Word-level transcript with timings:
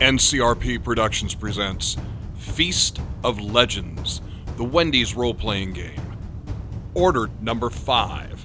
NCRP 0.00 0.82
Productions 0.82 1.34
presents 1.34 1.98
Feast 2.34 3.02
of 3.22 3.38
Legends, 3.38 4.22
the 4.56 4.64
Wendy's 4.64 5.14
role 5.14 5.34
playing 5.34 5.74
game. 5.74 6.16
Order 6.94 7.28
number 7.42 7.68
five. 7.68 8.42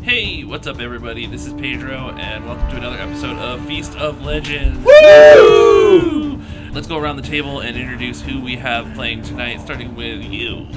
Hey, 0.00 0.44
what's 0.44 0.68
up, 0.68 0.78
everybody? 0.78 1.26
This 1.26 1.44
is 1.44 1.54
Pedro, 1.54 2.14
and 2.16 2.46
welcome 2.46 2.70
to 2.70 2.76
another 2.76 2.98
episode 2.98 3.36
of 3.38 3.66
Feast 3.66 3.96
of 3.96 4.24
Legends. 4.24 4.78
Woo! 4.86 6.40
Let's 6.70 6.86
go 6.86 6.96
around 6.96 7.16
the 7.16 7.22
table 7.22 7.58
and 7.58 7.76
introduce 7.76 8.22
who 8.22 8.40
we 8.40 8.54
have 8.54 8.94
playing 8.94 9.22
tonight, 9.22 9.60
starting 9.60 9.96
with 9.96 10.22
you. 10.22 10.68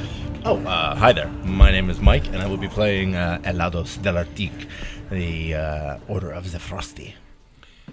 Oh, 0.43 0.57
uh, 0.65 0.95
hi 0.95 1.13
there. 1.13 1.29
My 1.43 1.69
name 1.69 1.91
is 1.91 1.99
Mike, 1.99 2.25
and 2.25 2.37
I 2.37 2.47
will 2.47 2.57
be 2.57 2.67
playing 2.67 3.13
uh, 3.13 3.41
Elados 3.43 3.99
Delartic, 3.99 4.67
the 5.11 5.53
uh, 5.53 5.99
Order 6.07 6.31
of 6.31 6.51
the 6.51 6.57
Frosty. 6.57 7.13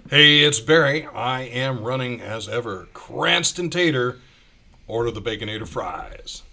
Hey, 0.09 0.39
it's 0.43 0.61
Barry. 0.61 1.05
I 1.05 1.41
am 1.41 1.83
running 1.83 2.21
as 2.21 2.47
ever. 2.47 2.87
Cranston 2.93 3.69
Tater, 3.69 4.19
order 4.87 5.11
the 5.11 5.21
Baconator 5.21 5.67
fries. 5.67 6.43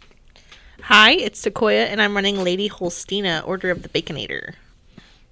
Hi, 0.83 1.13
it's 1.13 1.39
Sequoia, 1.39 1.85
and 1.85 2.03
I'm 2.03 2.17
running 2.17 2.43
Lady 2.43 2.69
Holsteena, 2.69 3.47
Order 3.47 3.71
of 3.71 3.83
the 3.83 3.89
Baconator. 3.89 4.55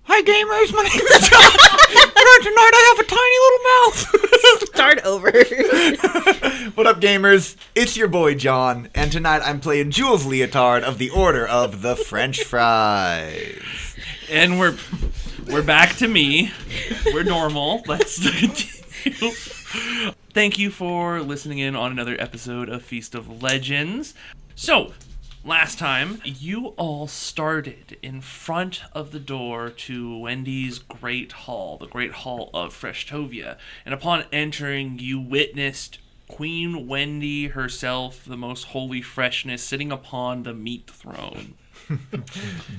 Hi 0.04 0.22
gamers, 0.22 0.72
my 0.72 0.82
name 0.82 1.06
is 1.06 1.28
Jon. 1.30 1.50
and 1.98 2.42
tonight 2.44 2.70
I 2.74 2.94
have 2.94 3.00
a 3.00 3.08
tiny 3.10 3.38
little 3.42 3.64
mouth. 3.80 4.68
Start 4.74 5.00
over. 5.04 6.70
what 6.76 6.86
up, 6.86 7.00
gamers? 7.00 7.56
It's 7.74 7.96
your 7.96 8.08
boy 8.08 8.36
Jon, 8.36 8.88
and 8.94 9.10
tonight 9.10 9.42
I'm 9.44 9.58
playing 9.58 9.90
Jules 9.90 10.26
Leotard 10.26 10.84
of 10.84 10.98
the 10.98 11.10
Order 11.10 11.44
of 11.44 11.82
the 11.82 11.96
French 11.96 12.44
Fries. 12.44 13.96
And 14.30 14.60
we're 14.60 14.76
we're 15.46 15.62
back 15.62 15.96
to 15.96 16.08
me. 16.08 16.52
We're 17.06 17.24
normal. 17.24 17.82
Let's 17.86 18.18
continue. 18.18 19.32
Thank 20.32 20.58
you 20.58 20.70
for 20.70 21.20
listening 21.20 21.58
in 21.58 21.76
on 21.76 21.90
another 21.90 22.16
episode 22.18 22.68
of 22.68 22.82
Feast 22.82 23.14
of 23.14 23.42
Legends. 23.42 24.14
So, 24.54 24.92
last 25.44 25.78
time 25.78 26.20
you 26.24 26.68
all 26.78 27.06
started 27.06 27.96
in 28.02 28.20
front 28.20 28.82
of 28.92 29.12
the 29.12 29.20
door 29.20 29.70
to 29.70 30.18
Wendy's 30.18 30.78
Great 30.78 31.32
Hall, 31.32 31.76
the 31.78 31.86
Great 31.86 32.12
Hall 32.12 32.50
of 32.54 32.72
Freshtovia, 32.72 33.58
and 33.84 33.92
upon 33.92 34.24
entering, 34.32 34.98
you 34.98 35.20
witnessed 35.20 35.98
Queen 36.28 36.86
Wendy 36.86 37.48
herself, 37.48 38.24
the 38.24 38.36
most 38.36 38.64
holy 38.64 39.02
freshness, 39.02 39.62
sitting 39.62 39.92
upon 39.92 40.44
the 40.44 40.54
meat 40.54 40.90
throne. 40.90 41.54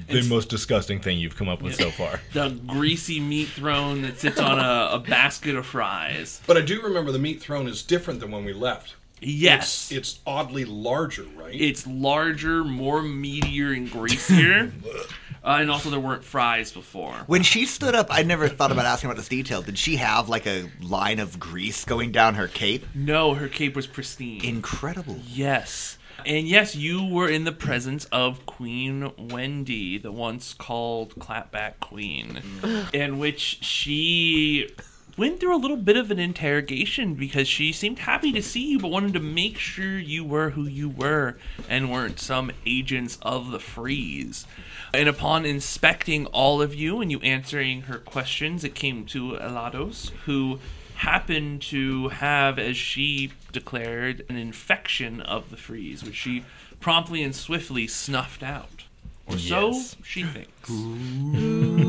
The 0.10 0.28
most 0.30 0.50
disgusting 0.50 1.00
thing 1.00 1.18
you've 1.18 1.36
come 1.36 1.50
up 1.50 1.62
with 1.62 1.76
so 1.76 1.90
far. 1.92 2.20
The 2.34 2.50
greasy 2.50 3.20
meat 3.20 3.48
throne 3.50 4.02
that 4.04 4.20
sits 4.20 4.40
on 4.40 4.60
a, 4.60 4.96
a 4.96 5.00
basket 5.00 5.56
of 5.56 5.66
fries. 5.66 6.42
But 6.48 6.58
I 6.58 6.62
do 6.62 6.82
remember 6.82 7.12
the 7.12 7.20
meat 7.20 7.42
throne 7.42 7.68
is 7.68 7.82
different 7.84 8.20
than 8.20 8.32
when 8.32 8.44
we 8.46 8.54
left. 8.54 8.96
Yes. 9.22 9.92
It's, 9.92 10.16
it's 10.16 10.20
oddly 10.26 10.66
larger, 10.66 11.24
right? 11.36 11.54
It's 11.60 11.88
larger, 11.88 12.64
more 12.64 13.02
meatier, 13.02 13.76
and 13.76 13.90
greasier. 13.90 14.72
uh, 15.44 15.58
and 15.60 15.72
also, 15.72 15.90
there 15.90 16.00
weren't 16.00 16.24
fries 16.24 16.72
before. 16.72 17.14
When 17.28 17.44
she 17.44 17.66
stood 17.66 17.96
up, 17.96 18.08
I 18.10 18.24
never 18.24 18.48
thought 18.50 18.72
about 18.72 18.86
asking 18.86 19.10
about 19.10 19.18
this 19.18 19.30
detail. 19.30 19.62
Did 19.62 19.78
she 19.78 19.96
have 19.98 20.28
like 20.30 20.46
a 20.46 20.70
line 20.82 21.20
of 21.20 21.40
grease 21.40 21.86
going 21.86 22.12
down 22.12 22.36
her 22.36 22.48
cape? 22.48 22.86
No, 22.94 23.34
her 23.36 23.48
cape 23.48 23.76
was 23.76 23.88
pristine. 23.88 24.44
Incredible. 24.44 25.20
yes. 25.28 25.98
And 26.26 26.48
yes, 26.48 26.76
you 26.76 27.06
were 27.06 27.30
in 27.30 27.44
the 27.44 27.52
presence 27.52 28.06
of 28.06 28.46
Queen 28.46 29.12
Wendy, 29.18 29.98
the 29.98 30.12
once 30.12 30.54
called 30.54 31.16
Clapback 31.16 31.80
Queen, 31.80 32.42
mm. 32.62 32.94
in 32.94 33.20
which 33.20 33.64
she 33.64 34.70
went 35.18 35.40
through 35.40 35.56
a 35.56 35.58
little 35.58 35.78
bit 35.78 35.96
of 35.96 36.10
an 36.10 36.20
interrogation 36.20 37.14
because 37.14 37.48
she 37.48 37.72
seemed 37.72 38.00
happy 38.00 38.32
to 38.32 38.42
see 38.42 38.66
you 38.66 38.80
but 38.80 38.90
wanted 38.90 39.14
to 39.14 39.20
make 39.20 39.58
sure 39.58 40.00
you 40.00 40.24
were 40.24 40.52
who 40.52 40.64
you 40.64 40.90
were 40.90 41.38
and 41.70 41.92
weren't 41.92 42.20
some 42.20 42.52
agents 42.66 43.20
of 43.22 43.52
the 43.52 43.60
freeze. 43.60 44.48
And 44.94 45.08
upon 45.08 45.46
inspecting 45.46 46.26
all 46.28 46.62
of 46.62 46.74
you 46.74 47.02
and 47.02 47.12
you 47.12 47.20
answering 47.20 47.84
her 47.84 48.00
questions, 48.00 48.64
it 48.64 48.76
came 48.76 49.06
to 49.08 49.34
Elados, 49.34 50.10
who 50.26 50.60
happened 51.04 51.62
to 51.62 52.08
have, 52.08 52.58
as 52.58 52.78
she 52.78 53.32
declared, 53.52 54.26
an 54.30 54.38
infection 54.38 55.20
of 55.20 55.50
the 55.50 55.58
freeze, 55.58 56.02
which 56.02 56.16
she 56.16 56.46
promptly 56.80 57.22
and 57.22 57.36
swiftly 57.36 57.88
snuffed 57.88 58.42
out. 58.42 58.86
Or 59.28 59.38
so 59.38 59.82
she 60.04 60.24
thinks. 60.24 60.70
Ooh. 60.70 61.84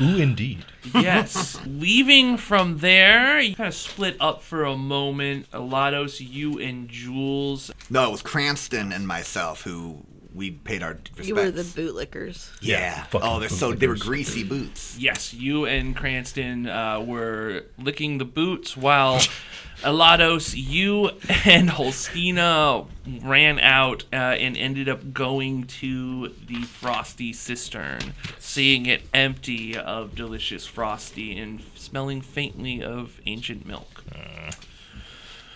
Ooh, 0.00 0.16
indeed. 0.16 0.64
Yes. 0.94 1.60
Leaving 1.66 2.36
from 2.36 2.78
there, 2.78 3.40
you 3.40 3.56
kind 3.56 3.68
of 3.68 3.74
split 3.74 4.16
up 4.20 4.42
for 4.42 4.64
a 4.64 4.76
moment. 4.76 5.50
Elados, 5.52 6.20
you 6.20 6.58
and 6.60 6.88
Jules. 6.88 7.72
No, 7.90 8.08
it 8.08 8.12
was 8.12 8.22
Cranston 8.22 8.92
and 8.92 9.08
myself 9.08 9.62
who 9.62 10.04
we 10.34 10.50
paid 10.50 10.82
our 10.82 10.92
respects. 10.92 11.28
you 11.28 11.34
were 11.34 11.50
the 11.50 11.62
bootlickers. 11.62 12.50
yeah. 12.60 13.04
fucking 13.04 13.28
Oh, 13.28 13.38
they're 13.38 13.48
so 13.48 13.72
they 13.72 13.86
were 13.86 13.96
greasy 13.96 14.42
boots. 14.42 14.96
Yes, 14.98 15.32
you 15.32 15.64
and 15.66 15.94
Cranston 15.96 16.66
uh, 16.68 17.00
were 17.00 17.64
licking 17.78 18.18
the 18.18 18.24
boots 18.24 18.76
while 18.76 19.20
Elados, 19.82 20.54
you 20.56 21.08
and 21.44 21.68
Holsteena 21.70 22.86
ran 23.22 23.58
out 23.60 24.04
uh, 24.12 24.16
and 24.16 24.56
ended 24.56 24.88
up 24.88 25.12
going 25.12 25.64
to 25.64 26.28
the 26.46 26.62
Frosty 26.62 27.32
cistern, 27.32 28.14
seeing 28.38 28.86
it 28.86 29.02
empty 29.12 29.76
of 29.76 30.14
delicious 30.14 30.66
Frosty 30.66 31.38
and 31.38 31.62
smelling 31.74 32.20
faintly 32.20 32.82
of 32.82 33.20
ancient 33.26 33.66
milk. 33.66 34.04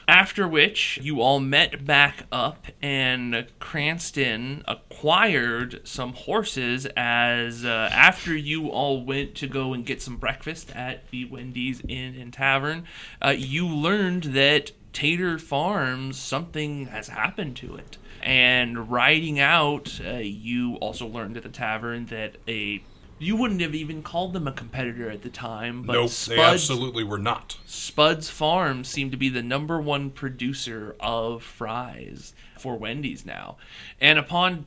After 0.09 0.49
which, 0.49 0.99
you 1.03 1.21
all 1.21 1.39
met 1.39 1.85
back 1.85 2.25
up, 2.33 2.67
and 2.81 3.47
Cranston 3.61 4.65
acquired 4.67 5.87
some 5.87 6.15
horses 6.15 6.87
as 6.97 7.63
uh, 7.63 7.91
after 7.93 8.35
you 8.35 8.71
all 8.71 9.05
went 9.05 9.35
to 9.35 9.47
go 9.47 9.75
and 9.75 9.85
get 9.85 10.01
some 10.01 10.17
breakfast 10.17 10.75
at 10.75 11.11
the 11.11 11.27
Wendy's 11.27 11.83
Inn 11.87 12.17
and 12.19 12.33
Tavern, 12.33 12.85
uh, 13.23 13.35
you 13.37 13.69
learned 13.69 14.25
that 14.25 14.73
Tater 14.95 15.39
Farms, 15.39 16.19
something 16.19 16.87
has 16.87 17.09
happened 17.09 17.57
to 17.57 17.77
it. 17.77 17.99
And 18.23 18.91
riding 18.91 19.39
out, 19.39 20.01
uh, 20.03 20.13
you 20.15 20.77
also 20.77 21.07
learned 21.07 21.37
at 21.37 21.43
the 21.43 21.51
tavern 21.51 22.07
that 22.07 22.37
a. 22.49 22.83
You 23.19 23.35
wouldn't 23.37 23.61
have 23.61 23.75
even 23.75 24.03
called 24.03 24.33
them 24.33 24.47
a 24.47 24.53
competitor 24.53 25.11
at 25.11 25.23
the 25.23 25.29
time, 25.29 25.83
but 25.83 25.95
nope, 25.95 26.11
they 26.11 26.37
Spuds 26.37 26.41
absolutely 26.41 27.03
were 27.03 27.19
not. 27.19 27.59
Spud's 27.67 28.31
Farm 28.31 28.85
seemed 28.85 29.11
to 29.11 29.17
be 29.17 29.29
the 29.29 29.43
number 29.43 29.81
one 29.81 30.11
producer 30.11 30.95
of 31.01 31.43
fries 31.43 32.33
for 32.59 32.77
Wendy's 32.77 33.27
now. 33.27 33.57
And 34.01 34.19
upon 34.19 34.67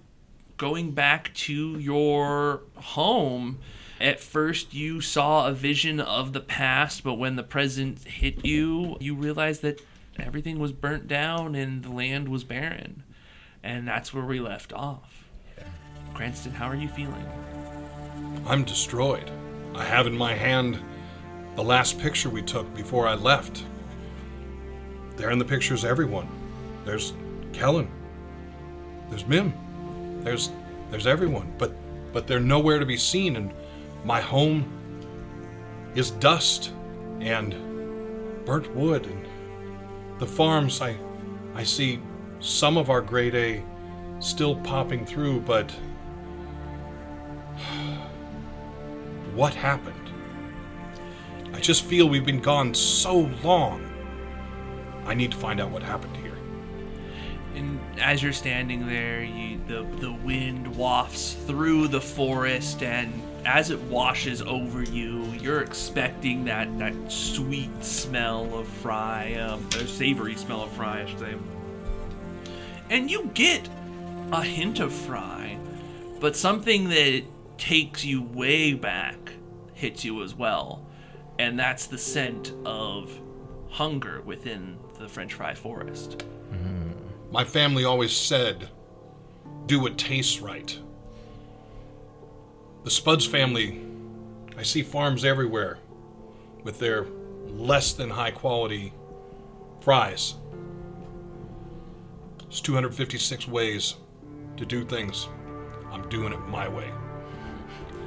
going 0.57 0.91
back 0.91 1.33
to 1.33 1.79
your 1.79 2.61
home, 2.75 3.59
at 4.01 4.19
first 4.19 4.73
you 4.73 4.99
saw 4.99 5.47
a 5.47 5.53
vision 5.53 5.99
of 5.99 6.33
the 6.33 6.41
past, 6.41 7.03
but 7.03 7.13
when 7.13 7.37
the 7.37 7.43
present 7.43 8.03
hit 8.03 8.45
you, 8.45 8.97
you 8.99 9.15
realized 9.15 9.61
that 9.61 9.81
everything 10.19 10.59
was 10.59 10.73
burnt 10.73 11.07
down 11.07 11.55
and 11.55 11.83
the 11.83 11.91
land 11.91 12.27
was 12.27 12.43
barren. 12.43 13.03
And 13.63 13.87
that's 13.87 14.13
where 14.13 14.25
we 14.25 14.39
left 14.39 14.73
off. 14.73 15.23
Cranston, 16.13 16.51
how 16.51 16.67
are 16.67 16.75
you 16.75 16.89
feeling? 16.89 17.25
I'm 18.45 18.63
destroyed. 18.63 19.29
I 19.75 19.83
have 19.83 20.07
in 20.07 20.17
my 20.17 20.33
hand 20.33 20.79
the 21.55 21.63
last 21.63 21.99
picture 21.99 22.29
we 22.29 22.41
took 22.41 22.73
before 22.73 23.07
I 23.07 23.15
left. 23.15 23.63
There 25.15 25.29
in 25.31 25.39
the 25.39 25.45
picture's 25.45 25.85
everyone. 25.85 26.27
There's 26.85 27.13
Kellen. 27.53 27.89
There's 29.09 29.25
Mim. 29.25 29.53
There's 30.23 30.51
there's 30.89 31.07
everyone. 31.07 31.53
But 31.57 31.73
but 32.13 32.27
they're 32.27 32.39
nowhere 32.39 32.79
to 32.79 32.85
be 32.85 32.97
seen 32.97 33.35
and 33.35 33.53
my 34.03 34.19
home 34.19 34.65
is 35.95 36.11
dust 36.11 36.71
and 37.19 37.55
burnt 38.45 38.73
wood 38.75 39.05
and 39.05 39.25
the 40.19 40.25
farms 40.25 40.81
I 40.81 40.97
I 41.53 41.63
see 41.63 41.99
some 42.39 42.77
of 42.77 42.89
our 42.89 43.01
grade 43.01 43.35
A 43.35 43.63
still 44.19 44.55
popping 44.57 45.05
through, 45.05 45.41
but 45.41 45.73
what 49.33 49.53
happened? 49.53 49.95
I 51.53 51.59
just 51.59 51.83
feel 51.83 52.07
we've 52.07 52.25
been 52.25 52.41
gone 52.41 52.73
so 52.73 53.29
long. 53.43 53.87
I 55.05 55.13
need 55.13 55.31
to 55.31 55.37
find 55.37 55.59
out 55.59 55.71
what 55.71 55.83
happened 55.83 56.15
here. 56.17 56.37
And 57.55 57.79
as 57.99 58.23
you're 58.23 58.33
standing 58.33 58.87
there, 58.87 59.23
you, 59.23 59.59
the 59.67 59.83
the 59.99 60.11
wind 60.11 60.75
wafts 60.75 61.33
through 61.33 61.89
the 61.89 61.99
forest, 61.99 62.81
and 62.81 63.13
as 63.45 63.71
it 63.71 63.79
washes 63.81 64.41
over 64.41 64.83
you, 64.83 65.25
you're 65.39 65.61
expecting 65.61 66.45
that 66.45 66.77
that 66.79 66.93
sweet 67.11 67.83
smell 67.83 68.55
of 68.57 68.67
fry, 68.67 69.33
um, 69.35 69.67
or 69.75 69.85
savory 69.85 70.35
smell 70.35 70.63
of 70.63 70.71
fry, 70.71 71.01
I 71.01 71.05
should 71.05 71.19
say. 71.19 71.35
And 72.89 73.11
you 73.11 73.29
get 73.33 73.67
a 74.31 74.43
hint 74.43 74.79
of 74.79 74.93
fry, 74.93 75.57
but 76.19 76.35
something 76.35 76.89
that 76.89 77.23
takes 77.61 78.03
you 78.03 78.23
way 78.23 78.73
back 78.73 79.33
hits 79.75 80.03
you 80.03 80.23
as 80.23 80.33
well. 80.33 80.83
and 81.39 81.57
that's 81.57 81.85
the 81.87 81.97
scent 81.97 82.53
of 82.65 83.19
hunger 83.69 84.21
within 84.21 84.77
the 84.99 85.07
French 85.07 85.33
fry 85.33 85.53
forest. 85.55 86.23
Mm. 86.51 86.93
My 87.31 87.43
family 87.43 87.83
always 87.83 88.11
said, 88.11 88.69
do 89.65 89.79
what 89.79 89.97
tastes 89.97 90.39
right. 90.39 90.77
The 92.83 92.91
Spuds 92.91 93.25
family, 93.25 93.81
I 94.57 94.63
see 94.63 94.83
farms 94.83 95.23
everywhere 95.23 95.77
with 96.63 96.79
their 96.79 97.05
less 97.47 97.93
than 97.93 98.09
high 98.09 98.31
quality 98.31 98.93
fries. 99.79 100.35
It's 102.47 102.61
256 102.61 103.47
ways 103.47 103.95
to 104.57 104.65
do 104.65 104.83
things. 104.83 105.27
I'm 105.91 106.07
doing 106.09 106.33
it 106.33 106.39
my 106.47 106.67
way. 106.67 106.91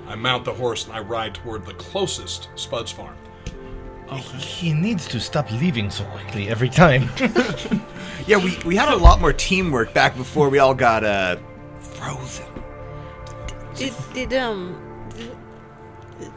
I 0.06 0.14
mount 0.14 0.44
the 0.44 0.52
horse 0.52 0.86
and 0.86 0.94
I 0.94 1.00
ride 1.00 1.34
toward 1.34 1.64
the 1.64 1.74
closest 1.74 2.48
Spuds 2.56 2.92
farm. 2.92 3.16
He 4.38 4.72
needs 4.72 5.08
to 5.08 5.18
stop 5.18 5.50
leaving 5.50 5.90
so 5.90 6.04
quickly 6.04 6.48
every 6.48 6.68
time. 6.68 7.08
Yeah, 8.26 8.38
we, 8.38 8.56
we 8.64 8.74
had 8.74 8.88
a 8.88 8.96
lot 8.96 9.20
more 9.20 9.34
teamwork 9.34 9.92
back 9.92 10.16
before 10.16 10.48
we 10.48 10.58
all 10.58 10.74
got 10.74 11.04
uh 11.04 11.36
frozen. 11.78 12.46
Did, 13.74 13.92
did 14.14 14.32
um 14.32 15.08
did- 16.18 16.32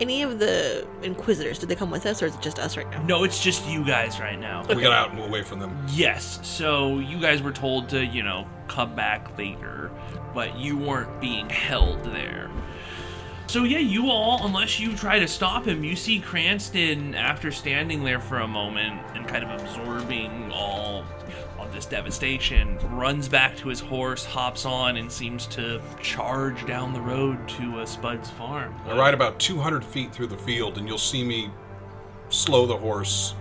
any 0.00 0.22
of 0.22 0.38
the 0.38 0.86
inquisitors 1.02 1.58
did 1.58 1.68
they 1.68 1.74
come 1.74 1.90
with 1.90 2.06
us 2.06 2.22
or 2.22 2.26
is 2.26 2.34
it 2.34 2.40
just 2.40 2.58
us 2.58 2.76
right 2.76 2.88
now? 2.90 3.02
No, 3.02 3.24
it's 3.24 3.42
just 3.42 3.66
you 3.68 3.84
guys 3.84 4.18
right 4.18 4.38
now. 4.38 4.64
We 4.66 4.80
got 4.80 4.92
out 4.92 5.10
and 5.10 5.20
away 5.20 5.42
from 5.42 5.58
them. 5.58 5.76
Yes, 5.90 6.38
so 6.42 7.00
you 7.00 7.20
guys 7.20 7.42
were 7.42 7.52
told 7.52 7.88
to, 7.90 8.02
you 8.04 8.22
know, 8.22 8.46
come 8.66 8.94
back 8.94 9.36
later, 9.36 9.90
but 10.34 10.56
you 10.58 10.76
weren't 10.76 11.20
being 11.20 11.48
held 11.48 12.04
there. 12.04 12.50
So 13.46 13.64
yeah, 13.64 13.78
you 13.78 14.10
all, 14.10 14.46
unless 14.46 14.78
you 14.78 14.94
try 14.94 15.18
to 15.18 15.26
stop 15.26 15.66
him, 15.66 15.82
you 15.82 15.96
see 15.96 16.20
Cranston 16.20 17.16
after 17.16 17.50
standing 17.50 18.04
there 18.04 18.20
for 18.20 18.38
a 18.38 18.46
moment 18.46 19.00
and 19.14 19.26
kind 19.26 19.42
of 19.42 19.60
absorbing 19.60 20.52
all 20.52 21.04
of 21.58 21.72
this 21.72 21.84
devastation, 21.86 22.78
runs 22.96 23.28
back 23.28 23.56
to 23.56 23.68
his 23.68 23.80
horse, 23.80 24.24
hops 24.24 24.64
on, 24.64 24.96
and 24.96 25.10
seems 25.10 25.46
to 25.48 25.80
charge 26.00 26.64
down 26.66 26.92
the 26.92 27.00
road 27.00 27.48
to 27.48 27.84
Spud's 27.86 28.30
farm. 28.30 28.74
I 28.86 28.96
ride 28.96 29.14
about 29.14 29.38
200 29.40 29.84
feet 29.84 30.12
through 30.12 30.28
the 30.28 30.36
field, 30.36 30.78
and 30.78 30.86
you'll 30.86 30.98
see 30.98 31.24
me 31.24 31.50
slow 32.28 32.66
the 32.66 32.76
horse. 32.76 33.34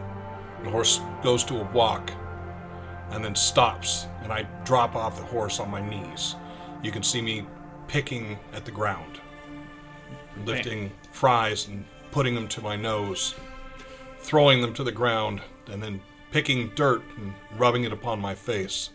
The 0.64 0.70
horse 0.70 1.00
goes 1.24 1.44
to 1.46 1.62
a 1.62 1.64
walk 1.72 2.12
and 3.12 3.24
then 3.24 3.36
stops, 3.36 4.08
and 4.22 4.32
I 4.32 4.44
drop 4.64 4.96
off 4.96 5.18
the 5.18 5.26
horse 5.26 5.60
on 5.60 5.70
my 5.70 5.88
knees. 5.88 6.36
You 6.82 6.92
can 6.92 7.04
see 7.04 7.22
me 7.22 7.46
picking 7.88 8.40
at 8.54 8.66
the 8.66 8.72
ground, 8.72 9.20
lifting 10.46 10.92
fries 11.12 11.68
and 11.68 11.86
putting 12.12 12.36
them 12.36 12.48
to 12.50 12.62
my 12.62 12.76
nose, 12.76 13.36
throwing 14.20 14.62
them 14.62 14.74
to 14.76 14.84
the 14.84 14.92
ground, 14.92 15.42
and 15.68 15.82
then 15.82 16.02
picking 16.32 16.70
dirt 16.76 17.04
and 17.18 17.34
rubbing 17.58 17.84
it 17.84 17.92
upon 17.92 18.20
my 18.20 18.36
face. 18.36 18.92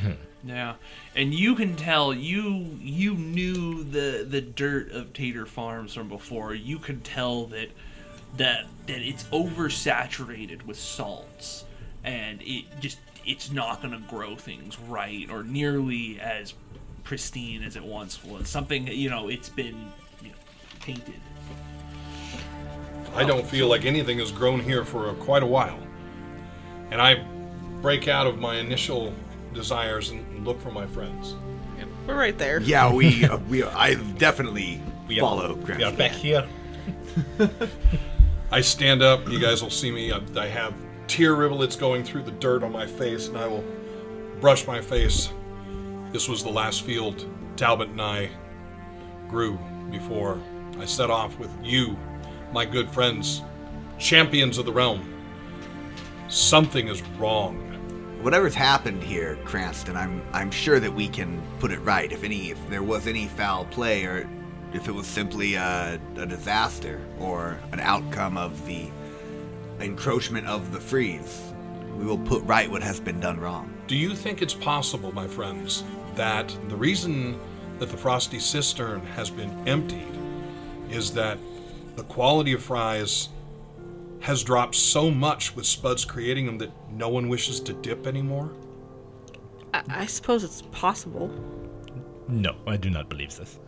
Hmm. 0.00 0.12
Yeah, 0.44 0.74
and 1.14 1.34
you 1.34 1.54
can 1.54 1.74
tell 1.76 2.14
you 2.14 2.76
you 2.80 3.14
knew 3.14 3.82
the 3.82 4.24
the 4.28 4.40
dirt 4.40 4.92
of 4.92 5.12
Tater 5.12 5.46
Farms 5.46 5.94
from 5.94 6.08
before. 6.08 6.54
You 6.54 6.78
could 6.78 7.02
tell 7.02 7.46
that 7.46 7.70
that 8.36 8.66
that 8.86 9.00
it's 9.00 9.24
oversaturated 9.24 10.64
with 10.64 10.78
salts, 10.78 11.64
and 12.04 12.40
it 12.42 12.64
just 12.80 12.98
it's 13.26 13.50
not 13.50 13.82
going 13.82 13.92
to 13.92 14.00
grow 14.08 14.36
things 14.36 14.78
right 14.88 15.28
or 15.30 15.42
nearly 15.42 16.18
as 16.20 16.54
pristine 17.04 17.62
as 17.62 17.76
it 17.76 17.84
once 17.84 18.22
was. 18.24 18.48
Something 18.48 18.86
you 18.86 19.10
know, 19.10 19.28
it's 19.28 19.48
been 19.48 19.90
you 20.22 20.28
know, 20.28 20.34
tainted. 20.80 21.14
I 23.14 23.24
don't 23.24 23.46
feel 23.46 23.68
like 23.68 23.84
anything 23.84 24.18
has 24.18 24.30
grown 24.30 24.60
here 24.60 24.84
for 24.84 25.12
quite 25.14 25.42
a 25.42 25.46
while. 25.46 25.78
And 26.90 27.00
I 27.00 27.24
break 27.80 28.08
out 28.08 28.26
of 28.26 28.38
my 28.38 28.56
initial 28.56 29.12
desires 29.54 30.10
and 30.10 30.46
look 30.46 30.60
for 30.60 30.70
my 30.70 30.86
friends. 30.86 31.34
We're 32.06 32.14
right 32.16 32.38
there. 32.38 32.60
Yeah, 32.60 32.92
we 32.92 33.24
uh, 33.28 33.38
we 33.48 33.64
I 33.64 33.94
definitely 33.94 34.80
We 35.08 35.18
are- 35.18 35.22
follow 35.22 35.54
We 35.54 35.82
are 35.82 35.92
back 35.92 36.12
here. 36.12 36.46
I 38.52 38.60
stand 38.60 39.02
up. 39.02 39.28
You 39.28 39.40
guys 39.40 39.60
will 39.60 39.70
see 39.70 39.90
me. 39.90 40.12
I, 40.12 40.20
I 40.36 40.46
have 40.46 40.72
tear 41.06 41.34
rivulets 41.34 41.76
going 41.76 42.04
through 42.04 42.22
the 42.22 42.32
dirt 42.32 42.62
on 42.62 42.72
my 42.72 42.86
face, 42.86 43.28
and 43.28 43.36
I 43.36 43.46
will 43.46 43.64
brush 44.40 44.66
my 44.66 44.80
face. 44.80 45.30
This 46.12 46.28
was 46.28 46.42
the 46.42 46.50
last 46.50 46.82
field 46.82 47.26
Talbot 47.56 47.88
and 47.88 48.00
I 48.00 48.30
grew 49.28 49.58
before 49.90 50.40
I 50.78 50.84
set 50.84 51.10
off 51.10 51.38
with 51.38 51.50
you, 51.62 51.96
my 52.52 52.64
good 52.64 52.90
friends, 52.90 53.42
champions 53.98 54.58
of 54.58 54.66
the 54.66 54.72
realm. 54.72 55.12
Something 56.28 56.88
is 56.88 57.02
wrong. 57.18 57.62
Whatever's 58.22 58.54
happened 58.54 59.02
here, 59.02 59.38
Cranston, 59.44 59.96
I'm 59.96 60.22
I'm 60.32 60.50
sure 60.50 60.80
that 60.80 60.92
we 60.92 61.08
can 61.08 61.40
put 61.60 61.70
it 61.70 61.78
right. 61.80 62.10
If 62.10 62.24
any 62.24 62.50
if 62.50 62.68
there 62.68 62.82
was 62.82 63.06
any 63.06 63.26
foul 63.26 63.64
play 63.66 64.04
or 64.04 64.28
if 64.72 64.88
it 64.88 64.92
was 64.92 65.06
simply 65.06 65.54
a, 65.54 65.98
a 66.16 66.26
disaster 66.26 67.00
or 67.18 67.58
an 67.72 67.80
outcome 67.80 68.36
of 68.36 68.66
the 68.66 68.90
encroachment 69.80 70.46
of 70.46 70.72
the 70.72 70.80
freeze, 70.80 71.52
we 71.96 72.04
will 72.04 72.18
put 72.18 72.42
right 72.44 72.70
what 72.70 72.82
has 72.82 73.00
been 73.00 73.20
done 73.20 73.38
wrong. 73.38 73.72
Do 73.86 73.96
you 73.96 74.14
think 74.14 74.42
it's 74.42 74.54
possible, 74.54 75.12
my 75.12 75.26
friends, 75.26 75.84
that 76.14 76.54
the 76.68 76.76
reason 76.76 77.38
that 77.78 77.90
the 77.90 77.96
Frosty 77.96 78.38
Cistern 78.38 79.04
has 79.06 79.30
been 79.30 79.50
emptied 79.68 80.18
is 80.90 81.12
that 81.14 81.38
the 81.96 82.04
quality 82.04 82.52
of 82.52 82.62
fries 82.62 83.28
has 84.20 84.42
dropped 84.42 84.74
so 84.74 85.10
much 85.10 85.54
with 85.54 85.66
Spuds 85.66 86.04
creating 86.04 86.46
them 86.46 86.58
that 86.58 86.70
no 86.90 87.08
one 87.08 87.28
wishes 87.28 87.60
to 87.60 87.72
dip 87.74 88.06
anymore? 88.06 88.50
I, 89.72 89.82
I 89.88 90.06
suppose 90.06 90.42
it's 90.42 90.62
possible. 90.72 91.30
No, 92.28 92.56
I 92.66 92.76
do 92.76 92.90
not 92.90 93.08
believe 93.08 93.36
this. 93.36 93.58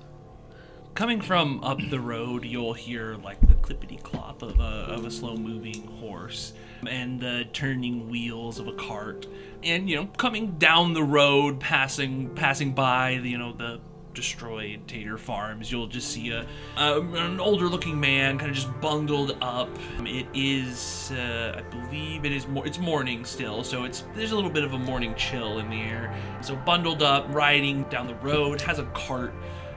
Coming 0.98 1.20
from 1.20 1.62
up 1.62 1.78
the 1.90 2.00
road, 2.00 2.44
you'll 2.44 2.72
hear 2.72 3.14
like 3.22 3.40
the 3.46 3.54
clippity 3.54 4.02
clop 4.02 4.42
of 4.42 4.58
a, 4.58 4.64
of 4.64 5.04
a 5.04 5.12
slow 5.12 5.36
moving 5.36 5.86
horse 6.00 6.54
and 6.88 7.20
the 7.20 7.46
turning 7.52 8.08
wheels 8.08 8.58
of 8.58 8.66
a 8.66 8.72
cart. 8.72 9.24
And 9.62 9.88
you 9.88 9.94
know, 9.94 10.06
coming 10.16 10.58
down 10.58 10.94
the 10.94 11.04
road, 11.04 11.60
passing 11.60 12.34
passing 12.34 12.72
by, 12.72 13.20
the, 13.22 13.30
you 13.30 13.38
know, 13.38 13.52
the 13.52 13.78
destroyed 14.12 14.88
Tater 14.88 15.16
Farms, 15.16 15.70
you'll 15.70 15.86
just 15.86 16.08
see 16.10 16.30
a, 16.30 16.44
an 16.76 17.38
older 17.38 17.68
looking 17.68 18.00
man, 18.00 18.36
kind 18.36 18.50
of 18.50 18.56
just 18.56 18.80
bundled 18.80 19.38
up. 19.40 19.68
It 20.00 20.26
is, 20.34 21.12
uh, 21.12 21.58
I 21.58 21.62
believe, 21.70 22.24
it 22.24 22.32
is 22.32 22.48
more. 22.48 22.66
It's 22.66 22.80
morning 22.80 23.24
still, 23.24 23.62
so 23.62 23.84
it's 23.84 24.02
there's 24.16 24.32
a 24.32 24.34
little 24.34 24.50
bit 24.50 24.64
of 24.64 24.72
a 24.72 24.78
morning 24.80 25.14
chill 25.14 25.60
in 25.60 25.70
the 25.70 25.80
air. 25.80 26.12
So 26.40 26.56
bundled 26.56 27.04
up, 27.04 27.32
riding 27.32 27.84
down 27.84 28.08
the 28.08 28.16
road, 28.16 28.60
has 28.62 28.80
a 28.80 28.86
cart 28.86 29.32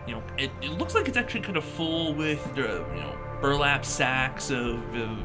you 0.08 0.16
know, 0.16 0.24
it, 0.38 0.52
it 0.62 0.72
looks 0.78 0.96
like 0.96 1.08
it's 1.08 1.18
actually 1.18 1.42
kind 1.42 1.58
of 1.58 1.64
full 1.64 2.14
with, 2.14 2.46
uh, 2.58 2.62
you 2.62 3.02
know, 3.02 3.18
burlap 3.42 3.86
sacks 3.86 4.50
of 4.50 4.80
uh, 4.96 5.16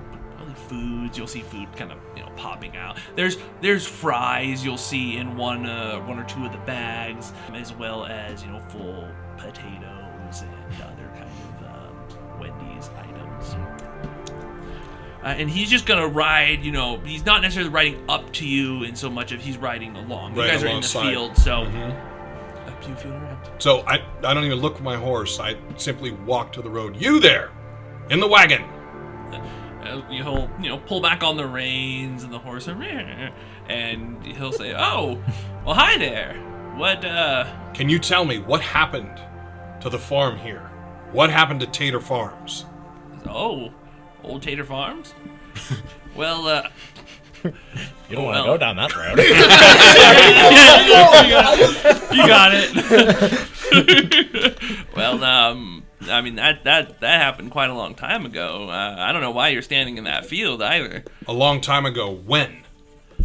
foods. 0.68 1.16
You'll 1.16 1.26
see 1.26 1.42
food 1.42 1.68
kind 1.76 1.92
of, 1.92 1.99
you 2.16 2.23
know, 2.23 2.30
popping 2.37 2.76
out. 2.76 2.99
There's 3.14 3.38
there's 3.61 3.87
fries 3.87 4.64
you'll 4.64 4.76
see 4.78 5.16
in 5.16 5.37
one 5.37 5.66
uh, 5.66 5.99
one 6.00 6.18
or 6.18 6.25
two 6.25 6.45
of 6.45 6.52
the 6.52 6.59
bags, 6.59 7.33
as 7.54 7.73
well 7.73 8.06
as 8.06 8.42
you 8.42 8.50
know 8.50 8.61
full 8.68 9.09
potatoes 9.37 10.42
and 10.42 10.83
other 10.83 11.11
kind 11.14 11.25
of 11.25 11.66
uh, 11.66 12.38
Wendy's 12.40 12.90
items. 12.99 13.54
Uh, 15.23 15.28
and 15.28 15.50
he's 15.50 15.68
just 15.68 15.87
gonna 15.87 16.06
ride, 16.06 16.62
you 16.62 16.71
know, 16.71 16.99
he's 17.00 17.25
not 17.26 17.42
necessarily 17.42 17.71
riding 17.71 18.04
up 18.09 18.33
to 18.33 18.47
you 18.47 18.85
in 18.85 18.95
so 18.95 19.11
much 19.11 19.33
of 19.33 19.40
he's 19.40 19.59
riding 19.59 19.97
along. 19.97 20.37
You 20.37 20.42
guys 20.42 20.62
are 20.62 20.66
in 20.66 20.80
the 20.80 20.88
alongside. 20.88 21.11
field, 21.11 21.37
so 21.37 21.62
up 21.62 22.15
to 22.87 22.90
you 22.90 22.97
if 22.97 23.05
you 23.05 23.38
So 23.59 23.81
I, 23.87 24.05
I 24.23 24.35
don't 24.35 24.45
even 24.45 24.59
look 24.59 24.76
for 24.76 24.83
my 24.83 24.97
horse. 24.97 25.38
I 25.40 25.57
simply 25.76 26.12
walk 26.12 26.52
to 26.52 26.62
the 26.62 26.71
road. 26.71 26.97
You 26.97 27.21
there, 27.21 27.50
in 28.11 28.21
the 28.21 28.28
wagon. 28.28 28.62
uh, 28.62 30.02
he'll 30.09 30.50
you 30.61 30.69
know 30.69 30.78
pull 30.78 31.00
back 31.00 31.23
on 31.23 31.37
the 31.37 31.47
reins 31.47 32.23
and 32.23 32.33
the 32.33 32.38
horse 32.38 32.69
and 32.69 34.25
he'll 34.25 34.52
say 34.52 34.75
oh 34.78 35.23
well 35.64 35.75
hi 35.75 35.99
there 35.99 36.35
what 36.76 37.05
uh 37.05 37.47
Can 37.75 37.88
you 37.88 37.99
tell 37.99 38.25
me 38.25 38.38
what 38.38 38.61
happened 38.61 39.21
to 39.81 39.88
the 39.88 39.99
farm 39.99 40.37
here? 40.38 40.71
What 41.12 41.31
happened 41.31 41.61
to 41.61 41.66
Tater 41.66 42.00
Farms? 42.00 42.66
oh 43.28 43.71
old 44.23 44.43
tater 44.43 44.64
farms 44.64 45.14
well 46.16 46.47
uh 46.47 46.69
You 48.08 48.14
don't 48.14 48.24
want 48.26 48.36
to 48.36 48.42
Well- 48.44 48.52
go 48.54 48.58
down 48.58 48.76
that 48.76 48.94
road. 48.94 49.18
you 52.12 52.24
got 52.26 52.52
it 52.54 54.58
well 54.96 55.22
um 55.24 55.82
i 56.08 56.20
mean 56.20 56.36
that 56.36 56.62
that 56.64 57.00
that 57.00 57.20
happened 57.20 57.50
quite 57.50 57.68
a 57.68 57.74
long 57.74 57.94
time 57.96 58.24
ago 58.24 58.68
uh, 58.68 58.94
i 58.98 59.10
don't 59.12 59.22
know 59.22 59.32
why 59.32 59.48
you're 59.48 59.60
standing 59.62 59.98
in 59.98 60.04
that 60.04 60.24
field 60.24 60.62
either 60.62 61.02
A 61.26 61.32
long 61.32 61.60
time 61.60 61.84
ago. 61.86 62.12
When? 62.12 62.58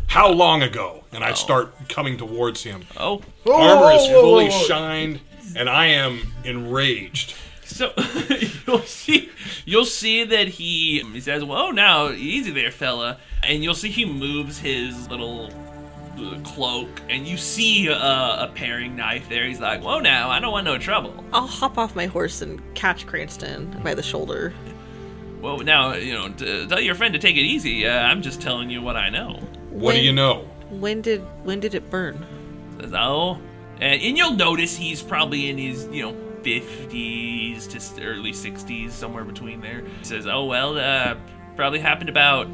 How 0.08 0.32
long 0.32 0.64
ago? 0.64 1.04
And 1.12 1.24
I 1.24 1.34
start 1.34 1.74
coming 1.90 2.18
towards 2.18 2.64
him. 2.64 2.86
oh 2.98 3.22
Armor 3.46 3.92
is 3.94 4.08
fully 4.08 4.50
shined, 4.50 5.20
and 5.56 5.70
I 5.70 5.86
am 5.88 6.22
enraged. 6.44 7.36
So 7.82 7.92
you'll 8.68 8.84
see, 8.84 9.32
you'll 9.66 9.86
see 9.86 10.24
that 10.24 10.48
he 10.48 11.00
he 11.00 11.20
says, 11.20 11.44
"Whoa, 11.44 11.72
now 11.72 12.12
easy 12.12 12.52
there, 12.52 12.70
fella," 12.70 13.18
and 13.42 13.64
you'll 13.64 13.74
see 13.74 13.90
he 13.90 14.06
moves 14.06 14.60
his 14.60 15.10
little 15.10 15.52
cloak, 16.44 17.02
and 17.10 17.28
you 17.28 17.38
see 17.38 17.88
a, 17.88 17.96
a 17.96 18.52
paring 18.54 18.96
knife 18.96 19.28
there. 19.30 19.48
He's 19.48 19.60
like, 19.60 19.82
"Whoa, 19.82 20.00
now 20.00 20.30
I 20.30 20.40
don't 20.40 20.52
want 20.52 20.66
no 20.66 20.78
trouble." 20.78 21.26
I'll 21.34 21.48
hop 21.48 21.80
off 21.80 21.96
my 21.96 22.06
horse 22.06 22.44
and 22.44 22.62
catch 22.76 23.08
Cranston 23.08 23.82
by 23.82 23.96
the 23.96 24.04
shoulder. 24.04 24.54
Well, 25.42 25.58
now 25.58 25.96
you 25.96 26.14
know. 26.14 26.30
T- 26.30 26.68
tell 26.68 26.80
your 26.80 26.94
friend 26.94 27.16
to 27.16 27.20
take 27.20 27.36
it 27.36 27.40
easy. 27.40 27.88
Uh, 27.88 27.98
I'm 27.98 28.22
just 28.22 28.42
telling 28.42 28.70
you 28.70 28.84
what 28.84 28.96
I 28.96 29.10
know. 29.10 29.40
What 29.72 29.96
do 29.96 30.02
you 30.02 30.14
know? 30.14 30.48
When 30.70 31.02
did 31.02 31.22
when 31.44 31.60
did 31.60 31.74
it 31.74 31.90
burn? 31.90 32.24
Says, 32.80 32.94
"Oh," 32.94 33.42
and, 33.80 34.00
and 34.00 34.16
you'll 34.20 34.36
notice 34.36 34.78
he's 34.78 35.02
probably 35.02 35.50
in 35.50 35.58
his 35.58 35.88
you 35.88 36.04
know 36.04 36.31
50s 36.44 37.96
to 37.96 38.04
early 38.04 38.32
60s, 38.32 38.92
somewhere 38.92 39.24
between 39.24 39.62
there. 39.62 39.84
He 40.00 40.04
says, 40.04 40.28
"Oh 40.28 40.46
well, 40.46 40.78
uh, 40.78 41.16
probably 41.56 41.80
happened 41.80 42.10
about 42.10 42.48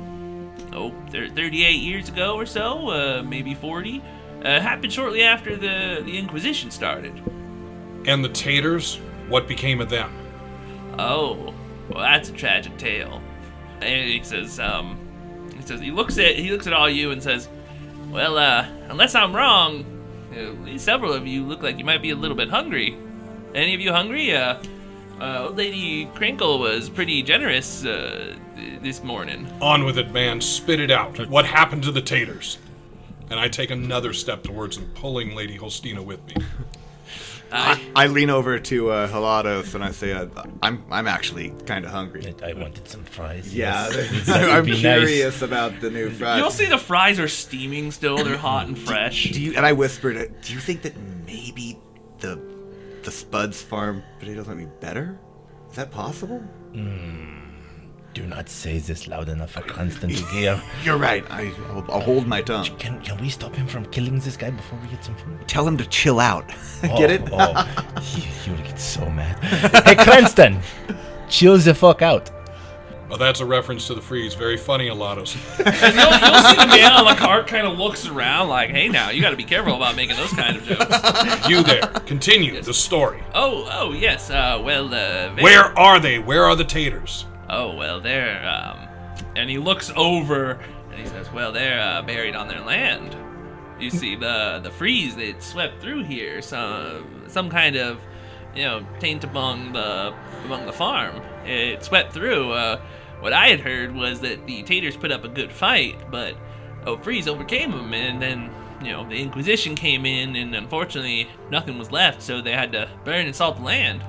oh 0.73 0.93
thir- 1.09 1.29
38 1.29 1.71
years 1.71 2.09
ago 2.09 2.35
or 2.35 2.45
so, 2.45 2.89
uh, 2.89 3.23
maybe 3.23 3.53
40. 3.53 4.01
Uh, 4.43 4.59
happened 4.59 4.93
shortly 4.93 5.23
after 5.23 5.55
the 5.55 6.01
the 6.03 6.17
Inquisition 6.17 6.71
started." 6.71 7.13
And 8.05 8.23
the 8.23 8.29
taters? 8.29 8.99
What 9.27 9.47
became 9.47 9.81
of 9.81 9.89
them? 9.89 10.09
Oh, 10.97 11.53
well, 11.89 11.99
that's 11.99 12.29
a 12.29 12.31
tragic 12.31 12.77
tale. 12.77 13.21
And 13.81 14.09
he 14.09 14.23
says, 14.23 14.59
um, 14.59 14.97
he 15.53 15.61
says 15.61 15.81
he 15.81 15.91
looks 15.91 16.17
at 16.17 16.35
he 16.35 16.51
looks 16.51 16.67
at 16.67 16.73
all 16.73 16.89
you 16.89 17.11
and 17.11 17.21
says, 17.21 17.49
"Well, 18.09 18.37
uh, 18.37 18.65
unless 18.89 19.15
I'm 19.15 19.35
wrong, 19.35 19.85
at 20.33 20.79
several 20.79 21.13
of 21.13 21.25
you 21.27 21.43
look 21.43 21.61
like 21.61 21.77
you 21.77 21.85
might 21.85 22.01
be 22.01 22.11
a 22.11 22.15
little 22.15 22.37
bit 22.37 22.49
hungry. 22.49 22.97
Any 23.57 23.73
of 23.73 23.81
you 23.81 23.91
hungry? 23.91 24.35
Uh, 24.35 24.61
uh 25.19 25.47
old 25.47 25.57
lady 25.57 26.05
Crinkle 26.13 26.59
was 26.59 26.89
pretty 26.89 27.23
generous 27.23 27.83
uh, 27.83 28.35
th- 28.55 28.81
this 28.81 29.03
morning. 29.03 29.51
On 29.61 29.83
with 29.83 29.97
it, 29.97 30.11
man. 30.11 30.41
Spit 30.41 30.79
it 30.79 30.91
out. 30.91 31.27
What 31.27 31.45
happened 31.45 31.81
to 31.83 31.91
the 31.91 32.01
taters? 32.01 32.59
And 33.31 33.39
I 33.39 33.47
take 33.47 33.71
another 33.71 34.13
step 34.13 34.43
towards 34.43 34.77
him, 34.77 34.91
pulling 34.93 35.33
Lady 35.33 35.57
Holsteena 35.57 36.05
with 36.05 36.23
me. 36.27 36.35
I, 37.51 37.81
I 37.95 38.07
lean 38.07 38.29
over 38.29 38.59
to 38.59 38.91
uh, 38.91 39.07
Helados 39.07 39.73
and 39.73 39.83
I 39.83 39.89
say, 39.89 40.13
uh, 40.13 40.27
"I'm 40.61 40.85
I'm 40.91 41.07
actually 41.07 41.49
kind 41.65 41.83
of 41.83 41.89
hungry." 41.89 42.35
I 42.43 42.53
wanted 42.53 42.87
some 42.87 43.05
fries. 43.05 43.55
Yeah, 43.55 43.89
yes. 43.91 44.29
I'm 44.29 44.65
be 44.65 44.71
nice. 44.71 44.81
curious 44.81 45.41
about 45.41 45.81
the 45.81 45.89
new 45.89 46.11
fries. 46.11 46.37
you'll 46.37 46.51
see 46.51 46.65
the 46.65 46.77
fries 46.77 47.19
are 47.19 47.27
steaming 47.27 47.89
still; 47.89 48.17
they're 48.17 48.37
hot 48.37 48.67
and 48.67 48.77
fresh. 48.77 49.31
Do 49.31 49.41
you? 49.41 49.53
And 49.55 49.65
I 49.65 49.73
whispered, 49.73 50.15
it, 50.15 50.43
"Do 50.43 50.53
you 50.53 50.59
think 50.59 50.83
that 50.83 50.95
maybe 51.25 51.79
the 52.19 52.56
the 53.07 53.11
Spuds 53.11 53.61
farm 53.61 54.03
potatoes 54.19 54.47
might 54.49 54.57
be 54.57 54.65
better? 54.81 55.17
Is 55.69 55.77
that 55.77 55.91
possible?" 55.91 56.39
Hmm. 56.73 57.47
Do 58.13 58.25
not 58.25 58.49
say 58.49 58.79
this 58.79 59.07
loud 59.07 59.29
enough 59.29 59.51
for 59.51 59.61
Cranston 59.61 60.09
to 60.09 60.25
hear. 60.25 60.61
You're 60.83 60.97
right. 60.97 61.23
I, 61.29 61.53
I'll, 61.69 61.85
I'll 61.89 62.01
hold 62.01 62.27
my 62.27 62.41
tongue. 62.41 62.65
Can, 62.79 62.99
can 63.01 63.17
we 63.21 63.29
stop 63.29 63.55
him 63.55 63.65
from 63.67 63.85
killing 63.85 64.19
this 64.19 64.35
guy 64.35 64.49
before 64.49 64.77
we 64.81 64.89
get 64.89 65.05
some 65.05 65.15
food? 65.15 65.47
Tell 65.47 65.65
him 65.65 65.77
to 65.77 65.85
chill 65.85 66.19
out. 66.19 66.51
Oh, 66.83 66.97
Get 66.97 67.11
it? 67.11 67.21
Oh, 67.31 67.53
oh. 67.55 67.99
he, 68.01 68.21
he 68.21 68.51
will 68.51 68.57
get 68.57 68.77
so 68.77 69.09
mad. 69.09 69.37
hey, 69.85 69.95
Cranston! 69.95 70.59
Chill 71.29 71.57
the 71.59 71.73
fuck 71.73 72.01
out. 72.01 72.29
Well, 73.09 73.17
that's 73.17 73.39
a 73.39 73.45
reference 73.45 73.87
to 73.87 73.93
the 73.95 74.01
freeze. 74.01 74.33
Very 74.33 74.57
funny, 74.57 74.89
Alatos. 74.89 75.37
And 75.65 75.95
you'll, 75.95 76.11
you'll 76.11 76.43
see 76.43 76.55
the 76.55 76.67
man 76.67 76.91
on 76.91 77.05
the 77.05 77.19
cart 77.19 77.47
kind 77.47 77.65
of 77.65 77.77
looks 77.77 78.05
around 78.05 78.49
like, 78.49 78.69
"Hey, 78.69 78.89
now 78.89 79.09
you 79.09 79.21
got 79.21 79.29
to 79.29 79.37
be 79.37 79.45
careful 79.45 79.75
about 79.75 79.95
making 79.95 80.17
those 80.17 80.33
kind 80.33 80.57
of 80.57 80.63
jokes." 80.63 81.49
you 81.49 81.63
there. 81.63 81.83
Continue 82.05 82.61
the 82.61 82.73
story. 82.73 83.23
Oh, 83.33 83.67
oh 83.71 83.93
yes. 83.93 84.29
Uh, 84.29 84.61
well, 84.63 84.93
uh, 84.93 85.33
Where 85.35 85.77
are 85.79 85.99
they? 85.99 86.19
Where 86.19 86.43
are 86.43 86.55
the 86.55 86.65
taters? 86.65 87.25
Oh 87.49 87.75
well, 87.75 88.01
they're 88.01 88.45
um, 88.45 88.87
and 89.37 89.49
he 89.49 89.57
looks 89.57 89.91
over 89.95 90.59
and 90.91 90.99
he 90.99 91.05
says, 91.05 91.31
"Well, 91.31 91.51
they're 91.53 91.79
uh, 91.79 92.01
buried 92.01 92.35
on 92.35 92.47
their 92.49 92.61
land. 92.61 93.15
You 93.79 93.89
see 93.89 94.15
the 94.15 94.59
the 94.61 94.71
freeze 94.71 95.15
that 95.15 95.41
swept 95.41 95.81
through 95.81 96.03
here, 96.03 96.41
some 96.41 97.23
some 97.27 97.49
kind 97.49 97.75
of 97.77 97.99
you 98.55 98.63
know 98.63 98.85
taint 98.99 99.23
among 99.23 99.73
the 99.73 100.13
among 100.43 100.65
the 100.65 100.73
farm. 100.73 101.21
It 101.45 101.83
swept 101.83 102.13
through. 102.13 102.51
Uh, 102.51 102.81
what 103.19 103.33
I 103.33 103.47
had 103.47 103.59
heard 103.59 103.93
was 103.95 104.19
that 104.21 104.45
the 104.47 104.63
taters 104.63 104.95
put 104.97 105.11
up 105.11 105.23
a 105.23 105.27
good 105.29 105.51
fight, 105.51 105.95
but 106.11 106.35
oh, 106.85 106.97
freeze 106.97 107.27
overcame 107.27 107.71
them, 107.71 107.93
and 107.93 108.21
then." 108.21 108.49
You 108.79 108.91
know, 108.91 109.09
the 109.09 109.15
Inquisition 109.19 109.73
came 109.73 110.05
in, 110.05 110.35
and 110.35 110.53
unfortunately, 110.53 111.27
nothing 111.49 111.79
was 111.79 111.91
left, 111.91 112.21
so 112.21 112.41
they 112.43 112.51
had 112.51 112.71
to 112.73 112.87
burn 113.05 113.25
and 113.25 113.35
salt 113.35 113.57
the 113.57 113.63
land. 113.63 114.03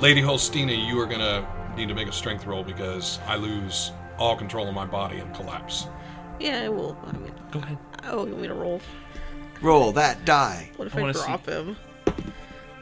Lady 0.00 0.20
Holsteena, 0.20 0.86
you 0.86 1.00
are 1.00 1.06
gonna 1.06 1.48
need 1.78 1.88
to 1.88 1.94
make 1.94 2.08
a 2.08 2.12
strength 2.12 2.44
roll 2.44 2.62
because 2.62 3.20
I 3.26 3.36
lose 3.36 3.90
all 4.18 4.36
control 4.36 4.68
of 4.68 4.74
my 4.74 4.84
body 4.84 5.16
and 5.16 5.34
collapse. 5.34 5.86
Yeah, 6.38 6.60
I 6.64 6.68
will. 6.68 6.94
I 7.06 7.12
mean, 7.12 7.32
Go 7.52 7.60
ahead. 7.60 7.78
oh, 8.04 8.26
you 8.26 8.32
want 8.32 8.42
me 8.42 8.48
to 8.48 8.54
roll? 8.54 8.82
Roll 9.62 9.92
that 9.92 10.26
die. 10.26 10.70
What 10.76 10.88
if 10.88 10.94
I 10.94 10.98
I, 10.98 11.00
wanna 11.00 11.14
see- 11.14 11.24
drop 11.24 11.46
him? 11.46 11.76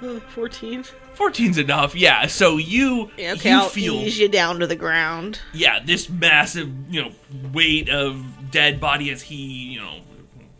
Uh, 0.02 0.18
Fourteen. 0.34 0.84
14's 1.16 1.58
enough, 1.58 1.94
yeah. 1.94 2.26
So 2.26 2.56
you 2.56 3.10
Yeah, 3.18 3.34
okay, 3.34 3.50
you 3.50 3.56
I'll 3.56 3.68
feel 3.68 3.94
ease 3.94 4.18
you 4.18 4.28
down 4.28 4.58
to 4.60 4.66
the 4.66 4.76
ground. 4.76 5.40
yeah 5.52 5.78
this 5.84 6.08
massive 6.08 6.68
you 6.88 7.02
know 7.02 7.10
weight 7.52 7.90
of 7.90 8.24
dead 8.50 8.80
body 8.80 9.10
as 9.10 9.20
he 9.22 9.36
you 9.36 9.80
know 9.80 9.98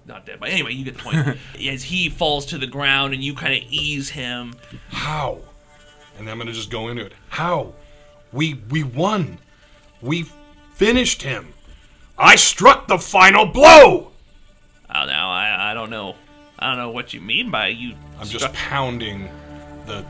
not 0.06 0.26
dead 0.26 0.38
but 0.40 0.50
anyway 0.50 0.72
you 0.74 0.84
get 0.84 0.96
the 0.98 1.02
point 1.02 1.38
as 1.68 1.84
he 1.84 2.08
falls 2.10 2.44
to 2.46 2.58
the 2.58 2.66
ground 2.66 3.14
and 3.14 3.22
you 3.24 3.32
kind 3.34 3.54
of 3.54 3.62
ease 3.70 4.10
him 4.10 4.54
How? 4.88 5.38
And 6.18 6.28
I'm 6.28 6.36
gonna 6.36 6.52
just 6.52 6.70
go 6.70 6.88
into 6.88 7.06
it. 7.06 7.12
How? 7.30 7.72
We 8.32 8.60
we 8.68 8.82
won. 8.82 9.38
We 10.02 10.26
finished 10.74 11.22
him. 11.22 11.54
I 12.18 12.36
struck 12.36 12.86
the 12.88 12.98
final 12.98 13.46
blow. 13.46 14.12
oh 14.94 15.06
now 15.06 15.30
I 15.30 15.70
I 15.70 15.74
don't 15.74 15.88
know 15.90 16.16
I 16.60 16.68
don't 16.68 16.76
know 16.78 16.90
what 16.90 17.12
you 17.14 17.20
mean 17.20 17.50
by 17.50 17.68
you 17.68 17.94
I'm 18.20 18.26
just 18.26 18.52
pounding 18.52 19.28
the 19.86 20.04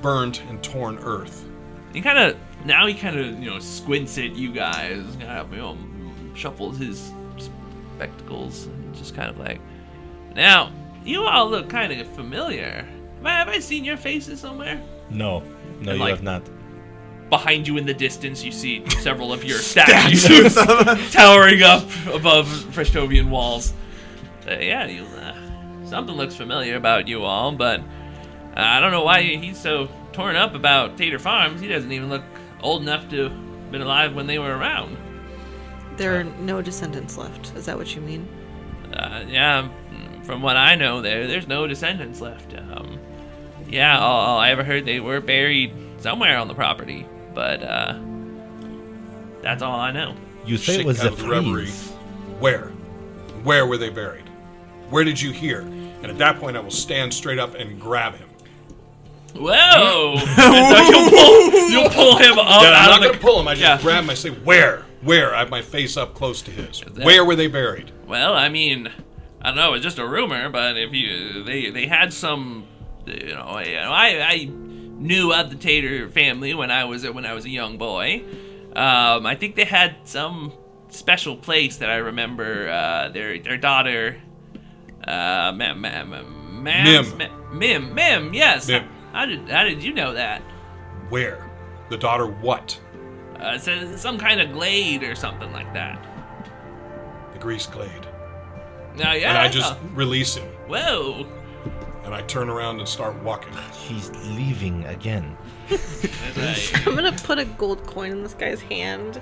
burnt 0.00 0.42
and 0.48 0.62
torn 0.62 0.98
earth. 0.98 1.44
he 1.92 2.00
kind 2.00 2.18
of 2.18 2.36
now 2.64 2.86
he 2.86 2.94
kind 2.94 3.18
of 3.18 3.38
you 3.42 3.50
know 3.50 3.58
squints 3.58 4.16
at 4.18 4.34
you 4.36 4.52
guys 4.52 5.04
kind 5.18 5.38
of 5.38 5.50
you 5.52 5.58
know 5.58 5.76
shuffles 6.34 6.78
his 6.78 7.10
spectacles 7.96 8.66
and 8.66 8.94
just 8.94 9.14
kind 9.14 9.28
of 9.30 9.38
like 9.38 9.60
now 10.34 10.70
you 11.04 11.22
all 11.24 11.48
look 11.50 11.68
kind 11.68 11.92
of 11.92 12.06
familiar 12.08 12.86
have 13.16 13.26
I, 13.26 13.30
have 13.30 13.48
I 13.48 13.58
seen 13.58 13.84
your 13.84 13.96
faces 13.96 14.40
somewhere 14.40 14.80
No, 15.10 15.40
no, 15.40 15.46
And 15.78 15.86
you 15.86 15.94
like- 15.96 16.10
have 16.14 16.22
not. 16.22 16.42
behind 17.30 17.66
you 17.66 17.76
in 17.76 17.86
the 17.86 17.94
distance, 17.94 18.44
you 18.44 18.52
see 18.52 18.88
several 19.00 19.32
of 19.32 19.42
your 19.44 19.58
statues 19.58 20.54
towering 21.12 21.62
up 21.62 21.82
above 22.12 22.46
Freshtovian 22.72 23.28
walls. 23.30 23.72
Uh, 24.46 24.52
yeah, 24.60 24.86
you, 24.86 25.02
uh, 25.02 25.17
something 25.88 26.14
looks 26.16 26.36
familiar 26.36 26.76
about 26.76 27.08
you 27.08 27.24
all, 27.24 27.52
but 27.52 27.80
uh, 27.80 27.84
I 28.56 28.80
don't 28.80 28.90
know 28.92 29.04
why 29.04 29.22
he's 29.22 29.58
so 29.58 29.88
torn 30.12 30.36
up 30.36 30.54
about 30.54 30.96
Tater 30.96 31.18
Farms. 31.18 31.60
He 31.60 31.68
doesn't 31.68 31.90
even 31.92 32.08
look 32.08 32.22
old 32.62 32.82
enough 32.82 33.08
to 33.10 33.24
have 33.24 33.70
been 33.72 33.82
alive 33.82 34.14
when 34.14 34.26
they 34.26 34.38
were 34.38 34.56
around. 34.56 34.96
There 35.96 36.18
are 36.20 36.24
no 36.24 36.62
descendants 36.62 37.16
left. 37.16 37.54
Is 37.56 37.66
that 37.66 37.76
what 37.76 37.94
you 37.94 38.00
mean? 38.00 38.28
Uh, 38.92 39.24
yeah, 39.28 39.68
from 40.22 40.42
what 40.42 40.56
I 40.56 40.74
know, 40.74 41.00
there 41.02 41.26
there's 41.26 41.48
no 41.48 41.66
descendants 41.66 42.20
left. 42.20 42.54
Um, 42.54 42.98
yeah, 43.68 43.98
all, 43.98 44.20
all 44.20 44.38
I 44.38 44.50
ever 44.50 44.64
heard 44.64 44.84
they 44.86 45.00
were 45.00 45.20
buried 45.20 45.72
somewhere 45.98 46.38
on 46.38 46.48
the 46.48 46.54
property, 46.54 47.06
but 47.34 47.62
uh, 47.62 47.98
that's 49.42 49.62
all 49.62 49.78
I 49.78 49.90
know. 49.92 50.14
You 50.46 50.56
say 50.56 50.74
Shake 50.74 50.80
it 50.82 50.86
was 50.86 51.00
out 51.00 51.04
the 51.04 51.12
of 51.12 51.18
the 51.18 51.28
reverie. 51.28 51.52
freeze. 51.66 51.90
Where? 52.38 52.68
Where 53.42 53.66
were 53.66 53.76
they 53.76 53.90
buried? 53.90 54.24
Where 54.90 55.04
did 55.04 55.20
you 55.20 55.32
hear? 55.32 55.62
And 56.02 56.06
at 56.06 56.18
that 56.18 56.38
point, 56.38 56.56
I 56.56 56.60
will 56.60 56.70
stand 56.70 57.12
straight 57.12 57.38
up 57.38 57.54
and 57.54 57.80
grab 57.80 58.14
him. 58.16 58.28
Whoa! 59.34 60.16
So 60.38 60.90
you'll, 60.90 61.10
pull, 61.10 61.68
you'll 61.70 61.90
pull 61.90 62.16
him 62.16 62.38
up 62.38 62.62
Yeah, 62.62 62.68
I'm 62.70 62.74
out 62.74 63.00
not 63.00 63.04
of 63.04 63.12
gonna 63.12 63.18
pull 63.22 63.40
him. 63.40 63.48
I 63.48 63.54
just 63.54 63.62
yeah. 63.62 63.80
grab 63.82 64.04
him. 64.04 64.10
I 64.10 64.14
say, 64.14 64.30
"Where? 64.30 64.84
Where?" 65.02 65.34
I 65.34 65.40
have 65.40 65.50
my 65.50 65.62
face 65.62 65.96
up 65.96 66.14
close 66.14 66.40
to 66.42 66.50
his. 66.50 66.80
that- 66.80 67.04
Where 67.04 67.24
were 67.24 67.36
they 67.36 67.46
buried? 67.46 67.92
Well, 68.06 68.32
I 68.34 68.48
mean, 68.48 68.88
I 69.40 69.48
don't 69.48 69.56
know. 69.56 69.74
It's 69.74 69.84
just 69.84 69.98
a 69.98 70.06
rumor, 70.06 70.48
but 70.48 70.76
if 70.76 70.92
you 70.92 71.44
they 71.44 71.70
they 71.70 71.86
had 71.86 72.12
some, 72.12 72.66
you 73.06 73.34
know, 73.34 73.42
I 73.42 73.74
I, 73.74 74.26
I 74.32 74.44
knew 74.50 75.32
of 75.32 75.50
the 75.50 75.56
Tater 75.56 76.08
family 76.08 76.54
when 76.54 76.70
I 76.70 76.84
was 76.84 77.08
when 77.08 77.26
I 77.26 77.34
was 77.34 77.44
a 77.44 77.50
young 77.50 77.76
boy. 77.78 78.24
Um, 78.74 79.26
I 79.26 79.34
think 79.34 79.56
they 79.56 79.64
had 79.64 79.96
some 80.04 80.52
special 80.88 81.36
place 81.36 81.76
that 81.78 81.90
I 81.90 81.96
remember. 81.96 82.68
Uh, 82.68 83.08
their 83.10 83.38
their 83.38 83.58
daughter, 83.58 84.16
uh, 85.08 85.52
Mem, 85.52 85.80
Mem, 85.80 86.10
Mem, 86.10 86.62
Mim. 86.62 87.18
Mim, 87.18 87.30
Mim, 87.52 87.94
Mim. 87.94 88.34
Yes. 88.34 88.68
Mim. 88.68 88.88
How 89.12 89.26
did 89.26 89.48
how 89.48 89.64
did 89.64 89.82
you 89.82 89.92
know 89.92 90.12
that? 90.14 90.42
Where? 91.08 91.50
The 91.88 91.96
daughter 91.96 92.26
what? 92.26 92.78
Uh, 93.40 93.52
it 93.54 93.60
says 93.62 94.00
some 94.00 94.18
kind 94.18 94.40
of 94.40 94.52
glade 94.52 95.02
or 95.02 95.14
something 95.14 95.50
like 95.52 95.72
that. 95.72 96.04
The 97.32 97.38
grease 97.38 97.66
glade. 97.66 98.06
Uh, 98.96 99.12
yeah. 99.12 99.30
And 99.30 99.38
I 99.38 99.48
just 99.48 99.74
release 99.94 100.34
him. 100.34 100.48
Whoa. 100.66 101.26
and 102.04 102.14
I 102.14 102.22
turn 102.22 102.50
around 102.50 102.80
and 102.80 102.88
start 102.88 103.14
walking. 103.22 103.52
He's 103.72 104.10
leaving 104.26 104.84
again. 104.84 105.36
Right. 106.36 106.86
I'm 106.86 106.94
gonna 106.94 107.12
put 107.12 107.38
a 107.38 107.44
gold 107.44 107.84
coin 107.86 108.12
in 108.12 108.22
this 108.22 108.34
guy's 108.34 108.60
hand 108.60 109.20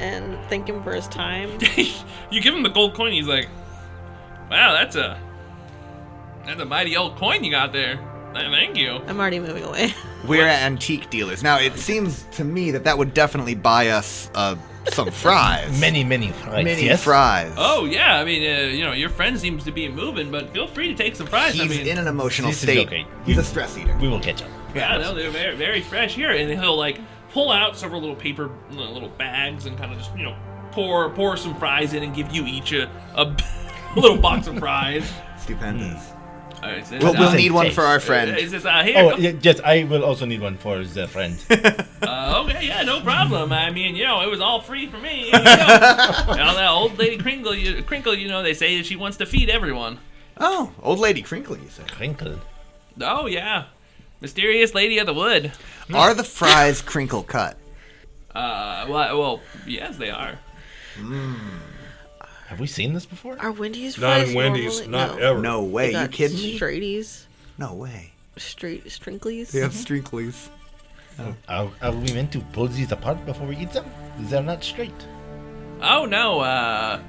and 0.00 0.36
thank 0.48 0.68
him 0.68 0.82
for 0.82 0.92
his 0.92 1.06
time. 1.08 1.58
you 2.30 2.40
give 2.40 2.54
him 2.54 2.62
the 2.62 2.70
gold 2.70 2.94
coin. 2.94 3.12
He's 3.12 3.26
like, 3.28 3.48
"Wow, 4.50 4.72
that's 4.72 4.96
a 4.96 5.20
that's 6.46 6.60
a 6.60 6.64
mighty 6.64 6.96
old 6.96 7.16
coin 7.16 7.44
you 7.44 7.50
got 7.50 7.72
there. 7.72 7.98
Thank 8.34 8.76
you." 8.76 8.92
I'm 9.06 9.18
already 9.18 9.40
moving 9.40 9.64
away. 9.64 9.94
We're 10.28 10.46
at 10.46 10.62
antique 10.62 11.10
dealers. 11.10 11.42
Now, 11.42 11.58
it 11.58 11.78
seems 11.78 12.24
to 12.32 12.44
me 12.44 12.70
that 12.72 12.84
that 12.84 12.96
would 12.98 13.14
definitely 13.14 13.54
buy 13.54 13.88
us 13.88 14.30
uh, 14.34 14.54
some 14.92 15.10
fries. 15.10 15.80
Many, 15.80 16.04
many 16.04 16.30
fries. 16.32 16.64
Many 16.64 16.84
yes? 16.84 17.02
fries. 17.04 17.52
Oh 17.56 17.84
yeah, 17.86 18.18
I 18.18 18.24
mean, 18.24 18.42
uh, 18.42 18.68
you 18.68 18.84
know, 18.84 18.92
your 18.92 19.08
friend 19.10 19.38
seems 19.38 19.64
to 19.64 19.72
be 19.72 19.88
moving, 19.88 20.30
but 20.30 20.50
feel 20.52 20.66
free 20.66 20.88
to 20.88 20.94
take 20.94 21.16
some 21.16 21.26
fries. 21.26 21.54
He's 21.54 21.62
I 21.62 21.66
mean, 21.66 21.86
in 21.86 21.98
an 21.98 22.06
emotional 22.06 22.50
This 22.50 22.58
is 22.58 22.62
state. 22.62 22.86
okay. 22.86 23.06
He's 23.24 23.38
a 23.38 23.44
stress 23.44 23.76
eater. 23.78 23.96
We 23.98 24.08
will 24.08 24.20
catch 24.20 24.42
up. 24.42 24.48
yeah, 24.74 24.96
no, 24.98 25.14
they're 25.14 25.30
very, 25.30 25.56
very 25.56 25.80
fresh 25.80 26.14
here, 26.14 26.30
and 26.30 26.50
he'll 26.50 26.76
like 26.76 27.00
pull 27.32 27.50
out 27.50 27.76
several 27.76 28.00
little 28.00 28.16
paper 28.16 28.50
little 28.70 29.08
bags 29.10 29.66
and 29.66 29.78
kind 29.78 29.92
of 29.92 29.98
just 29.98 30.16
you 30.16 30.24
know 30.24 30.36
pour 30.72 31.10
pour 31.10 31.36
some 31.36 31.54
fries 31.56 31.94
in 31.94 32.02
and 32.02 32.14
give 32.14 32.30
you 32.32 32.44
each 32.44 32.72
a 32.72 32.90
a, 33.14 33.36
little 33.96 34.16
box 34.16 34.46
of 34.46 34.58
fries. 34.58 35.10
Stupendous. 35.38 36.12
All 36.62 36.68
right, 36.68 36.86
so, 36.86 36.98
We'll, 36.98 37.14
we'll 37.14 37.32
need 37.32 37.52
one 37.52 37.70
for 37.70 37.82
our 37.82 37.98
friend. 38.00 38.36
Is 38.36 38.50
this 38.50 38.66
uh, 38.66 38.82
here? 38.82 38.98
Oh, 38.98 39.16
yeah, 39.16 39.32
yes, 39.40 39.60
I 39.64 39.84
will 39.84 40.04
also 40.04 40.26
need 40.26 40.42
one 40.42 40.58
for 40.58 40.84
the 40.84 41.08
friend. 41.08 41.36
Uh, 42.02 42.42
okay, 42.44 42.66
yeah, 42.66 42.82
no 42.82 43.00
problem. 43.02 43.52
I 43.52 43.70
mean, 43.70 43.94
you 43.94 44.04
know, 44.04 44.22
it 44.22 44.30
was 44.30 44.40
all 44.40 44.62
free 44.62 44.86
for 44.86 44.96
me. 44.96 45.26
You 45.26 45.32
know, 45.32 45.38
Now 45.40 46.54
that 46.54 46.68
old 46.70 46.98
lady 46.98 47.18
Crinkle, 47.18 47.54
you, 47.54 47.82
Crinkle, 47.82 48.14
you 48.14 48.26
know, 48.26 48.42
they 48.42 48.54
say 48.54 48.78
that 48.78 48.86
she 48.86 48.96
wants 48.96 49.18
to 49.18 49.26
feed 49.26 49.50
everyone. 49.50 49.98
Oh, 50.38 50.72
old 50.82 50.98
lady 50.98 51.20
Crinkle, 51.20 51.58
you 51.58 51.68
say. 51.68 51.82
Crinkle. 51.88 52.40
Oh 53.02 53.26
yeah, 53.26 53.66
mysterious 54.22 54.74
lady 54.74 54.98
of 54.98 55.06
the 55.06 55.14
wood. 55.14 55.52
Are 55.92 56.14
the 56.14 56.24
fries 56.24 56.80
crinkle 56.80 57.22
cut? 57.22 57.58
Uh, 58.34 58.86
well, 58.88 59.18
well 59.18 59.40
yes, 59.66 59.98
they 59.98 60.10
are. 60.10 60.38
Have 62.50 62.58
we 62.60 62.66
seen 62.66 62.92
this 62.94 63.06
before? 63.06 63.36
Are 63.40 63.52
Wendy's 63.52 63.96
Not 63.96 64.16
fries 64.18 64.30
in 64.30 64.34
Wendy's, 64.34 64.80
normally- 64.80 64.88
not 64.90 65.18
no. 65.20 65.30
ever. 65.30 65.40
No 65.40 65.64
They 65.64 65.70
way. 65.72 65.86
You 65.86 65.92
got 65.92 66.10
kidding 66.10 66.36
me? 66.36 66.58
Straighties, 66.58 67.24
No 67.58 67.74
way. 67.74 68.10
straight 68.36 68.84
strinklies. 68.86 69.52
They 69.52 69.60
have 69.60 69.72
strinklies. 69.72 70.48
Are, 71.48 71.70
are 71.82 71.92
we 71.92 72.12
meant 72.12 72.32
to 72.32 72.40
pull 72.52 72.66
these 72.68 72.90
apart 72.90 73.24
before 73.26 73.46
we 73.46 73.56
eat 73.56 73.70
them? 73.72 73.84
They're 74.18 74.42
not 74.42 74.64
straight. 74.64 74.92
Oh 75.82 76.06
no, 76.06 76.40
uh, 76.40 77.00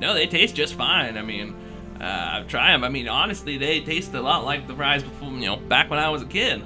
no, 0.00 0.14
they 0.14 0.26
taste 0.26 0.54
just 0.54 0.74
fine. 0.74 1.18
I 1.18 1.22
mean, 1.22 1.54
uh, 2.00 2.04
I've 2.04 2.48
tried 2.48 2.72
them. 2.72 2.84
I 2.84 2.88
mean, 2.88 3.08
honestly, 3.08 3.58
they 3.58 3.80
taste 3.80 4.14
a 4.14 4.22
lot 4.22 4.44
like 4.44 4.66
the 4.68 4.74
fries 4.74 5.02
before, 5.02 5.30
you 5.32 5.46
know, 5.46 5.56
back 5.56 5.90
when 5.90 5.98
I 5.98 6.08
was 6.08 6.22
a 6.22 6.26
kid. 6.26 6.62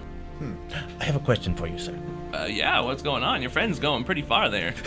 I 1.00 1.04
have 1.04 1.16
a 1.16 1.20
question 1.20 1.54
for 1.56 1.66
you, 1.66 1.78
sir. 1.78 1.98
Uh, 2.32 2.44
yeah, 2.46 2.80
what's 2.80 3.02
going 3.02 3.22
on? 3.22 3.42
Your 3.42 3.50
friend's 3.50 3.78
going 3.78 4.04
pretty 4.04 4.22
far 4.22 4.48
there. 4.48 4.74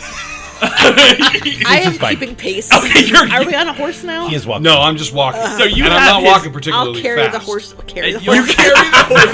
I 0.60 1.82
am 1.84 1.92
fine. 1.94 2.16
keeping 2.16 2.34
pace. 2.34 2.72
Okay, 2.72 3.04
you're- 3.06 3.30
Are 3.30 3.44
we 3.44 3.54
on 3.54 3.68
a 3.68 3.72
horse 3.72 4.02
now? 4.02 4.26
He 4.28 4.34
is 4.34 4.46
walking. 4.46 4.62
No, 4.64 4.80
I'm 4.80 4.96
just 4.96 5.12
walking. 5.12 5.42
So 5.58 5.64
you 5.64 5.84
and 5.84 5.92
I'm 5.92 6.00
have 6.00 6.08
not 6.08 6.22
his- 6.22 6.30
walking 6.32 6.48
I'll 6.48 6.52
particularly 6.54 7.02
carry 7.02 7.22
fast. 7.22 7.32
the 7.32 7.38
horse. 7.38 7.74
Carry 7.86 8.12
the 8.12 8.18
And 8.18 8.26
you 8.26 8.32
horse. 8.34 8.54
carry 8.54 8.70
the 8.70 8.80
horse. 9.06 9.24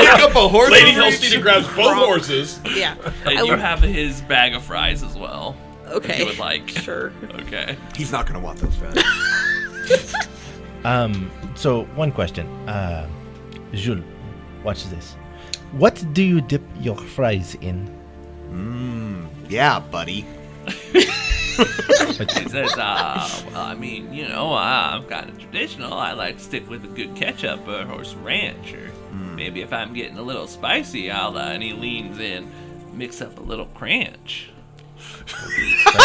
You 0.00 0.06
Pick 0.06 0.22
up 0.22 0.34
a 0.34 0.48
horse. 0.48 0.70
Lady 0.70 0.90
over 0.92 1.08
each- 1.08 1.14
Holstein 1.20 1.40
grabs 1.42 1.66
both 1.76 1.94
horses. 1.96 2.60
Yeah. 2.74 2.96
And 3.26 3.38
I 3.38 3.42
you 3.42 3.52
will- 3.52 3.58
have 3.58 3.80
his 3.80 4.22
bag 4.22 4.54
of 4.54 4.62
fries 4.64 5.02
as 5.02 5.14
well. 5.16 5.56
okay. 5.88 6.14
If 6.14 6.18
you 6.20 6.26
would 6.26 6.38
like. 6.38 6.68
Sure. 6.70 7.12
Okay. 7.42 7.76
He's 7.94 8.10
not 8.10 8.26
gonna 8.26 8.40
want 8.40 8.58
those 8.58 8.74
fries. 8.76 10.14
Um. 10.84 11.30
So 11.54 11.84
one 11.94 12.10
question. 12.10 12.44
Uh, 12.68 13.08
Jules, 13.72 14.02
watch 14.64 14.84
this. 14.86 15.14
What 15.72 16.04
do 16.12 16.22
you 16.22 16.40
dip 16.40 16.62
your 16.80 16.96
fries 16.96 17.54
in? 17.60 17.88
Mmm, 18.50 19.26
yeah, 19.48 19.80
buddy. 19.80 20.26
He 20.92 22.48
says, 22.48 22.72
uh, 22.78 23.28
well, 23.50 23.60
I 23.60 23.74
mean, 23.74 24.12
you 24.12 24.28
know, 24.28 24.54
I'm 24.54 25.04
kind 25.04 25.28
of 25.28 25.38
traditional. 25.38 25.92
I 25.92 26.12
like 26.12 26.38
to 26.38 26.42
stick 26.44 26.68
with 26.68 26.84
a 26.84 26.88
good 26.88 27.14
ketchup 27.14 27.66
or, 27.68 27.90
or 27.92 28.04
some 28.04 28.24
ranch, 28.24 28.72
or 28.74 28.90
maybe 29.34 29.60
if 29.60 29.72
I'm 29.72 29.92
getting 29.92 30.18
a 30.18 30.22
little 30.22 30.46
spicy, 30.46 31.10
I'll, 31.10 31.36
uh, 31.36 31.52
and 31.52 31.62
he 31.62 31.72
leans 31.72 32.18
in, 32.18 32.50
mix 32.92 33.20
up 33.20 33.38
a 33.38 33.42
little 33.42 33.66
crunch. 33.66 34.50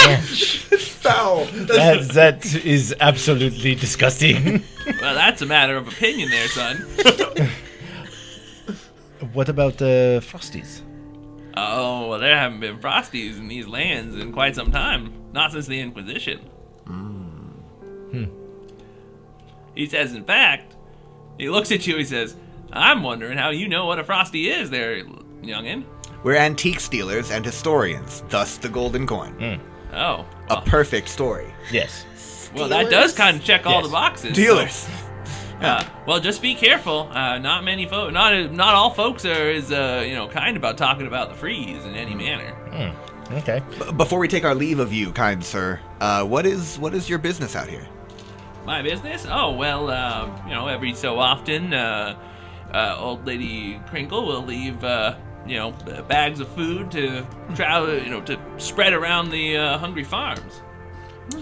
Ranch. 0.06 0.58
Foul. 0.98 1.46
that 1.46 2.10
that 2.14 2.56
is 2.56 2.96
absolutely 3.00 3.76
disgusting. 3.76 4.64
Well, 5.02 5.16
that's 5.16 5.42
a 5.42 5.46
matter 5.46 5.78
of 5.78 5.88
opinion 5.88 6.30
there, 6.30 6.48
son. 6.48 6.86
what 9.38 9.50
about 9.50 9.80
uh, 9.84 10.20
frosties? 10.20 10.82
Oh, 11.56 12.08
well, 12.10 12.20
there 12.20 12.36
haven't 12.36 12.60
been 12.60 12.80
Frosties 12.80 13.38
in 13.38 13.48
these 13.48 13.68
lands 13.68 14.16
in 14.16 14.32
quite 14.32 14.56
some 14.56 14.72
time. 14.72 15.14
Not 15.32 15.52
since 15.52 15.68
the 15.68 15.80
Inquisition. 15.80 16.50
He 19.76 19.86
says, 19.86 20.16
in 20.16 20.24
fact, 20.24 20.76
he 21.38 21.52
looks 21.52 21.72
at 21.72 21.86
you, 21.86 21.98
he 21.98 22.04
says, 22.04 22.36
I'm 22.74 23.04
wondering 23.04 23.38
how 23.38 23.52
you 23.52 23.68
know 23.68 23.86
what 23.86 24.00
a 24.00 24.04
Frosty 24.04 24.50
is 24.50 24.72
there, 24.72 25.04
youngin'. 25.44 25.86
We're 26.24 26.36
antique 26.38 26.80
stealers 26.80 27.30
and 27.30 27.46
historians, 27.46 28.24
thus 28.30 28.58
the 28.58 28.70
golden 28.70 29.06
coin. 29.06 29.62
Oh. 29.94 30.26
A 30.50 30.62
perfect 30.62 31.10
story. 31.10 31.54
Yes. 31.72 32.50
Well, 32.56 32.70
that 32.70 32.90
does 32.90 33.14
kind 33.14 33.38
of 33.38 33.44
check 33.44 33.68
all 33.68 33.84
the 33.84 33.90
boxes. 33.90 34.36
Dealers. 34.36 34.88
Uh, 35.62 35.84
well, 36.06 36.20
just 36.20 36.42
be 36.42 36.54
careful. 36.54 37.10
Uh, 37.12 37.40
not 37.40 37.64
many 37.64 37.86
folk, 37.88 38.14
not 38.14 38.52
not 38.52 38.76
all 38.76 38.92
folks 38.92 39.26
are 39.26 39.50
as 39.50 39.72
uh, 39.72 40.04
you 40.06 40.14
know 40.14 40.28
kind 40.28 40.56
about 40.56 40.78
talking 40.78 41.08
about 41.08 41.30
the 41.30 41.36
freeze 41.36 41.84
in 41.86 41.96
any 41.96 42.14
manner. 42.14 42.54
Okay. 43.32 43.62
B- 43.80 43.92
Before 43.94 44.20
we 44.20 44.28
take 44.28 44.46
our 44.46 44.56
leave 44.56 44.80
of 44.80 44.94
you, 44.94 45.12
kind 45.12 45.44
sir, 45.44 45.80
uh, 46.00 46.24
what 46.24 46.46
is 46.46 46.78
what 46.80 46.94
is 46.94 47.10
your 47.10 47.18
business 47.20 47.56
out 47.56 47.68
here? 47.68 47.86
My 48.66 48.82
business? 48.82 49.26
Oh 49.30 49.54
well, 49.54 49.90
uh, 49.90 50.30
you 50.46 50.54
know, 50.54 50.68
every 50.68 50.94
so 50.94 51.18
often, 51.20 51.74
uh, 51.74 52.18
uh, 52.74 52.96
old 53.00 53.26
lady 53.26 53.80
Crinkle 53.88 54.26
will 54.28 54.44
leave. 54.44 54.84
Uh, 54.84 55.16
you 55.46 55.56
know, 55.56 55.72
bags 56.10 56.42
of 56.42 56.48
food 56.50 56.92
to 56.92 57.26
travel, 57.56 57.98
you 57.98 58.10
know, 58.10 58.20
to 58.20 58.38
spread 58.58 58.92
around 58.92 59.30
the 59.32 59.56
uh, 59.56 59.78
hungry 59.78 60.04
farms. 60.04 60.62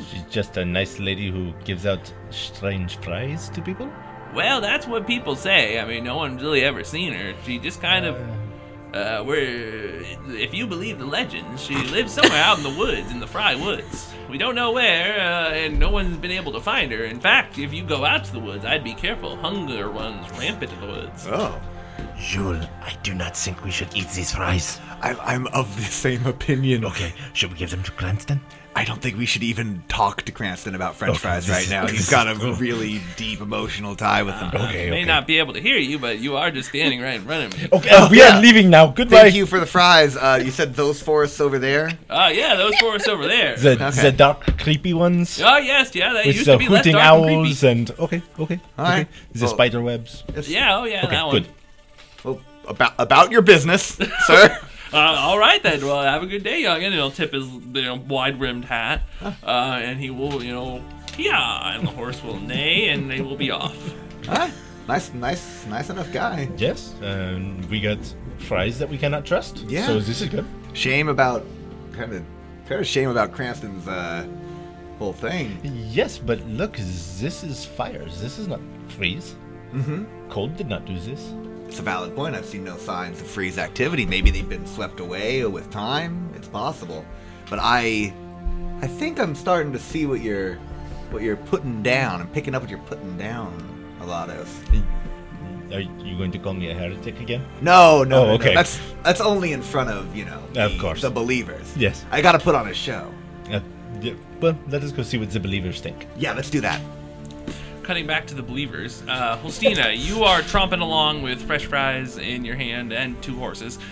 She's 0.09 0.23
just 0.29 0.57
a 0.57 0.65
nice 0.65 0.99
lady 0.99 1.29
who 1.29 1.53
gives 1.63 1.85
out 1.85 2.11
strange 2.29 2.97
fries 2.97 3.49
to 3.49 3.61
people. 3.61 3.91
Well, 4.33 4.59
that's 4.61 4.87
what 4.87 5.07
people 5.07 5.35
say. 5.35 5.79
I 5.79 5.85
mean, 5.85 6.03
no 6.03 6.17
one's 6.17 6.41
really 6.41 6.63
ever 6.63 6.83
seen 6.83 7.13
her. 7.13 7.33
She 7.45 7.59
just 7.59 7.81
kind 7.81 8.05
of, 8.05 8.15
uh, 8.93 9.23
where, 9.23 10.01
if 10.29 10.53
you 10.53 10.67
believe 10.67 10.99
the 10.99 11.05
legends, 11.05 11.63
she 11.63 11.75
lives 11.75 12.13
somewhere 12.13 12.41
out 12.41 12.57
in 12.57 12.63
the 12.63 12.77
woods, 12.77 13.11
in 13.11 13.19
the 13.19 13.27
Fry 13.27 13.55
Woods. 13.55 14.13
We 14.29 14.37
don't 14.37 14.55
know 14.55 14.71
where, 14.71 15.19
uh, 15.19 15.51
and 15.51 15.79
no 15.79 15.89
one's 15.89 16.17
been 16.17 16.31
able 16.31 16.51
to 16.53 16.59
find 16.59 16.91
her. 16.91 17.05
In 17.05 17.19
fact, 17.19 17.57
if 17.57 17.73
you 17.73 17.83
go 17.83 18.03
out 18.03 18.25
to 18.25 18.33
the 18.33 18.39
woods, 18.39 18.65
I'd 18.65 18.83
be 18.83 18.93
careful. 18.93 19.37
Hunger 19.37 19.87
runs 19.87 20.29
rampant 20.31 20.73
in 20.73 20.81
the 20.81 20.87
woods. 20.87 21.27
Oh, 21.29 21.61
Jules, 22.19 22.65
I 22.81 22.93
do 23.03 23.13
not 23.13 23.37
think 23.37 23.63
we 23.63 23.71
should 23.71 23.95
eat 23.95 24.09
these 24.09 24.33
fries. 24.33 24.81
I, 25.01 25.13
I'm 25.21 25.47
of 25.47 25.73
the 25.77 25.83
same 25.83 26.25
opinion. 26.25 26.83
Okay, 26.83 27.13
should 27.33 27.51
we 27.51 27.57
give 27.57 27.69
them 27.69 27.83
to 27.83 27.91
Cranston? 27.91 28.41
I 28.77 28.83
don't 28.83 29.01
think 29.01 29.17
we 29.17 29.25
should 29.25 29.41
even 29.43 29.83
talk 29.87 30.23
to 30.23 30.33
Cranston 30.33 30.75
about 30.75 30.97
French 30.97 31.11
Okay, 31.11 31.19
fries 31.19 31.49
right 31.49 31.63
is- 31.63 31.69
now. 31.75 31.87
He's 31.87 32.09
got 32.09 32.27
a 32.27 32.35
cool. 32.35 32.55
really 32.55 33.01
deep 33.15 33.39
emotional 33.39 33.95
tie 33.95 34.21
with 34.23 34.35
them. 34.37 34.51
Okay, 34.53 34.89
May 34.89 34.97
okay. 34.97 35.05
not 35.05 35.25
be 35.25 35.39
able 35.39 35.53
to 35.53 35.61
hear 35.61 35.77
you, 35.77 35.97
but 35.97 36.19
you 36.19 36.35
are 36.35 36.51
just 36.51 36.67
standing 36.69 36.99
right 37.01 37.15
in 37.15 37.21
front 37.21 37.53
of 37.53 37.59
me. 37.61 37.69
Okay, 37.77 37.89
uh, 37.89 38.09
we 38.09 38.19
yeah. 38.19 38.37
are 38.37 38.41
leaving 38.41 38.69
now. 38.69 38.87
Goodbye. 38.87 39.21
Thank 39.21 39.35
you 39.35 39.45
for 39.45 39.61
the 39.61 39.65
fries. 39.65 40.17
Uh, 40.17 40.41
you 40.43 40.51
said 40.51 40.73
those 40.75 41.01
forests 41.01 41.39
over 41.39 41.57
there. 41.57 41.89
Oh, 42.09 42.27
yeah, 42.27 42.55
those 42.55 42.75
forests 42.79 43.07
over 43.07 43.25
there. 43.27 43.55
The, 43.55 43.81
Okay. 43.85 44.01
the 44.01 44.11
dark, 44.11 44.57
creepy 44.59 44.93
ones 44.93 45.41
Oh, 45.41 45.55
yes, 45.57 45.95
yeah, 45.95 46.11
they 46.11 46.25
with 46.27 46.35
used 46.35 46.47
the 46.47 46.53
to 46.53 46.57
be 46.57 46.67
less 46.67 46.79
hooting 46.85 46.93
dark 46.99 47.15
and 47.15 47.23
creepy. 47.23 47.47
owls 47.49 47.63
and 47.63 47.91
okay, 47.91 48.21
okay, 48.39 48.59
All 48.77 48.85
okay. 48.85 48.93
right. 48.97 49.07
The 49.31 49.45
Well- 49.45 49.53
spider 49.53 49.81
webs. 49.81 50.23
Yeah, 50.43 50.77
oh, 50.79 50.83
yeah, 50.83 51.05
Okay, 51.05 51.15
that 51.15 51.25
one. 51.27 51.35
good. 51.35 51.47
Well, 52.25 52.41
about 52.67 52.93
about 52.97 53.31
your 53.31 53.41
business, 53.41 53.97
sir. 54.27 54.59
Uh, 54.95 55.17
all 55.19 55.37
right 55.37 55.61
then. 55.61 55.85
Well, 55.85 56.01
have 56.01 56.23
a 56.23 56.25
good 56.25 56.43
day, 56.43 56.63
youngin. 56.63 56.85
And 56.85 56.93
he'll 56.93 57.11
tip 57.11 57.33
his 57.33 57.47
you 57.47 57.81
know, 57.81 57.95
wide-rimmed 57.95 58.65
hat, 58.65 59.01
uh, 59.21 59.79
and 59.83 59.99
he 59.99 60.09
will, 60.09 60.41
you 60.41 60.53
know, 60.53 60.81
yeah, 61.17 61.75
and 61.75 61.85
the 61.85 61.91
horse 61.91 62.23
will 62.23 62.39
neigh, 62.39 62.87
and 62.89 63.11
they 63.11 63.21
will 63.21 63.35
be 63.35 63.51
off. 63.51 63.77
Huh? 64.25 64.49
Nice, 64.87 65.13
nice, 65.13 65.65
nice 65.65 65.89
enough 65.89 66.11
guy. 66.13 66.47
Yes, 66.57 66.93
and 67.01 67.65
we 67.65 67.81
got 67.81 67.97
fries 68.37 68.79
that 68.79 68.87
we 68.87 68.97
cannot 68.97 69.25
trust. 69.25 69.65
Yeah. 69.67 69.87
So 69.87 69.99
this 69.99 70.21
is 70.21 70.29
good. 70.29 70.45
Shame 70.73 71.09
about 71.09 71.43
kind 71.91 72.13
of 72.13 72.23
kind 72.67 72.81
of 72.81 72.87
shame 72.87 73.09
about 73.09 73.31
Cranston's 73.31 73.87
uh, 73.87 74.27
whole 74.99 75.13
thing. 75.13 75.59
Yes, 75.63 76.17
but 76.17 76.39
look, 76.47 76.77
this 76.77 77.43
is 77.43 77.65
fires. 77.65 78.21
This 78.21 78.37
is 78.37 78.47
not 78.47 78.59
freeze. 78.89 79.35
Mm-hmm. 79.73 80.29
Cold 80.29 80.55
did 80.55 80.69
not 80.69 80.85
do 80.85 80.97
this. 80.99 81.33
It's 81.75 81.81
a 81.81 81.83
valid 81.83 82.15
point. 82.15 82.37
I've 82.37 82.45
seen 82.45 82.63
no 82.63 82.77
signs 82.77 83.19
of 83.19 83.27
freeze 83.27 83.57
activity. 83.57 84.05
Maybe 84.05 84.31
they've 84.31 84.47
been 84.47 84.65
swept 84.65 85.01
away 85.01 85.43
with 85.45 85.69
time. 85.71 86.31
It's 86.33 86.47
possible, 86.47 87.03
but 87.49 87.59
I, 87.61 88.13
I 88.81 88.87
think 88.87 89.19
I'm 89.19 89.35
starting 89.35 89.73
to 89.73 89.79
see 89.79 90.05
what 90.05 90.21
you're, 90.21 90.55
what 91.11 91.21
you're 91.21 91.35
putting 91.35 91.83
down. 91.83 92.21
I'm 92.21 92.29
picking 92.29 92.55
up 92.55 92.61
what 92.61 92.71
you're 92.71 92.79
putting 92.87 93.17
down, 93.17 93.51
Alados. 93.99 94.47
Are 95.73 95.81
you 95.81 96.17
going 96.17 96.31
to 96.31 96.39
call 96.39 96.53
me 96.53 96.69
a 96.69 96.73
heretic 96.73 97.19
again? 97.19 97.45
No, 97.59 98.05
no, 98.05 98.21
Oh, 98.21 98.23
no, 98.23 98.25
no. 98.27 98.33
okay. 98.35 98.53
That's 98.53 98.79
that's 99.03 99.19
only 99.19 99.51
in 99.51 99.61
front 99.61 99.89
of 99.89 100.15
you 100.15 100.23
know, 100.23 100.41
Of 100.55 100.79
course. 100.79 101.01
the 101.01 101.09
believers. 101.09 101.75
Yes. 101.75 102.05
I 102.09 102.21
got 102.21 102.31
to 102.31 102.39
put 102.39 102.55
on 102.55 102.69
a 102.69 102.73
show. 102.73 103.11
Uh, 103.51 103.59
yeah, 103.99 104.13
well, 104.39 104.57
let 104.69 104.81
us 104.81 104.93
go 104.93 105.03
see 105.03 105.17
what 105.17 105.29
the 105.29 105.41
believers 105.41 105.81
think. 105.81 106.07
Yeah, 106.15 106.31
let's 106.31 106.49
do 106.49 106.61
that. 106.61 106.79
Cutting 107.85 108.07
back 108.07 108.25
to 108.25 108.33
the 108.33 108.41
believers, 108.41 109.03
uh, 109.07 109.37
Holsteena, 109.37 109.95
you 109.95 110.23
are 110.23 110.41
tromping 110.41 110.81
along 110.81 111.21
with 111.21 111.39
fresh 111.43 111.65
fries 111.67 112.17
in 112.17 112.43
your 112.43 112.55
hand 112.55 112.91
and 112.91 113.21
two 113.21 113.35
horses. 113.37 113.77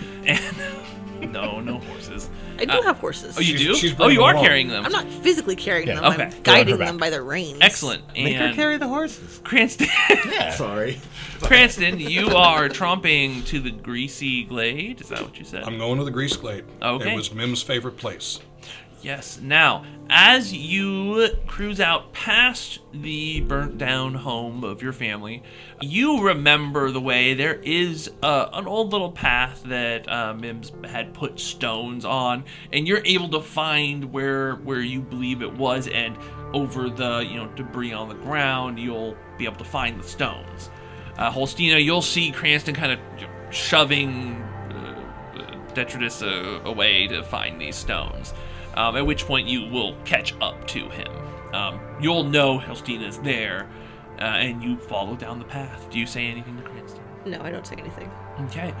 And 1.20 1.32
no, 1.32 1.60
no 1.60 1.78
horses. 1.78 2.28
I 2.58 2.64
do 2.64 2.72
Uh, 2.72 2.82
have 2.82 2.98
horses. 2.98 3.36
Oh, 3.38 3.40
you 3.40 3.56
She's- 3.56 3.60
do? 3.60 3.74
she's 3.76 3.92
oh, 3.92 3.96
bringing 3.96 4.16
you 4.16 4.22
are 4.24 4.30
them 4.32 4.36
along. 4.38 4.46
carrying 4.46 4.68
them. 4.68 4.84
I'm 4.84 4.90
not 4.92 5.06
physically 5.08 5.54
carrying 5.54 5.86
Yeah. 5.88 6.00
them. 6.00 6.04
Okay. 6.12 6.22
I'm 6.24 6.30
They're 6.30 6.38
on 6.38 6.42
guiding 6.42 6.78
her 6.78 6.84
them 6.84 6.96
by 6.98 7.10
the 7.10 7.22
reins. 7.22 7.58
Excellent. 7.60 8.02
Make 8.14 8.36
her 8.36 8.46
And 8.46 8.56
carry 8.56 8.78
the 8.78 8.88
horses. 8.88 9.40
Cranston, 9.44 9.86
Yeah. 10.10 10.50
Sorry. 10.50 11.00
Cranston, 11.40 12.00
you 12.00 12.28
are 12.30 12.68
tromping 12.68 13.44
to 13.46 13.60
the 13.60 13.70
greasy 13.70 14.44
glade. 14.44 15.00
Is 15.02 15.08
that 15.10 15.22
what 15.22 15.38
you 15.38 15.44
said? 15.44 15.62
I'm 15.64 15.78
going 15.78 15.98
to 15.98 16.04
the 16.04 16.10
Grease 16.10 16.36
Glade. 16.36 16.64
Okay. 16.82 17.12
It 17.12 17.16
was 17.16 17.32
Mim's 17.32 17.62
favorite 17.62 17.96
place. 17.96 18.40
Yes. 19.04 19.38
Now, 19.38 19.84
as 20.08 20.54
you 20.54 21.28
cruise 21.46 21.78
out 21.78 22.14
past 22.14 22.78
the 22.90 23.42
burnt 23.42 23.76
down 23.76 24.14
home 24.14 24.64
of 24.64 24.80
your 24.80 24.94
family, 24.94 25.42
you 25.82 26.22
remember 26.22 26.90
the 26.90 27.02
way 27.02 27.34
there 27.34 27.56
is 27.56 28.10
uh, 28.22 28.48
an 28.54 28.66
old 28.66 28.92
little 28.92 29.12
path 29.12 29.62
that 29.66 30.10
uh, 30.10 30.32
Mims 30.32 30.72
had 30.86 31.12
put 31.12 31.38
stones 31.38 32.06
on, 32.06 32.44
and 32.72 32.88
you're 32.88 33.02
able 33.04 33.28
to 33.28 33.42
find 33.42 34.10
where 34.10 34.54
where 34.54 34.80
you 34.80 35.02
believe 35.02 35.42
it 35.42 35.52
was, 35.52 35.86
and 35.86 36.16
over 36.54 36.88
the 36.88 37.18
you 37.28 37.36
know 37.36 37.48
debris 37.56 37.92
on 37.92 38.08
the 38.08 38.14
ground, 38.14 38.78
you'll 38.78 39.18
be 39.36 39.44
able 39.44 39.56
to 39.56 39.64
find 39.64 40.00
the 40.00 40.08
stones. 40.08 40.70
Uh, 41.18 41.30
Holsteena, 41.30 41.84
you'll 41.84 42.00
see 42.00 42.32
Cranston 42.32 42.74
kind 42.74 42.92
of 42.92 42.98
shoving 43.50 44.36
uh, 44.72 45.04
detritus 45.74 46.22
uh, 46.22 46.62
away 46.64 47.06
to 47.08 47.22
find 47.22 47.60
these 47.60 47.76
stones. 47.76 48.32
Um, 48.74 48.96
at 48.96 49.06
which 49.06 49.24
point 49.26 49.46
you 49.46 49.68
will 49.70 49.96
catch 50.04 50.34
up 50.40 50.66
to 50.68 50.88
him. 50.88 51.08
Um, 51.52 51.80
you'll 52.00 52.24
know 52.24 52.58
Helstina 52.58 53.06
is 53.06 53.18
there, 53.18 53.68
uh, 54.18 54.24
and 54.24 54.62
you 54.62 54.76
follow 54.76 55.14
down 55.14 55.38
the 55.38 55.44
path. 55.44 55.88
Do 55.90 55.98
you 55.98 56.06
say 56.06 56.26
anything 56.26 56.56
to 56.56 56.62
Cranston? 56.62 57.02
No, 57.24 57.40
I 57.40 57.50
don't 57.50 57.66
say 57.66 57.76
anything. 57.76 58.10
Okay. 58.46 58.74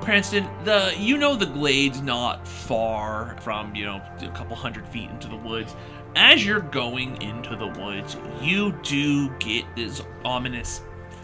Cranston, 0.00 0.48
the 0.64 0.92
you 0.98 1.16
know 1.16 1.36
the 1.36 1.46
glade's 1.46 2.00
not 2.00 2.46
far 2.48 3.36
from 3.40 3.72
you 3.76 3.84
know 3.84 4.02
a 4.20 4.28
couple 4.30 4.56
hundred 4.56 4.86
feet 4.88 5.08
into 5.10 5.28
the 5.28 5.36
woods. 5.36 5.76
As 6.16 6.44
you're 6.44 6.60
going 6.60 7.22
into 7.22 7.54
the 7.54 7.68
woods, 7.68 8.16
you 8.40 8.72
do 8.82 9.30
get 9.38 9.64
this 9.76 10.02
ominous 10.24 10.82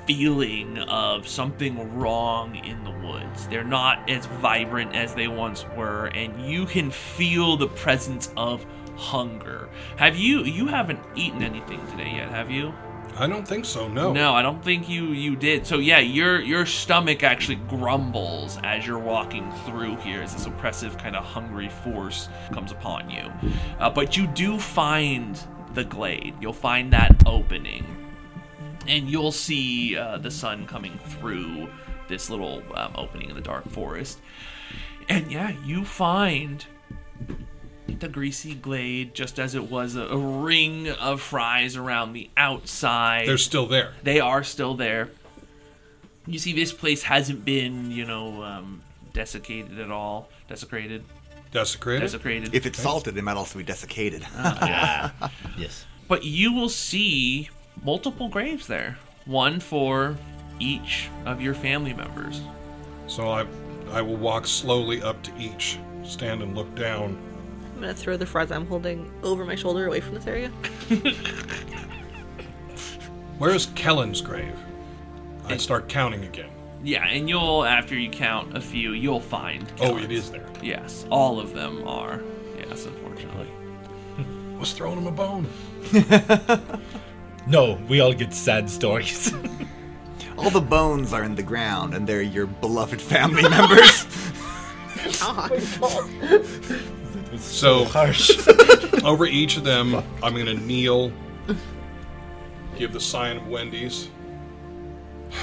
feeling 0.09 0.79
of 0.79 1.29
something 1.29 1.95
wrong 1.95 2.57
in 2.57 2.83
the 2.83 2.91
woods. 3.07 3.47
They're 3.49 3.63
not 3.63 4.09
as 4.09 4.25
vibrant 4.25 4.97
as 4.97 5.15
they 5.15 5.29
once 5.29 5.67
were, 5.77 6.07
and 6.07 6.51
you 6.51 6.65
can 6.65 6.91
feel 6.91 7.59
the 7.59 7.69
presence 7.69 8.33
of 8.35 8.65
hunger. 8.97 9.69
Have 9.99 10.17
you 10.17 10.45
you 10.45 10.67
haven't 10.67 11.01
eaten 11.15 11.43
anything 11.43 11.87
today 11.89 12.11
yet, 12.17 12.31
have 12.31 12.51
you? 12.51 12.73
I 13.19 13.27
don't 13.27 13.47
think 13.47 13.67
so. 13.67 13.87
No. 13.87 14.11
No, 14.15 14.33
I 14.33 14.41
don't 14.41 14.65
think 14.65 14.89
you 14.89 15.09
you 15.09 15.37
did. 15.37 15.67
So 15.67 15.79
yeah, 15.79 15.99
your 15.99 16.41
your 16.41 16.65
stomach 16.65 17.23
actually 17.23 17.57
grumbles 17.69 18.59
as 18.65 18.87
you're 18.87 18.99
walking 18.99 19.53
through 19.67 19.97
here 19.97 20.23
as 20.23 20.33
this 20.33 20.47
oppressive 20.47 20.97
kind 20.97 21.17
of 21.17 21.25
hungry 21.25 21.69
force 21.69 22.31
comes 22.51 22.73
upon 22.73 23.11
you. 23.11 23.31
Uh, 23.79 23.91
but 23.91 24.17
you 24.17 24.27
do 24.29 24.59
find 24.59 25.39
the 25.75 25.85
glade. 25.85 26.35
You'll 26.41 26.53
find 26.55 26.93
that 26.95 27.23
opening, 27.27 27.85
and 28.89 29.09
you'll 29.09 29.33
see 29.33 29.97
uh, 29.97 30.19
the 30.19 30.31
sun 30.31 30.67
coming 30.67 30.99
through 30.99 31.69
this 32.09 32.31
little 32.31 32.63
um, 32.75 32.93
opening 32.97 33.29
in 33.29 33.37
the 33.37 33.43
dark 33.43 33.69
forest. 33.69 34.19
And 35.09 35.31
yeah, 35.31 35.53
you 35.65 35.85
find 35.85 36.65
the 37.87 38.09
greasy 38.09 38.55
glade 38.55 39.15
just 39.15 39.39
as 39.39 39.55
it 39.55 39.71
was 39.71 39.97
a, 39.97 40.03
a 40.03 40.17
ring 40.17 40.89
of 40.89 41.21
fries 41.21 41.77
around 41.77 42.13
the 42.15 42.31
outside. 42.37 43.29
They're 43.29 43.39
still 43.39 43.67
there. 43.67 43.95
They 44.03 44.21
are 44.21 44.43
still 44.43 44.75
there. 44.75 45.11
You 46.27 46.39
see, 46.39 46.53
this 46.53 46.73
place 46.73 47.03
hasn't 47.03 47.45
been, 47.45 47.91
you 47.91 48.05
know, 48.05 48.43
um, 48.43 48.83
desiccated 49.13 49.79
at 49.79 49.91
all. 49.91 50.29
Desecrated. 50.49 51.05
Desecrated. 51.51 52.03
Desecrated. 52.03 52.55
If 52.55 52.67
it's 52.67 52.79
salted, 52.79 53.17
it 53.17 53.23
might 53.23 53.37
also 53.37 53.59
be 53.59 53.65
desiccated. 53.65 54.23
Yeah. 54.35 55.11
Yes. 55.59 55.87
but 56.07 56.23
you 56.23 56.53
will 56.53 56.69
see 56.69 57.49
multiple 57.83 58.29
graves 58.29 58.67
there. 58.67 58.97
One 59.27 59.61
for 59.61 60.17
each 60.61 61.09
of 61.27 61.41
your 61.41 61.55
family 61.55 61.93
members. 61.95 62.41
so 63.07 63.29
I, 63.29 63.47
I 63.93 64.03
will 64.03 64.17
walk 64.17 64.47
slowly 64.47 65.01
up 65.03 65.23
to 65.23 65.31
each, 65.39 65.79
stand 66.03 66.43
and 66.43 66.55
look 66.57 66.75
down. 66.75 67.17
I'm 67.75 67.81
gonna 67.81 67.95
throw 67.95 68.17
the 68.17 68.27
fries 68.27 68.51
I'm 68.51 68.67
holding 68.67 69.11
over 69.23 69.45
my 69.45 69.55
shoulder 69.55 69.87
away 69.87 70.01
from 70.01 70.15
this 70.15 70.27
area. 70.27 70.49
Where 73.39 73.51
is 73.51 73.67
Kellen's 73.67 74.21
grave? 74.21 74.59
I 75.47 75.57
start 75.59 75.89
counting 75.89 76.25
again. 76.25 76.51
Yeah, 76.83 77.07
and 77.07 77.29
you'll, 77.29 77.65
after 77.65 77.97
you 77.97 78.11
count 78.11 78.57
a 78.57 78.61
few, 78.61 78.93
you'll 78.93 79.21
find. 79.21 79.71
Oh, 79.81 79.97
it 79.97 80.11
is 80.11 80.31
there. 80.31 80.47
Yes, 80.63 81.07
all 81.11 81.39
of 81.41 81.55
them 81.55 81.87
are. 81.87 82.21
Yes, 82.57 82.87
unfortunately. 82.87 83.49
I 84.19 84.59
was 84.59 84.73
throwing 84.73 84.99
him 84.99 85.07
a 85.07 85.13
bone. 85.13 85.47
No, 87.49 87.79
we 87.89 88.01
all 88.01 88.13
get 88.13 88.35
sad 88.35 88.69
stories. 88.69 89.33
All 90.37 90.51
the 90.51 90.61
bones 90.61 91.13
are 91.13 91.25
in 91.25 91.35
the 91.35 91.43
ground, 91.43 91.95
and 91.95 92.07
they're 92.07 92.23
your 92.23 92.47
beloved 92.47 93.01
family 93.01 93.43
members. 93.43 94.07
So 97.39 97.85
Harsh. 97.85 98.31
over 99.05 99.27
each 99.27 99.57
of 99.57 99.65
them, 99.65 99.95
I'm 100.23 100.37
gonna 100.37 100.55
kneel, 100.55 101.13
give 102.77 102.93
the 102.93 103.01
sign 103.01 103.37
of 103.37 103.47
Wendy's. 103.47 104.09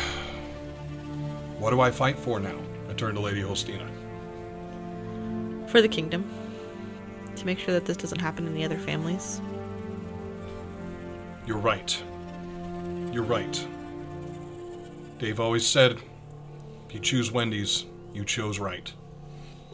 What 1.60 1.72
do 1.72 1.80
I 1.80 1.90
fight 1.90 2.20
for 2.20 2.40
now? 2.40 2.58
I 2.90 2.94
turn 2.94 3.16
to 3.16 3.22
Lady 3.22 3.42
Holsteena. 3.42 3.90
For 5.68 5.82
the 5.82 5.88
kingdom. 5.88 6.30
To 7.38 7.46
make 7.46 7.60
sure 7.60 7.74
that 7.74 7.86
this 7.86 7.98
doesn't 7.98 8.20
happen 8.20 8.46
in 8.46 8.54
the 8.54 8.66
other 8.66 8.78
families. 8.78 9.42
You're 11.46 11.58
right. 11.58 12.04
You're 13.12 13.24
right. 13.24 13.68
Dave 15.20 15.40
always 15.40 15.66
said, 15.66 16.02
if 16.88 16.94
you 16.94 17.00
choose 17.00 17.32
Wendy's, 17.32 17.86
you 18.14 18.26
chose 18.26 18.60
right. 18.60 18.92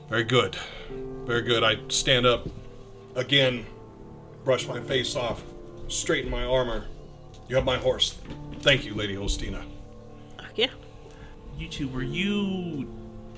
Very 0.09 0.23
good. 0.23 0.57
Very 1.25 1.41
good. 1.41 1.63
I 1.63 1.77
stand 1.87 2.25
up 2.25 2.47
again, 3.15 3.65
brush 4.43 4.67
my 4.67 4.79
face 4.81 5.15
off, 5.15 5.43
straighten 5.87 6.29
my 6.29 6.43
armor. 6.43 6.85
You 7.47 7.55
have 7.55 7.65
my 7.65 7.77
horse. 7.77 8.17
Thank 8.59 8.85
you, 8.85 8.93
Lady 8.93 9.15
Holsteena. 9.15 9.63
Uh, 10.37 10.43
yeah. 10.55 10.67
You 11.57 11.67
two, 11.67 11.87
were 11.87 12.03
you 12.03 12.87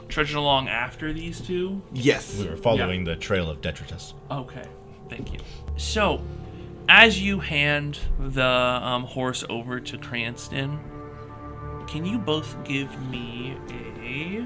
trudging 0.07 0.37
along 0.37 0.67
after 0.67 1.13
these 1.13 1.41
two? 1.41 1.81
yes. 1.93 2.37
we 2.37 2.47
were 2.47 2.57
following 2.57 3.03
the 3.03 3.15
trail 3.15 3.49
of 3.49 3.61
detritus. 3.61 4.13
Okay, 4.29 4.65
thank 5.09 5.33
you. 5.33 5.39
So, 5.77 6.21
as 6.89 7.21
you 7.21 7.39
hand 7.39 7.99
the 8.19 8.43
um, 8.45 9.03
horse 9.03 9.43
over 9.49 9.79
to 9.79 9.97
Cranston, 9.97 10.79
can 11.87 12.05
you 12.05 12.17
both 12.17 12.55
give 12.63 13.01
me 13.09 13.57
a 13.69 14.45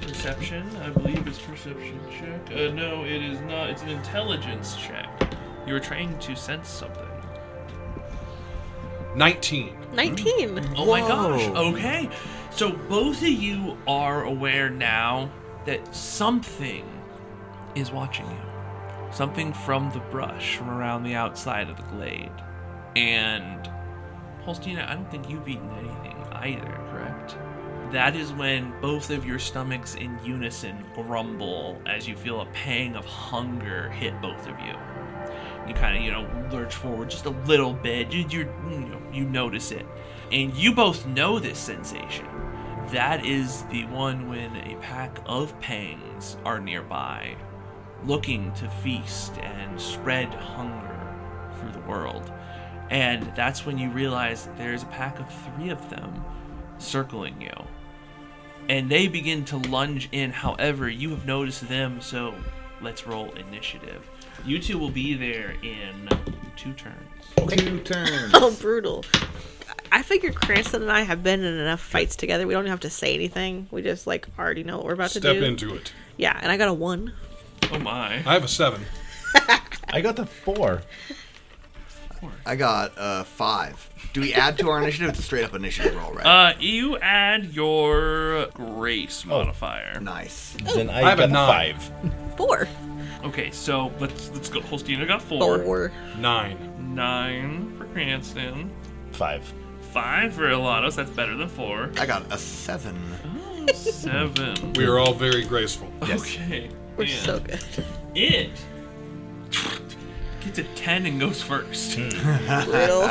perception? 0.00 0.68
I 0.82 0.90
believe 0.90 1.26
it's 1.26 1.38
perception 1.38 2.00
check. 2.10 2.50
Uh, 2.50 2.72
no, 2.72 3.04
it 3.04 3.22
is 3.22 3.40
not. 3.42 3.70
It's 3.70 3.82
an 3.82 3.90
intelligence 3.90 4.76
check. 4.76 5.08
You 5.66 5.72
were 5.74 5.80
trying 5.80 6.18
to 6.18 6.34
sense 6.34 6.68
something. 6.68 7.04
19. 9.16 9.76
19. 9.94 10.74
Oh 10.76 10.86
my 10.86 11.00
gosh. 11.00 11.46
Okay. 11.48 12.08
So 12.50 12.72
both 12.72 13.22
of 13.22 13.28
you 13.28 13.76
are 13.86 14.24
aware 14.24 14.70
now 14.70 15.30
that 15.64 15.94
something 15.94 16.84
is 17.74 17.90
watching 17.90 18.26
you. 18.26 18.47
Something 19.18 19.52
from 19.52 19.90
the 19.90 19.98
brush 19.98 20.58
from 20.58 20.70
around 20.70 21.02
the 21.02 21.16
outside 21.16 21.68
of 21.68 21.76
the 21.76 21.82
glade. 21.82 22.30
And 22.94 23.68
Holsteena, 24.44 24.88
I 24.88 24.94
don't 24.94 25.10
think 25.10 25.28
you've 25.28 25.48
eaten 25.48 25.68
anything 25.72 26.16
either, 26.30 26.80
correct? 26.92 27.36
That 27.90 28.14
is 28.14 28.32
when 28.32 28.72
both 28.80 29.10
of 29.10 29.26
your 29.26 29.40
stomachs 29.40 29.96
in 29.96 30.16
unison 30.24 30.84
grumble 30.94 31.82
as 31.84 32.06
you 32.06 32.16
feel 32.16 32.42
a 32.42 32.46
pang 32.52 32.94
of 32.94 33.04
hunger 33.06 33.90
hit 33.90 34.22
both 34.22 34.46
of 34.46 34.56
you. 34.60 34.76
You 35.66 35.74
kind 35.74 35.96
of 35.96 36.04
you 36.04 36.12
know 36.12 36.48
lurch 36.52 36.76
forward 36.76 37.10
just 37.10 37.24
a 37.24 37.30
little 37.30 37.72
bit. 37.72 38.12
You 38.12 38.24
you 38.28 38.44
know, 38.44 39.02
you 39.12 39.24
notice 39.24 39.72
it. 39.72 39.84
And 40.30 40.54
you 40.54 40.72
both 40.72 41.08
know 41.08 41.40
this 41.40 41.58
sensation. 41.58 42.28
That 42.92 43.26
is 43.26 43.64
the 43.64 43.84
one 43.86 44.28
when 44.28 44.54
a 44.54 44.76
pack 44.76 45.18
of 45.26 45.58
pangs 45.58 46.36
are 46.44 46.60
nearby 46.60 47.36
looking 48.04 48.52
to 48.54 48.68
feast 48.82 49.38
and 49.38 49.80
spread 49.80 50.32
hunger 50.34 51.16
through 51.58 51.72
the 51.72 51.88
world 51.88 52.32
and 52.90 53.30
that's 53.34 53.66
when 53.66 53.78
you 53.78 53.90
realize 53.90 54.48
there's 54.56 54.82
a 54.82 54.86
pack 54.86 55.18
of 55.20 55.26
three 55.56 55.68
of 55.68 55.90
them 55.90 56.24
circling 56.78 57.40
you. 57.40 57.52
And 58.68 58.90
they 58.90 59.08
begin 59.08 59.44
to 59.46 59.58
lunge 59.58 60.08
in. 60.12 60.30
However, 60.30 60.88
you 60.88 61.10
have 61.10 61.26
noticed 61.26 61.68
them, 61.68 62.00
so 62.00 62.34
let's 62.80 63.06
roll 63.06 63.30
initiative. 63.32 64.08
You 64.44 64.58
two 64.58 64.78
will 64.78 64.90
be 64.90 65.14
there 65.14 65.54
in 65.62 66.08
two 66.56 66.72
turns. 66.74 66.96
Two 67.50 67.80
turns. 67.80 68.32
Oh, 68.34 68.54
brutal. 68.60 69.04
I 69.90 70.02
figure 70.02 70.32
Cranston 70.32 70.82
and 70.82 70.92
I 70.92 71.02
have 71.02 71.22
been 71.22 71.42
in 71.42 71.54
enough 71.54 71.80
fights 71.80 72.14
together. 72.14 72.46
We 72.46 72.52
don't 72.52 72.66
have 72.66 72.80
to 72.80 72.90
say 72.90 73.14
anything. 73.14 73.68
We 73.70 73.82
just 73.82 74.06
like 74.06 74.28
already 74.38 74.64
know 74.64 74.76
what 74.76 74.86
we're 74.86 74.92
about 74.94 75.10
Step 75.10 75.22
to 75.22 75.32
do. 75.32 75.40
Step 75.40 75.48
into 75.48 75.74
it. 75.74 75.92
Yeah, 76.16 76.38
and 76.40 76.52
I 76.52 76.56
got 76.56 76.68
a 76.68 76.74
one. 76.74 77.14
Oh 77.72 77.78
my. 77.78 78.16
I 78.26 78.32
have 78.34 78.44
a 78.44 78.48
seven. 78.48 78.84
I 79.88 80.00
got 80.00 80.16
the 80.16 80.26
four. 80.26 80.82
I 82.44 82.56
got 82.56 82.96
uh 82.98 83.24
five. 83.24 83.88
Do 84.12 84.20
we 84.22 84.32
add 84.34 84.58
to 84.58 84.70
our 84.70 84.78
initiative? 84.82 85.10
It's 85.10 85.18
a 85.18 85.22
straight 85.22 85.44
up 85.44 85.54
initiative 85.54 85.94
roll, 85.94 86.12
right? 86.12 86.26
Uh, 86.26 86.54
you 86.58 86.98
add 86.98 87.52
your 87.54 88.46
grace 88.54 89.24
modifier. 89.24 90.00
nice. 90.00 90.56
Then 90.74 90.88
I, 90.90 91.02
I 91.02 91.10
have 91.10 91.20
a 91.20 91.26
nine. 91.28 91.76
five. 91.76 91.92
Four. 92.36 92.68
Okay, 93.24 93.50
so 93.50 93.92
let's 94.00 94.30
let's 94.30 94.48
go. 94.48 94.60
Holstina 94.60 95.06
got 95.06 95.22
four. 95.22 95.62
Four. 95.62 95.92
Nine. 96.18 96.94
Nine 96.94 97.76
for 97.76 97.84
Cranston. 97.86 98.70
Five. 99.12 99.52
Five 99.92 100.34
for 100.34 100.48
Elados. 100.48 100.96
That's 100.96 101.10
better 101.10 101.36
than 101.36 101.48
four. 101.48 101.90
I 101.98 102.06
got 102.06 102.32
a 102.32 102.38
seven. 102.38 102.96
Seven. 103.74 104.72
We 104.76 104.86
are 104.86 104.98
all 104.98 105.12
very 105.12 105.44
graceful. 105.44 105.92
Okay. 106.02 106.70
We're 106.98 107.04
and 107.04 107.10
so 107.24 107.38
good. 107.40 107.64
It 108.14 108.50
gets 110.44 110.58
a 110.58 110.64
ten 110.74 111.06
and 111.06 111.18
goes 111.20 111.40
first. 111.42 111.96
Brutal. 112.66 113.10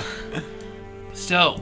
So, 1.14 1.62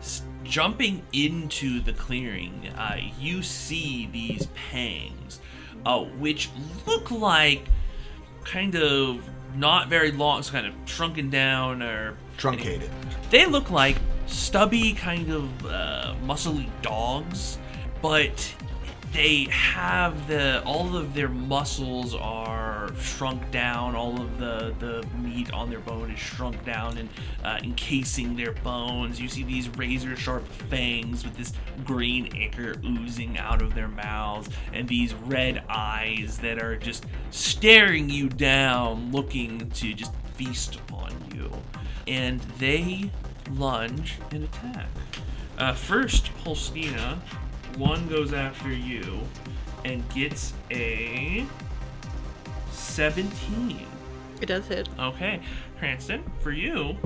s- 0.00 0.22
jumping 0.44 1.02
into 1.12 1.80
the 1.80 1.92
clearing, 1.92 2.68
uh, 2.76 2.96
you 3.20 3.42
see 3.42 4.08
these 4.12 4.48
pangs, 4.70 5.40
uh, 5.84 6.00
which 6.00 6.50
look 6.86 7.10
like 7.10 7.66
kind 8.44 8.74
of 8.76 9.28
not 9.54 9.88
very 9.88 10.10
long, 10.12 10.42
so 10.42 10.52
kind 10.52 10.66
of 10.66 10.74
shrunken 10.84 11.30
down 11.30 11.82
or 11.82 12.16
Truncated. 12.38 12.90
they 13.30 13.46
look 13.46 13.70
like 13.70 13.96
stubby, 14.26 14.92
kind 14.92 15.30
of 15.30 15.66
uh, 15.66 16.14
muscly 16.24 16.68
dogs, 16.82 17.58
but 18.02 18.54
they 19.16 19.44
have 19.50 20.28
the 20.28 20.62
all 20.64 20.94
of 20.94 21.14
their 21.14 21.28
muscles 21.28 22.14
are 22.14 22.92
shrunk 23.00 23.50
down. 23.50 23.94
All 23.94 24.20
of 24.20 24.38
the 24.38 24.74
the 24.78 25.06
meat 25.16 25.52
on 25.52 25.70
their 25.70 25.80
bone 25.80 26.10
is 26.10 26.18
shrunk 26.18 26.62
down 26.64 26.98
and 26.98 27.08
uh, 27.42 27.58
encasing 27.62 28.36
their 28.36 28.52
bones. 28.52 29.18
You 29.18 29.28
see 29.28 29.42
these 29.42 29.68
razor 29.70 30.16
sharp 30.16 30.46
fangs 30.46 31.24
with 31.24 31.36
this 31.36 31.54
green 31.84 32.36
ichor 32.36 32.74
oozing 32.84 33.38
out 33.38 33.62
of 33.62 33.74
their 33.74 33.88
mouths, 33.88 34.50
and 34.74 34.86
these 34.86 35.14
red 35.14 35.64
eyes 35.70 36.38
that 36.38 36.62
are 36.62 36.76
just 36.76 37.06
staring 37.30 38.10
you 38.10 38.28
down, 38.28 39.12
looking 39.12 39.70
to 39.70 39.94
just 39.94 40.12
feast 40.34 40.76
upon 40.76 41.14
you 41.34 41.50
and 42.06 42.40
they 42.58 43.10
lunge 43.52 44.18
and 44.30 44.44
attack. 44.44 44.88
Uh, 45.58 45.72
first, 45.72 46.30
Holsteena, 46.44 47.18
one 47.76 48.08
goes 48.08 48.32
after 48.32 48.72
you 48.72 49.20
and 49.84 50.06
gets 50.10 50.52
a 50.70 51.44
17. 52.70 53.86
It 54.40 54.46
does 54.46 54.66
hit. 54.66 54.88
Okay, 54.98 55.40
Cranston, 55.78 56.22
for 56.40 56.52
you, 56.52 56.96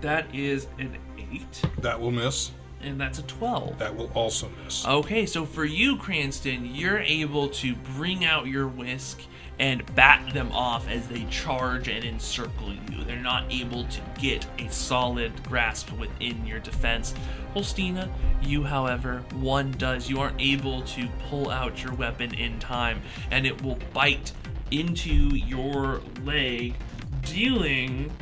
that 0.00 0.32
is 0.34 0.66
an 0.78 0.96
8, 1.18 1.62
That 1.78 2.00
will 2.00 2.10
miss. 2.12 2.52
and 2.80 3.00
that's 3.00 3.18
a 3.18 3.22
12. 3.22 3.78
That 3.78 3.96
will 3.96 4.10
also 4.14 4.48
miss. 4.64 4.86
Okay, 4.86 5.26
so 5.26 5.44
for 5.44 5.64
you, 5.64 5.96
Cranston, 5.96 6.64
you're 6.74 6.98
able 7.00 7.48
to 7.48 7.74
bring 7.96 8.24
out 8.24 8.46
your 8.46 8.68
whisk 8.68 9.20
and 9.58 9.82
bat 9.96 10.32
them 10.32 10.52
off 10.52 10.88
as 10.88 11.08
they 11.08 11.24
charge 11.24 11.88
and 11.88 12.04
encircle 12.04 12.72
you. 12.72 13.02
They're 13.04 13.16
not 13.16 13.44
able 13.50 13.82
to 13.84 14.00
get 14.20 14.46
a 14.60 14.70
solid 14.70 15.32
grasp 15.42 15.90
within 15.98 16.46
your 16.46 16.60
defense. 16.60 17.12
Holsteena, 17.54 18.10
you, 18.42 18.62
however, 18.62 19.24
one 19.34 19.72
does. 19.72 20.08
You 20.08 20.20
aren't 20.20 20.40
able 20.40 20.82
to 20.82 21.08
pull 21.28 21.50
out 21.50 21.82
your 21.82 21.94
weapon 21.94 22.34
in 22.34 22.58
time, 22.58 23.02
and 23.30 23.46
it 23.46 23.62
will 23.62 23.78
bite 23.92 24.32
into 24.70 25.34
your 25.34 26.00
leg, 26.22 26.74
dealing 27.22 28.12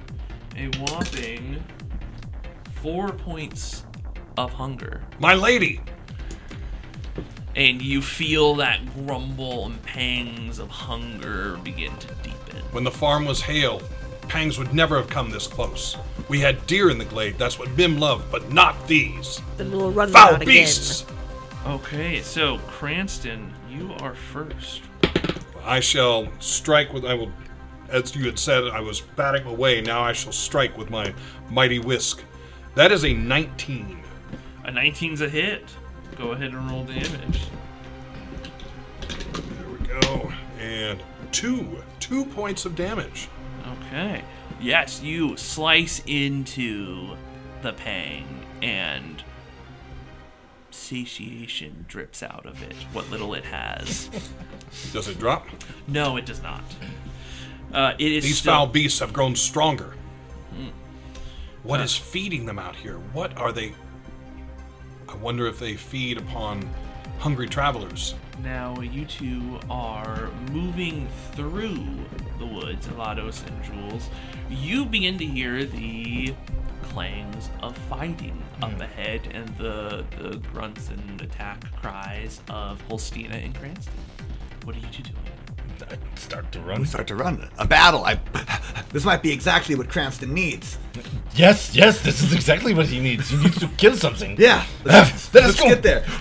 a 0.56 0.68
whopping 0.78 1.62
four 2.82 3.10
points 3.10 3.84
of 4.36 4.52
hunger 4.52 5.02
My 5.18 5.34
lady! 5.34 5.80
and 7.56 7.80
you 7.80 8.02
feel 8.02 8.54
that 8.56 8.80
grumble 8.94 9.66
and 9.66 9.82
pangs 9.82 10.58
of 10.58 10.68
hunger 10.68 11.58
begin 11.64 11.96
to 11.96 12.08
deepen. 12.22 12.62
When 12.70 12.84
the 12.84 12.90
farm 12.90 13.24
was 13.24 13.40
hale, 13.40 13.80
pangs 14.28 14.58
would 14.58 14.74
never 14.74 14.96
have 14.98 15.08
come 15.08 15.30
this 15.30 15.46
close. 15.46 15.96
We 16.28 16.40
had 16.40 16.66
deer 16.66 16.90
in 16.90 16.98
the 16.98 17.04
glade, 17.04 17.38
that's 17.38 17.58
what 17.58 17.74
Bim 17.76 17.98
loved, 17.98 18.30
but 18.32 18.52
not 18.52 18.88
these. 18.88 19.40
Then 19.56 19.70
we'll 19.70 19.92
run 19.92 20.10
Foul 20.10 20.34
out 20.34 20.40
beasts! 20.40 21.06
Okay, 21.66 22.20
so 22.22 22.58
Cranston, 22.68 23.52
you 23.68 23.92
are 24.00 24.14
first. 24.14 24.82
I 25.64 25.80
shall 25.80 26.28
strike 26.38 26.92
with. 26.92 27.04
I 27.04 27.14
will. 27.14 27.32
As 27.88 28.14
you 28.14 28.24
had 28.24 28.38
said, 28.38 28.64
I 28.64 28.80
was 28.80 29.00
batting 29.00 29.46
away. 29.46 29.80
Now 29.80 30.02
I 30.02 30.12
shall 30.12 30.32
strike 30.32 30.78
with 30.78 30.90
my 30.90 31.12
mighty 31.50 31.78
whisk. 31.80 32.22
That 32.76 32.92
is 32.92 33.04
a 33.04 33.12
19. 33.12 34.02
A 34.64 34.70
19's 34.70 35.20
a 35.20 35.28
hit. 35.28 35.64
Go 36.16 36.32
ahead 36.32 36.52
and 36.52 36.70
roll 36.70 36.84
damage. 36.84 37.40
There 39.00 39.68
we 39.68 39.86
go. 39.86 40.32
And 40.60 41.02
two. 41.32 41.82
Two 41.98 42.24
points 42.26 42.64
of 42.64 42.76
damage. 42.76 43.28
Okay. 43.86 44.22
Yes, 44.60 45.02
you 45.02 45.36
slice 45.36 46.02
into 46.06 47.16
the 47.62 47.72
pang 47.72 48.26
and 48.62 49.22
satiation 50.70 51.84
drips 51.88 52.22
out 52.22 52.46
of 52.46 52.62
it, 52.62 52.74
what 52.92 53.08
little 53.10 53.34
it 53.34 53.44
has. 53.44 54.10
Does 54.92 55.08
it 55.08 55.18
drop? 55.18 55.46
No, 55.88 56.16
it 56.16 56.26
does 56.26 56.42
not. 56.42 56.62
Uh, 57.72 57.94
it 57.98 58.12
is 58.12 58.24
These 58.24 58.38
still- 58.38 58.52
foul 58.52 58.66
beasts 58.66 59.00
have 59.00 59.12
grown 59.12 59.34
stronger. 59.36 59.94
What 61.62 61.80
is 61.80 61.96
feeding 61.96 62.46
them 62.46 62.60
out 62.60 62.76
here? 62.76 62.98
What 63.12 63.36
are 63.36 63.50
they? 63.50 63.74
I 65.08 65.16
wonder 65.16 65.48
if 65.48 65.58
they 65.58 65.74
feed 65.74 66.16
upon 66.16 66.68
hungry 67.18 67.48
travelers. 67.48 68.14
Now 68.44 68.78
you 68.80 69.04
two 69.04 69.58
are 69.68 70.30
moving 70.52 71.08
through 71.32 71.76
the 72.38 72.46
woods, 72.46 72.86
Elados 72.86 73.44
and 73.48 73.64
Jules. 73.64 74.08
You 74.48 74.84
begin 74.84 75.18
to 75.18 75.26
hear 75.26 75.64
the 75.64 76.34
clangs 76.84 77.50
of 77.62 77.76
fighting 77.88 78.42
up 78.62 78.72
hmm. 78.72 78.80
ahead 78.80 79.28
and 79.32 79.48
the 79.56 80.04
the 80.18 80.38
grunts 80.52 80.88
and 80.90 81.20
attack 81.20 81.64
cries 81.80 82.40
of 82.48 82.80
Holsteena 82.88 83.44
and 83.44 83.54
Cranston. 83.54 83.92
What 84.64 84.76
are 84.76 84.78
you 84.78 84.88
two 84.92 85.02
doing? 85.02 85.35
I 85.82 85.96
start 86.18 86.50
to 86.52 86.60
run. 86.60 86.80
We 86.80 86.86
start 86.86 87.06
to 87.08 87.14
run 87.16 87.48
a 87.58 87.66
battle. 87.66 88.04
I. 88.04 88.18
This 88.92 89.04
might 89.04 89.22
be 89.22 89.32
exactly 89.32 89.74
what 89.74 89.88
Cranston 89.88 90.32
needs. 90.32 90.78
Yes, 91.34 91.74
yes, 91.74 92.00
this 92.02 92.22
is 92.22 92.32
exactly 92.32 92.72
what 92.72 92.86
he 92.86 92.98
needs. 93.00 93.28
He 93.28 93.36
needs 93.36 93.58
to 93.60 93.68
kill 93.76 93.94
something. 93.96 94.36
Yeah. 94.40 94.64
Let's, 94.84 95.32
Let's 95.34 95.60
go. 95.60 95.68
get 95.68 95.82
there. 95.82 96.04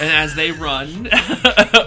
And 0.00 0.10
as 0.10 0.34
they 0.34 0.50
run, 0.52 1.08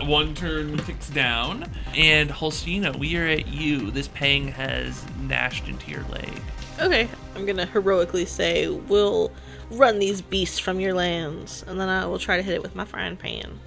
one 0.04 0.34
turn 0.36 0.78
ticks 0.80 1.10
down. 1.10 1.70
And 1.96 2.30
Holsteena, 2.30 2.96
we 2.98 3.18
are 3.18 3.26
at 3.26 3.48
you. 3.48 3.92
This 3.92 4.08
pang 4.10 4.48
has 4.50 5.04
gnashed 5.22 5.68
into 5.68 5.90
your 5.90 6.04
leg. 6.10 6.32
Okay, 6.80 7.08
I'm 7.36 7.46
gonna 7.46 7.66
heroically 7.66 8.26
say 8.26 8.68
we'll 8.68 9.32
run 9.72 9.98
these 10.00 10.22
beasts 10.22 10.60
from 10.60 10.80
your 10.80 10.94
lands, 10.94 11.64
and 11.68 11.80
then 11.80 11.90
I 11.90 12.06
will 12.06 12.20
try 12.20 12.38
to 12.38 12.44
hit 12.44 12.54
it 12.56 12.62
with 12.62 12.76
my 12.76 12.86
frying 12.86 13.18
pan. 13.18 13.60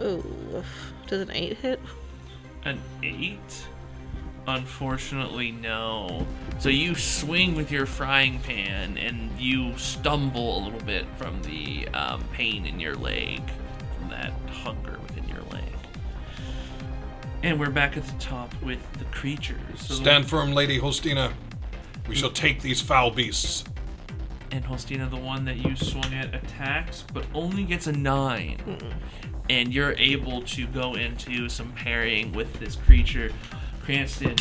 Ooh, 0.00 0.62
does 1.06 1.20
an 1.22 1.30
eight 1.32 1.56
hit? 1.58 1.80
An 2.64 2.80
eight? 3.02 3.66
Unfortunately, 4.46 5.52
no. 5.52 6.26
So 6.58 6.68
you 6.70 6.94
swing 6.94 7.54
with 7.54 7.70
your 7.70 7.86
frying 7.86 8.38
pan 8.40 8.96
and 8.98 9.38
you 9.38 9.76
stumble 9.78 10.58
a 10.58 10.60
little 10.64 10.80
bit 10.80 11.06
from 11.16 11.42
the 11.42 11.86
um, 11.88 12.24
pain 12.32 12.66
in 12.66 12.80
your 12.80 12.94
leg, 12.94 13.42
from 13.98 14.08
that 14.10 14.32
hunger 14.50 14.98
within 15.02 15.28
your 15.28 15.42
leg. 15.52 15.62
And 17.42 17.60
we're 17.60 17.70
back 17.70 17.96
at 17.96 18.04
the 18.06 18.18
top 18.18 18.52
with 18.62 18.80
the 18.94 19.04
creatures. 19.06 19.58
So 19.76 19.94
the- 19.94 20.00
Stand 20.00 20.28
firm, 20.28 20.52
Lady 20.52 20.78
Hostina. 20.80 21.32
We 22.08 22.14
shall 22.16 22.30
take 22.32 22.60
these 22.62 22.80
foul 22.80 23.10
beasts. 23.12 23.64
and 24.50 24.64
Hostina, 24.64 25.08
the 25.08 25.16
one 25.16 25.44
that 25.44 25.58
you 25.58 25.76
swung 25.76 26.12
at, 26.12 26.34
attacks, 26.34 27.04
but 27.14 27.24
only 27.34 27.62
gets 27.62 27.86
a 27.86 27.92
9 27.92 28.56
And 29.50 29.74
you're 29.74 29.94
able 29.98 30.42
to 30.42 30.66
go 30.68 30.94
into 30.94 31.48
some 31.48 31.72
parrying 31.72 32.32
with 32.32 32.60
this 32.60 32.76
creature. 32.76 33.32
Cranston, 33.82 34.36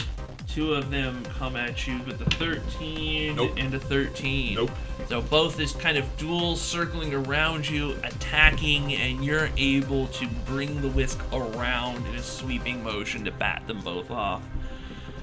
Two 0.48 0.74
of 0.74 0.90
them 0.90 1.24
come 1.38 1.56
at 1.56 1.86
you 1.86 2.00
with 2.08 2.20
a 2.22 2.30
13 2.32 3.36
Nope. 3.36 3.52
and 3.58 3.74
a 3.76 3.80
13. 3.80 4.56
Nope. 4.56 4.72
So 5.08 5.22
both 5.22 5.60
is 5.60 5.74
kind 5.74 5.96
of 5.96 6.18
dual 6.18 6.56
circling 6.56 7.14
around 7.14 7.70
you, 7.70 7.96
attacking, 8.04 8.94
and 8.96 9.24
you're 9.24 9.50
able 9.58 10.08
to 10.08 10.28
bring 10.48 10.82
the 10.82 10.90
whisk 10.90 11.20
around 11.32 12.04
in 12.08 12.16
a 12.16 12.24
sweeping 12.24 12.84
motion 12.84 13.24
to 13.26 13.32
bat 13.32 13.62
them 13.68 13.82
both 13.82 14.10
off. 14.10 14.42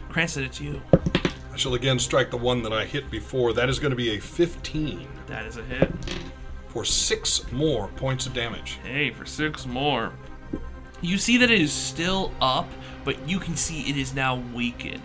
Cranston, 0.09 0.44
it's 0.44 0.61
you. 0.61 0.81
I 1.53 1.57
shall 1.57 1.75
again 1.75 1.99
strike 1.99 2.31
the 2.31 2.37
one 2.37 2.62
that 2.62 2.72
I 2.72 2.85
hit 2.85 3.11
before. 3.11 3.53
That 3.53 3.68
is 3.68 3.81
going 3.81 3.90
to 3.90 3.96
be 3.96 4.16
a 4.16 4.20
15 4.20 5.09
That 5.27 5.44
is 5.46 5.57
a 5.57 5.64
hit. 5.64 5.92
For 6.76 6.84
six 6.84 7.50
more 7.52 7.88
points 7.96 8.26
of 8.26 8.34
damage. 8.34 8.78
Hey, 8.84 9.10
for 9.10 9.24
six 9.24 9.64
more. 9.64 10.12
You 11.00 11.16
see 11.16 11.38
that 11.38 11.50
it 11.50 11.58
is 11.58 11.72
still 11.72 12.30
up, 12.38 12.68
but 13.02 13.16
you 13.26 13.38
can 13.38 13.56
see 13.56 13.88
it 13.88 13.96
is 13.96 14.12
now 14.14 14.36
weakened. 14.54 15.00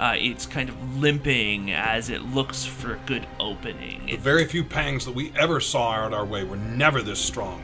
Uh, 0.00 0.16
it's 0.18 0.46
kind 0.46 0.68
of 0.68 0.96
limping 0.98 1.70
as 1.70 2.10
it 2.10 2.22
looks 2.22 2.64
for 2.64 2.94
a 2.94 2.98
good 3.06 3.24
opening. 3.38 4.04
The 4.06 4.14
It- 4.14 4.20
very 4.20 4.46
few 4.46 4.64
pangs 4.64 5.04
that 5.04 5.14
we 5.14 5.32
ever 5.38 5.60
saw 5.60 5.92
out 5.92 6.12
our 6.12 6.24
way 6.24 6.42
were 6.42 6.56
never 6.56 7.00
this 7.02 7.20
strong. 7.20 7.62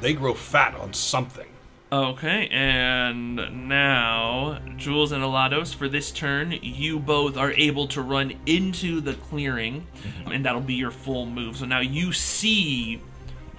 They 0.00 0.12
grow 0.12 0.32
fat 0.32 0.76
on 0.76 0.92
something. 0.92 1.47
Okay, 1.90 2.48
and 2.50 3.66
now, 3.66 4.58
Jules 4.76 5.10
and 5.10 5.24
Elados, 5.24 5.74
for 5.74 5.88
this 5.88 6.10
turn, 6.10 6.52
you 6.60 6.98
both 6.98 7.38
are 7.38 7.52
able 7.52 7.86
to 7.88 8.02
run 8.02 8.34
into 8.44 9.00
the 9.00 9.14
clearing, 9.14 9.86
and 10.26 10.44
that'll 10.44 10.60
be 10.60 10.74
your 10.74 10.90
full 10.90 11.24
move. 11.24 11.56
So 11.56 11.64
now 11.64 11.80
you 11.80 12.12
see 12.12 13.00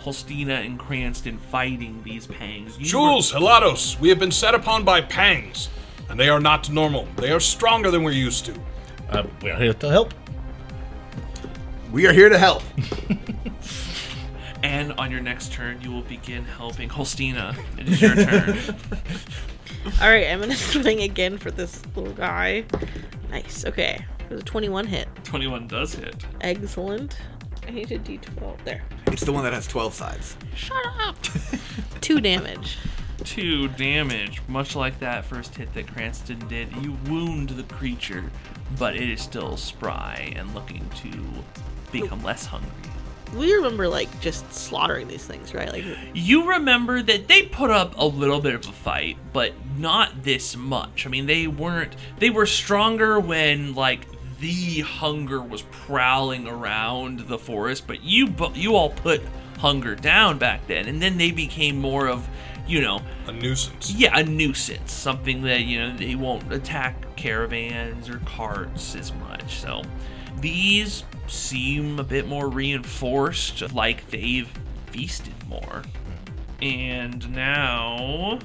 Holsteena 0.02 0.64
and 0.64 0.78
Cranston 0.78 1.40
fighting 1.40 2.04
these 2.04 2.28
pangs. 2.28 2.74
You 2.78 2.84
were- 2.84 2.90
Jules, 2.90 3.32
Elados, 3.32 4.00
we 4.00 4.10
have 4.10 4.20
been 4.20 4.32
set 4.32 4.54
upon 4.54 4.84
by 4.84 5.02
pangs, 5.02 5.70
and 6.08 6.20
they 6.20 6.30
are 6.30 6.40
not 6.40 6.70
normal. 6.70 7.08
They 7.16 7.32
are 7.32 7.40
stronger 7.40 7.90
than 7.90 8.04
we're 8.04 8.12
used 8.12 8.46
to. 8.46 8.54
Uh, 9.10 9.24
we're 9.42 9.56
here 9.58 9.74
to 9.74 9.90
help. 9.90 10.14
We 11.92 12.06
are 12.06 12.14
here 12.14 12.30
to 12.30 12.38
help. 12.38 12.62
And 14.64 14.94
on 14.94 15.10
your 15.10 15.22
next 15.22 15.54
turn, 15.54 15.82
you 15.82 15.92
will 15.92 16.02
begin 16.02 16.44
helping 16.44 16.90
Holsteena. 16.90 17.58
It 17.78 17.88
is 17.88 18.02
your 18.02 18.16
turn. 18.16 18.58
All 20.02 20.10
right, 20.10 20.28
I'm 20.28 20.40
gonna 20.40 20.56
swing 20.56 21.02
again 21.02 21.38
for 21.38 21.52
this 21.52 21.82
little 21.96 22.14
guy. 22.14 22.66
Nice. 23.30 23.66
Okay, 23.66 24.04
there's 24.28 24.42
a 24.42 24.44
21 24.44 24.86
hit. 24.88 25.08
21 25.24 25.68
does 25.68 25.96
hit. 25.96 26.26
Excellent. 26.42 27.18
I 27.68 27.72
need 27.72 27.92
a 27.92 28.00
d12 28.00 28.64
there. 28.64 28.84
It's 29.08 29.24
the 29.24 29.32
one 29.32 29.44
that 29.44 29.54
has 29.54 29.68
12 29.68 29.94
sides. 29.94 30.36
Shut 30.56 30.78
up. 31.02 31.16
Two 32.02 32.20
damage. 32.20 32.78
Two 33.24 33.68
damage, 33.70 34.42
much 34.48 34.76
like 34.76 35.00
that 35.00 35.26
first 35.26 35.56
hit 35.56 35.74
that 35.74 35.88
Cranston 35.88 36.40
did. 36.48 36.74
You 36.78 36.98
wound 37.08 37.50
the 37.50 37.64
creature, 37.64 38.32
but 38.78 38.96
it 38.96 39.10
is 39.10 39.22
still 39.22 39.56
spry 39.58 40.34
and 40.36 40.54
looking 40.56 40.90
to 41.02 41.12
become 41.92 42.24
less 42.24 42.46
hungry. 42.46 42.89
We 43.36 43.54
remember 43.54 43.88
like 43.88 44.20
just 44.22 44.52
slaughtering 44.54 45.08
these 45.08 45.26
things, 45.26 45.54
right? 45.54 45.72
Like 45.72 45.86
You 46.14 46.50
remember 46.50 47.02
that 47.04 47.28
they 47.28 47.44
put 47.44 47.70
up 47.70 47.94
a 47.98 48.06
little 48.06 48.40
bit 48.42 48.56
of 48.56 48.68
a 48.68 48.72
fight, 48.72 49.18
but 49.34 49.54
not 49.78 50.24
this 50.24 50.56
much. 50.56 51.06
I 51.06 51.10
mean, 51.10 51.26
they 51.26 51.48
weren't. 51.48 51.96
They 52.18 52.30
were 52.30 52.46
stronger 52.46 53.20
when 53.20 53.76
like 53.76 54.06
the 54.40 54.80
hunger 54.82 55.42
was 55.42 55.62
prowling 55.64 56.48
around 56.48 57.22
the 57.22 57.38
forest, 57.38 57.86
but 57.88 58.04
you 58.04 58.28
bu- 58.28 58.54
you 58.56 58.76
all 58.76 58.90
put 58.90 59.22
hunger 59.60 59.96
down 59.96 60.38
back 60.38 60.66
then, 60.68 60.88
and 60.88 61.02
then 61.02 61.18
they 61.18 61.32
became 61.32 61.78
more 61.78 62.08
of, 62.08 62.26
you 62.66 62.80
know, 62.82 63.02
A 63.28 63.34
nuisance. 63.34 63.92
yeah, 63.92 64.18
a 64.18 64.24
nuisance, 64.24 64.94
something 64.94 65.42
that 65.42 65.62
you 65.66 65.80
know 65.82 65.96
they 65.98 66.16
won't 66.16 66.52
attack 66.54 67.16
caravans 67.18 68.10
or 68.10 68.20
carts 68.20 68.96
as 68.96 69.12
much. 69.14 69.60
So 69.60 69.82
these 70.42 71.04
seem 71.28 72.00
a 72.00 72.04
bit 72.04 72.28
more 72.28 72.50
reinforced, 72.50 73.74
like 73.74 74.10
they've 74.10 74.50
feasted 74.88 75.34
more. 75.48 75.84
And 76.62 77.32
now, 77.34 78.40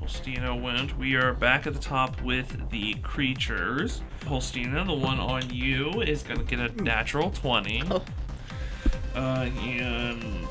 Holsteena 0.00 0.60
went. 0.60 0.96
We 0.96 1.16
are 1.16 1.34
back 1.34 1.66
at 1.66 1.74
the 1.74 1.80
top 1.80 2.22
with 2.22 2.70
the 2.70 2.94
creatures. 3.02 4.02
Holsteena, 4.20 4.86
the 4.86 4.94
one 4.94 5.20
on 5.20 5.50
you, 5.50 6.00
is 6.00 6.22
gonna 6.22 6.44
get 6.44 6.60
a 6.60 6.82
natural 6.82 7.30
twenty. 7.30 7.82
Oh. 7.90 8.02
Uh, 9.14 9.50
and 9.60 10.46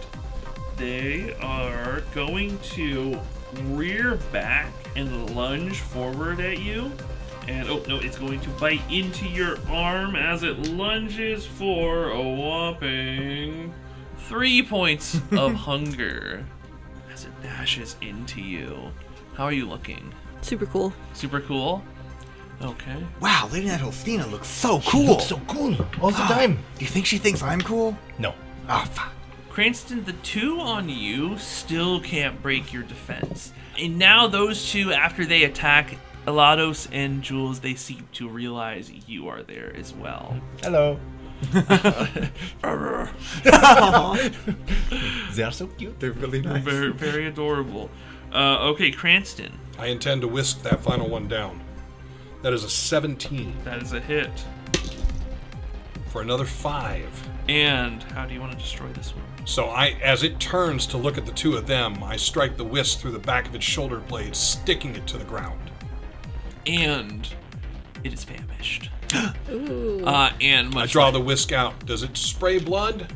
they 0.75 1.33
are 1.41 2.01
going 2.13 2.59
to 2.59 3.19
rear 3.63 4.19
back 4.31 4.71
and 4.95 5.35
lunge 5.35 5.79
forward 5.79 6.39
at 6.39 6.59
you. 6.59 6.91
And 7.47 7.69
oh 7.69 7.81
no, 7.87 7.97
it's 7.99 8.17
going 8.17 8.41
to 8.41 8.49
bite 8.51 8.81
into 8.91 9.25
your 9.25 9.57
arm 9.69 10.15
as 10.15 10.43
it 10.43 10.57
lunges 10.67 11.45
for 11.45 12.09
a 12.09 12.21
whopping 12.21 13.73
three 14.17 14.61
points 14.61 15.15
of 15.31 15.53
hunger 15.53 16.45
as 17.11 17.25
it 17.25 17.31
dashes 17.41 17.95
into 18.01 18.41
you. 18.41 18.91
How 19.35 19.45
are 19.45 19.53
you 19.53 19.67
looking? 19.67 20.13
super 20.41 20.65
cool. 20.67 20.93
Super 21.13 21.41
cool. 21.41 21.83
Okay. 22.61 23.03
Wow, 23.19 23.49
Lady 23.51 23.67
Knight 23.67 23.81
Holsteena 23.81 24.29
looks 24.31 24.47
so 24.47 24.79
She 24.79 24.91
cool. 24.91 25.05
looks 25.05 25.25
so 25.25 25.39
cool 25.47 25.75
all 26.01 26.11
the 26.11 26.17
ah, 26.21 26.27
time. 26.27 26.53
Do 26.77 26.85
you 26.85 26.87
think 26.87 27.05
she 27.05 27.17
thinks 27.17 27.41
I'm 27.43 27.61
cool? 27.61 27.97
No. 28.17 28.33
Oh, 28.69 28.85
fuck. 28.93 29.11
Cranston, 29.49 30.03
the 30.05 30.13
two 30.13 30.59
on 30.59 30.87
you 30.89 31.37
still 31.37 31.99
can't 31.99 32.41
break 32.41 32.71
your 32.71 32.83
defense. 32.83 33.51
And 33.79 33.97
now 33.97 34.27
those 34.27 34.71
two, 34.71 34.91
after 34.93 35.25
they 35.25 35.43
attack 35.43 35.97
Elados 36.27 36.87
and 36.91 37.23
Jules, 37.23 37.61
they 37.61 37.73
seem 37.73 38.07
to 38.13 38.27
realize 38.27 38.91
you 39.07 39.29
are 39.29 39.43
there 39.43 39.73
as 39.75 39.93
well. 39.93 40.39
Hello. 40.61 40.99
they 41.53 42.29
are 45.43 45.51
so 45.51 45.67
cute. 45.77 45.99
They're 45.99 46.11
really 46.11 46.41
nice. 46.41 46.63
Very, 46.63 46.91
very 46.91 47.27
adorable. 47.27 47.89
Uh, 48.33 48.69
okay, 48.69 48.91
Cranston, 48.91 49.57
I 49.79 49.87
intend 49.87 50.21
to 50.21 50.27
whisk 50.27 50.63
that 50.63 50.81
final 50.81 51.07
one 51.07 51.27
down. 51.27 51.61
That 52.41 52.53
is 52.53 52.63
a 52.63 52.69
17 52.69 53.53
that 53.63 53.81
is 53.81 53.93
a 53.93 53.99
hit. 54.01 54.45
for 56.07 56.21
another 56.21 56.45
five. 56.45 57.07
And 57.47 58.03
how 58.03 58.25
do 58.25 58.33
you 58.33 58.41
want 58.41 58.51
to 58.51 58.57
destroy 58.57 58.87
this 58.89 59.15
one? 59.15 59.23
So 59.45 59.67
I, 59.67 59.91
as 60.03 60.23
it 60.23 60.39
turns 60.39 60.85
to 60.87 60.97
look 60.97 61.17
at 61.17 61.25
the 61.25 61.31
two 61.31 61.55
of 61.55 61.67
them, 61.67 62.03
I 62.03 62.17
strike 62.17 62.57
the 62.57 62.65
whisk 62.65 62.99
through 62.99 63.11
the 63.11 63.19
back 63.19 63.47
of 63.47 63.55
its 63.55 63.63
shoulder 63.63 63.99
blade, 63.99 64.35
sticking 64.35 64.95
it 64.95 65.07
to 65.07 65.17
the 65.17 65.23
ground. 65.23 65.66
And 66.67 67.27
it 68.03 68.13
is 68.13 68.23
famished. 68.23 68.89
Ooh. 69.49 70.03
Uh, 70.05 70.31
and 70.41 70.67
I 70.67 70.71
much 70.81 70.91
draw 70.91 71.05
like- 71.05 71.13
the 71.13 71.21
whisk 71.21 71.51
out. 71.51 71.85
Does 71.85 72.03
it 72.03 72.15
spray 72.17 72.59
blood? 72.59 73.13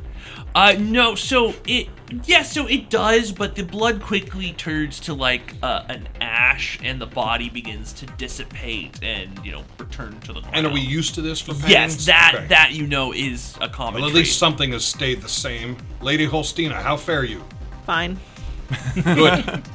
Uh, 0.53 0.75
no. 0.77 1.15
So 1.15 1.53
it, 1.65 1.87
yes, 2.25 2.51
so 2.51 2.67
it 2.67 2.89
does, 2.89 3.31
but 3.31 3.55
the 3.55 3.63
blood 3.63 4.01
quickly 4.01 4.51
turns 4.51 4.99
to 5.01 5.13
like 5.13 5.53
uh, 5.63 5.83
an 5.87 6.09
ash, 6.19 6.77
and 6.83 6.99
the 6.99 7.05
body 7.05 7.49
begins 7.49 7.93
to 7.93 8.05
dissipate 8.05 9.01
and 9.01 9.39
you 9.45 9.53
know 9.53 9.63
return 9.77 10.19
to 10.21 10.33
the 10.33 10.41
ground. 10.41 10.55
And 10.55 10.67
are 10.67 10.73
we 10.73 10.81
used 10.81 11.15
to 11.15 11.21
this 11.21 11.39
for 11.39 11.53
pangs? 11.53 11.69
Yes, 11.69 12.05
that 12.07 12.33
Okay. 12.35 12.47
that 12.47 12.71
you 12.73 12.85
know 12.85 13.13
is 13.13 13.55
a 13.61 13.69
common. 13.69 14.01
Well, 14.01 14.09
at 14.09 14.11
trait. 14.11 14.25
least 14.25 14.39
something 14.39 14.73
has 14.73 14.83
stayed 14.85 15.21
the 15.21 15.29
same. 15.29 15.77
Lady 16.01 16.27
Holsteena, 16.27 16.73
how 16.81 16.97
fare 16.97 17.23
you? 17.23 17.41
Fine. 17.85 18.19
Good. 19.03 19.63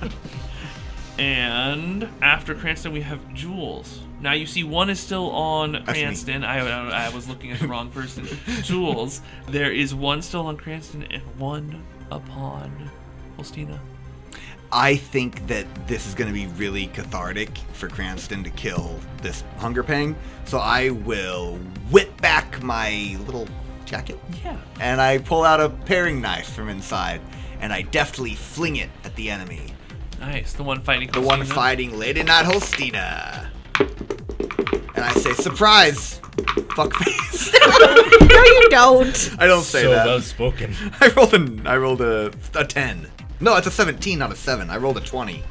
And 1.19 2.09
after 2.23 2.55
Cranston, 2.55 2.93
we 2.93 3.01
have 3.01 3.33
Jules. 3.35 4.01
Now 4.21 4.33
you 4.33 4.47
see 4.47 4.65
one 4.65 4.91
is 4.91 5.01
still 5.01 5.31
on. 5.31 5.85
Cranston. 5.85 6.45
I, 6.45 6.59
I, 6.59 7.07
I 7.07 7.09
was 7.11 7.29
looking 7.29 7.51
at 7.53 7.61
the 7.61 7.69
wrong 7.69 7.91
person. 7.91 8.27
Jules. 8.63 9.21
There 9.49 9.73
is 9.73 9.95
one 9.95 10.23
still 10.23 10.47
on 10.47 10.57
Cranston 10.57 11.05
and 11.11 11.23
one 11.39 11.83
upon 12.11 12.91
Holsteena. 13.39 13.79
I 14.73 14.97
think 14.97 15.47
that 15.47 15.67
this 15.87 16.07
is 16.07 16.15
going 16.15 16.29
to 16.29 16.35
be 16.35 16.47
really 16.59 16.89
cathartic 16.89 17.57
for 17.73 17.89
Cranston 17.89 18.43
to 18.45 18.51
kill 18.51 18.99
this 19.23 19.45
hunger 19.59 19.83
pang. 19.83 20.17
So 20.45 20.59
I 20.59 20.91
will 20.91 21.55
whip 21.91 22.21
back 22.21 22.63
my 22.63 23.17
little 23.27 23.49
jacket 23.85 24.19
Yeah. 24.45 24.57
and 24.81 25.01
I 25.01 25.19
pull 25.19 25.45
out 25.45 25.61
a 25.61 25.69
paring 25.71 26.21
knife 26.21 26.53
from 26.53 26.69
inside 26.69 27.21
and 27.61 27.73
I 27.73 27.83
deftly 27.83 28.35
fling 28.35 28.77
it 28.77 28.91
at 29.05 29.15
the 29.15 29.31
enemy. 29.31 29.73
Nice. 30.21 30.53
The 30.55 30.63
one 30.63 30.81
fighting. 30.81 31.11
The 31.11 31.21
one 31.21 31.45
fighting 31.45 31.99
Lady 31.99 32.23
Not 32.23 32.45
Holsteena. 32.45 33.49
And 33.79 35.05
I 35.05 35.13
say, 35.13 35.35
surprise, 35.35 36.21
fuckface. 36.77 37.53
no, 38.29 38.45
you 38.45 38.69
don't. 38.71 39.37
I 39.39 39.47
don't 39.47 39.63
say 39.63 39.83
so 39.83 39.91
that. 39.91 40.07
well 40.07 40.21
spoken. 40.21 40.75
I 41.01 41.09
rolled 41.15 41.35
a, 41.35 41.69
I 41.69 41.77
rolled 41.77 42.01
a, 42.01 42.33
a 42.55 42.65
10. 42.65 43.07
No, 43.41 43.57
it's 43.57 43.67
a 43.67 43.71
17, 43.71 44.19
not 44.19 44.33
a 44.33 44.37
7. 44.37 44.71
I 44.71 44.79
rolled 44.79 44.97
a 44.97 45.01
20. 45.01 45.43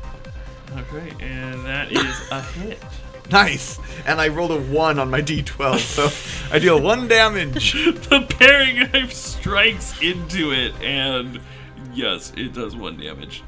Okay, 0.77 1.13
and 1.19 1.63
that 1.65 1.91
is 1.91 2.29
a 2.31 2.41
hit. 2.41 2.79
Nice. 3.31 3.79
And 4.05 4.21
I 4.21 4.27
rolled 4.27 4.51
a 4.51 4.59
1 4.59 4.99
on 4.99 5.09
my 5.09 5.19
d12, 5.19 5.79
so 5.79 6.53
I 6.53 6.59
deal 6.59 6.79
1 6.79 7.07
damage. 7.07 7.73
the 7.73 8.23
paring 8.37 8.91
knife 8.91 9.13
strikes 9.13 9.99
into 9.99 10.51
it, 10.51 10.75
and 10.79 11.39
yes, 11.91 12.31
it 12.37 12.53
does 12.53 12.75
one 12.75 12.97
damage. 12.97 13.41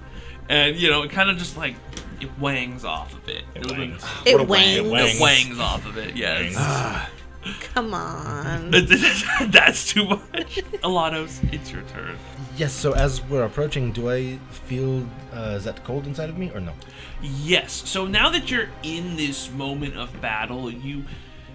And 0.50 0.76
you 0.78 0.90
know, 0.90 1.04
it 1.04 1.12
kind 1.12 1.30
of 1.30 1.38
just 1.38 1.58
like 1.58 1.76
it 2.22 2.30
wangs 2.40 2.84
off 2.84 3.14
of 3.14 3.28
it. 3.30 3.44
It 3.56 3.66
It 3.66 3.78
wangs. 3.78 4.04
It 4.26 4.34
What 4.34 4.42
a 4.42 4.44
wangs. 4.46 4.68
It 4.68 4.86
It 4.86 5.22
wangs 5.22 5.60
off 5.60 5.86
of 5.86 5.98
it. 5.98 6.16
Yes. 6.16 6.56
Wangs. 6.56 7.10
Come 7.74 7.94
on. 7.94 8.72
That's 8.72 9.88
too 9.94 10.06
much. 10.06 10.22
Elados, 10.84 11.54
it's 11.54 11.72
your 11.72 11.84
turn. 11.84 12.18
Yes, 12.58 12.74
so 12.74 12.94
as 12.94 13.22
we're 13.24 13.44
approaching, 13.44 13.92
do 13.92 14.10
I 14.10 14.38
feel 14.50 15.06
uh, 15.32 15.56
is 15.58 15.64
that 15.66 15.84
cold 15.84 16.08
inside 16.08 16.30
of 16.30 16.38
me 16.38 16.52
or 16.54 16.60
no? 16.60 16.74
Yes. 17.22 17.72
So 17.72 18.06
now 18.06 18.30
that 18.30 18.50
you're 18.50 18.70
in 18.84 19.16
this 19.16 19.52
moment 19.52 19.96
of 19.96 20.22
battle, 20.22 20.72
you 20.72 21.06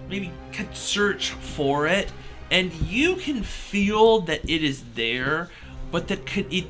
maybe 0.09 0.31
can 0.51 0.73
search 0.73 1.31
for 1.31 1.87
it, 1.87 2.11
and 2.49 2.73
you 2.73 3.15
can 3.17 3.43
feel 3.43 4.21
that 4.21 4.49
it 4.49 4.63
is 4.63 4.83
there, 4.95 5.49
but 5.91 6.07
that 6.07 6.25
could 6.25 6.51
it. 6.51 6.67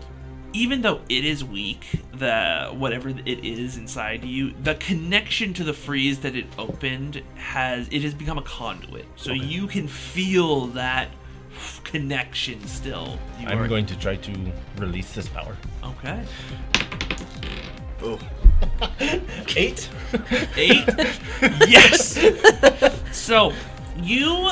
Even 0.53 0.81
though 0.81 1.01
it 1.09 1.25
is 1.25 1.43
weak, 1.43 2.01
the 2.13 2.69
whatever 2.73 3.09
it 3.09 3.27
is 3.43 3.75
inside 3.77 4.23
you, 4.23 4.53
the 4.61 4.75
connection 4.75 5.53
to 5.55 5.63
the 5.63 5.73
freeze 5.73 6.19
that 6.19 6.35
it 6.35 6.45
opened 6.59 7.23
has 7.35 7.87
it 7.89 8.01
has 8.03 8.13
become 8.13 8.37
a 8.37 8.43
conduit. 8.43 9.05
So 9.15 9.33
you 9.33 9.65
can 9.67 9.87
feel 9.87 10.67
that 10.67 11.09
connection 11.83 12.65
still. 12.67 13.17
You 13.39 13.47
I'm 13.47 13.59
are- 13.59 13.67
going 13.67 13.85
to 13.87 13.97
try 13.99 14.15
to 14.15 14.51
release 14.77 15.13
this 15.13 15.27
power. 15.27 15.57
Okay. 15.83 16.23
Oh, 18.03 18.19
Eight. 19.55 19.89
Eight? 20.57 20.85
yes! 21.67 22.19
So, 23.11 23.53
you. 24.01 24.51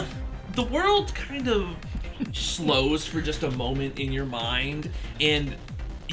The 0.54 0.64
world 0.64 1.14
kind 1.16 1.48
of 1.48 1.76
slows 2.34 3.06
for 3.06 3.22
just 3.22 3.44
a 3.44 3.52
moment 3.52 4.00
in 4.00 4.12
your 4.12 4.26
mind, 4.26 4.90
and 5.20 5.56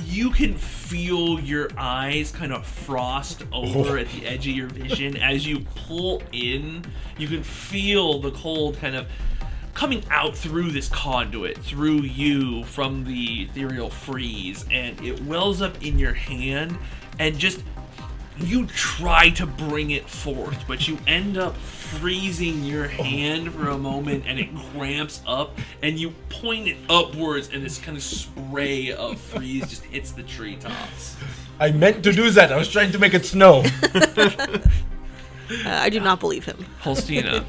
you 0.07 0.31
can 0.31 0.57
feel 0.57 1.41
your 1.41 1.69
eyes 1.77 2.31
kind 2.31 2.53
of 2.53 2.67
frost 2.67 3.45
oh. 3.53 3.79
over 3.79 3.99
at 3.99 4.09
the 4.11 4.27
edge 4.27 4.47
of 4.47 4.55
your 4.55 4.69
vision 4.69 5.17
as 5.23 5.47
you 5.47 5.61
pull 5.75 6.23
in. 6.33 6.85
You 7.19 7.29
can 7.29 7.43
feel 7.43 8.21
the 8.21 8.31
cold 8.33 8.79
kind 8.79 8.97
of 8.97 9.07
coming 9.75 10.03
out 10.11 10.37
through 10.37 10.71
this 10.71 10.89
conduit, 10.89 11.57
through 11.59 12.01
you 12.01 12.65
from 12.65 13.05
the 13.05 13.43
ethereal 13.43 13.89
freeze, 13.89 14.65
and 14.73 15.01
it 15.05 15.23
wells 15.23 15.63
up 15.63 15.85
in 15.85 15.99
your 15.99 16.15
hand, 16.15 16.77
and 17.21 17.39
just 17.39 17.63
you 18.41 18.67
try 18.67 19.31
to 19.31 19.47
bring 19.47 19.91
it 19.91 20.09
forth, 20.09 20.65
but 20.67 20.87
you 20.89 20.99
end 21.07 21.37
up 21.37 21.57
freezing 21.57 22.65
your 22.65 22.87
hand 22.87 23.53
for 23.53 23.69
a 23.69 23.79
moment 23.79 24.25
and 24.27 24.39
it 24.39 24.49
cramps 24.73 25.23
up 25.27 25.57
and 25.83 25.99
you 25.99 26.11
point 26.29 26.69
it 26.69 26.77
upwards 26.89 27.51
and 27.53 27.65
this 27.65 27.79
kind 27.79 27.97
of 27.97 28.03
spray 28.03 28.93
of 28.93 29.19
freeze 29.19 29.69
just 29.69 29.85
hits 29.85 30.13
the 30.13 30.23
treetops. 30.23 31.17
I 31.59 31.73
meant 31.73 32.05
to 32.05 32.13
do 32.13 32.31
that. 32.31 32.53
I 32.53 32.57
was 32.57 32.69
trying 32.69 32.93
to 32.93 32.99
make 32.99 33.15
it 33.15 33.27
snow. 33.27 33.65
Uh, 35.51 35.71
I 35.71 35.89
do 35.89 35.99
not 35.99 36.21
believe 36.21 36.45
him. 36.45 36.63
Holsteena, 36.83 37.43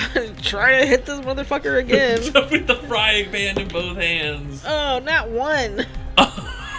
Try 0.42 0.80
to 0.80 0.86
hit 0.86 1.06
this 1.06 1.20
motherfucker 1.20 1.78
again. 1.78 2.20
with 2.50 2.66
the 2.66 2.76
frying 2.88 3.30
pan 3.30 3.58
in 3.58 3.68
both 3.68 3.96
hands. 3.96 4.64
oh, 4.66 5.00
not 5.04 5.30
one. 5.30 5.86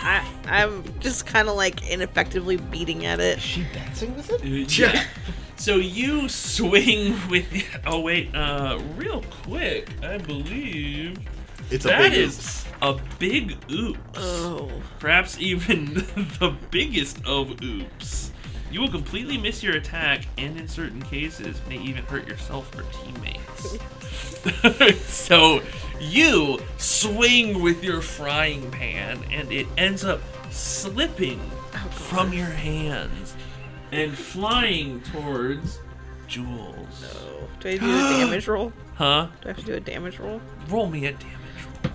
I, 0.01 0.27
I'm 0.45 0.83
just 0.99 1.25
kind 1.25 1.47
of 1.47 1.55
like 1.55 1.89
ineffectively 1.89 2.57
beating 2.57 3.05
at 3.05 3.19
it. 3.19 3.37
Is 3.37 3.43
she 3.43 3.65
dancing 3.73 4.15
with 4.15 4.31
it? 4.31 4.77
Yeah. 4.77 5.05
So 5.57 5.75
you 5.75 6.27
swing 6.27 7.15
with. 7.29 7.45
Oh 7.85 7.99
wait, 7.99 8.33
uh, 8.33 8.79
real 8.97 9.21
quick, 9.43 9.89
I 10.01 10.17
believe 10.17 11.19
it's 11.69 11.85
a 11.85 11.89
big 11.89 12.13
is 12.13 12.37
oops. 12.37 12.65
a 12.81 12.99
big 13.19 13.57
oops. 13.71 13.99
Oh. 14.15 14.71
Perhaps 14.99 15.39
even 15.39 15.93
the 16.39 16.55
biggest 16.71 17.23
of 17.25 17.61
oops. 17.63 18.31
You 18.71 18.81
will 18.81 18.89
completely 18.89 19.37
miss 19.37 19.61
your 19.61 19.75
attack, 19.75 20.25
and 20.37 20.57
in 20.59 20.67
certain 20.67 21.01
cases, 21.03 21.61
may 21.69 21.77
even 21.77 22.03
hurt 22.05 22.27
yourself 22.27 22.75
or 22.75 22.83
teammates. 22.91 23.77
so, 25.05 25.61
you 25.99 26.59
swing 26.77 27.61
with 27.61 27.83
your 27.83 28.01
frying 28.01 28.69
pan, 28.71 29.23
and 29.31 29.51
it 29.51 29.67
ends 29.77 30.03
up 30.03 30.21
slipping 30.49 31.39
oh, 31.73 31.77
from 31.91 32.33
your 32.33 32.45
hands 32.45 33.35
and 33.91 34.17
flying 34.17 35.01
towards 35.01 35.79
Jules. 36.27 37.01
No. 37.01 37.47
Do 37.59 37.69
I 37.69 37.77
do 37.77 37.85
a 37.85 38.09
damage 38.25 38.47
roll? 38.47 38.73
Huh? 38.95 39.29
Do 39.41 39.49
I 39.49 39.53
have 39.53 39.57
to 39.57 39.65
do 39.65 39.73
a 39.73 39.79
damage 39.79 40.19
roll? 40.19 40.39
Roll 40.69 40.87
me 40.87 41.07
a 41.07 41.13
damage 41.13 41.37
roll. 41.83 41.93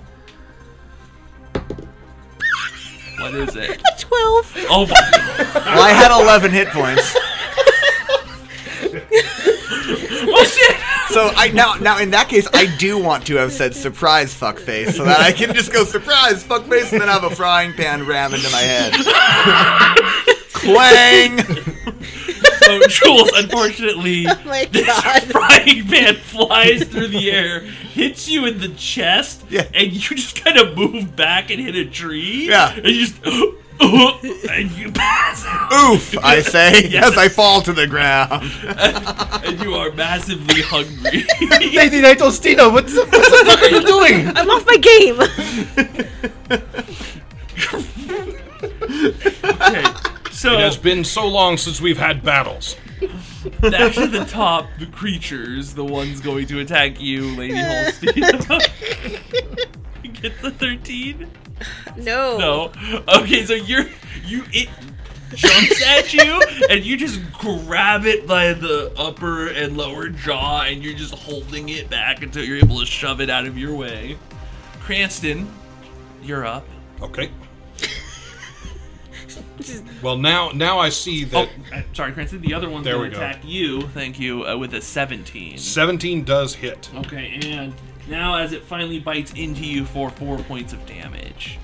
What 3.21 3.35
is 3.35 3.55
it? 3.55 3.71
A 3.81 3.99
12. 3.99 4.57
Oh 4.71 4.87
my 4.87 5.11
Well, 5.55 5.83
I 5.83 5.91
had 5.91 6.11
11 6.21 6.51
hit 6.51 6.69
points. 6.69 7.17
Oh 10.29 10.45
shit! 10.45 10.77
So 11.11 11.31
I 11.37 11.49
now 11.53 11.75
now 11.75 11.99
in 11.99 12.11
that 12.11 12.29
case 12.29 12.47
I 12.53 12.67
do 12.77 12.99
want 12.99 13.27
to 13.29 13.37
have 13.37 13.53
said 13.53 13.75
surprise 13.75 14.35
fuckface 14.39 14.93
so 14.93 15.05
that 15.05 15.21
I 15.21 15.33
can 15.33 15.55
just 15.55 15.73
go 15.73 15.85
surprise 15.85 16.43
fuckface 16.45 16.93
and 16.93 17.01
then 17.01 17.09
have 17.09 17.25
a 17.25 17.31
frying 17.35 17.73
pan 17.73 18.07
ram 18.07 18.35
into 18.35 18.51
my 18.51 18.61
head. 18.61 18.93
Clang! 20.53 21.39
So 22.63 22.81
Jules, 22.89 23.31
unfortunately, 23.37 24.27
Oh 24.29 24.65
this 24.73 25.25
frying 25.31 25.87
pan 25.87 26.17
flies 26.17 26.83
through 26.85 27.09
the 27.09 27.31
air, 27.31 27.61
hits 27.61 28.29
you 28.29 28.45
in 28.47 28.59
the 28.59 28.71
chest, 28.71 29.45
Yeah. 29.49 29.69
and 29.73 29.93
you 29.93 30.01
just 30.17 30.43
kind 30.43 30.59
of 30.59 30.77
move 30.77 31.15
back 31.15 31.51
and 31.51 31.61
hit 31.61 31.77
a 31.77 31.85
tree. 31.85 32.49
Yeah. 32.49 32.75
And 32.75 32.87
you 32.87 33.07
just 33.07 33.23
and 33.81 34.71
you 34.73 34.91
pass 34.93 35.45
out, 35.47 35.73
Oof, 35.93 36.17
I 36.25 36.41
say 36.43 36.89
Yes. 36.89 37.13
as 37.13 37.19
I 37.19 37.29
fall 37.29 37.61
to 37.63 37.73
the 37.73 37.87
ground. 37.87 38.33
and 39.45 39.61
you 39.63 39.75
are 39.75 39.91
massively 39.93 40.63
hungry. 40.63 41.25
Lady 41.77 42.01
Knight 42.01 42.19
Holsteena, 42.19 42.73
what 42.73 42.87
the, 42.87 43.01
what 43.01 43.11
the 43.11 43.45
fuck 43.47 43.63
are 43.63 43.69
you 43.69 43.83
doing? 43.83 44.29
I'm 44.37 44.51
off 44.51 44.65
my 44.67 44.77
game. 44.79 45.21
okay. 49.45 49.85
So 50.33 50.53
It 50.55 50.61
has 50.61 50.77
been 50.77 51.03
so 51.05 51.27
long 51.27 51.57
since 51.57 51.81
we've 51.81 51.99
had 51.99 52.23
battles. 52.23 52.77
back 53.61 53.93
to 53.95 54.07
the 54.07 54.25
top, 54.29 54.67
the 54.79 54.87
creatures, 54.87 55.75
the 55.75 55.85
ones 55.85 56.21
going 56.21 56.47
to 56.49 56.61
attack 56.61 57.01
you, 57.01 57.35
Lady 57.37 57.55
Holsteena. 57.55 59.26
Get 60.27 60.43
the 60.43 60.51
thirteen. 60.51 61.31
no. 61.97 62.37
No. 62.37 62.73
Okay, 63.21 63.45
so 63.45 63.55
you're 63.55 63.87
you 64.25 64.43
it 64.53 64.69
jumps 65.37 65.87
at 65.87 66.13
you 66.13 66.43
and 66.71 66.85
you 66.85 66.97
just 66.97 67.21
grab 67.33 68.07
it 68.07 68.27
by 68.27 68.53
the 68.53 68.93
upper 68.97 69.47
and 69.49 69.77
lower 69.77 70.09
jaw 70.09 70.63
and 70.63 70.83
you're 70.83 70.95
just 70.97 71.15
holding 71.15 71.69
it 71.69 71.89
back 71.89 72.23
until 72.25 72.45
you're 72.45 72.59
able 72.59 72.81
to 72.81 72.87
shove 72.87 73.21
it 73.21 73.31
out 73.31 73.47
of 73.47 73.57
your 73.57 73.73
way. 73.73 74.19
Cranston, 74.81 75.49
you're 76.25 76.45
up. 76.45 76.67
Okay. 77.01 77.31
Well, 80.03 80.17
now 80.19 80.51
now 80.51 80.79
I 80.79 80.89
see 80.91 81.25
Oh, 81.27 81.29
that 81.29 81.49
uh, 81.73 81.83
sorry, 81.95 82.13
Cranston. 82.13 82.41
The 82.41 82.53
other 82.53 82.69
one's 82.69 82.85
There 82.85 82.95
going 82.97 83.11
to 83.13 83.17
attack 83.17 83.41
you. 83.45 83.83
Thank 83.89 84.19
you. 84.21 84.45
Uh, 84.47 84.57
with 84.57 84.75
a 84.75 84.81
17. 84.81 85.57
17 85.59 86.25
does 86.25 86.55
hit. 86.55 86.91
Okay, 86.97 87.39
and 87.43 87.73
now 88.09 88.37
as 88.37 88.53
it 88.53 88.63
finally 88.63 88.99
bites 88.99 89.33
into 89.33 89.65
you 89.65 89.85
for 89.85 90.11
four 90.11 90.39
points 90.39 90.73
of 90.73 90.85
damage 90.87 91.59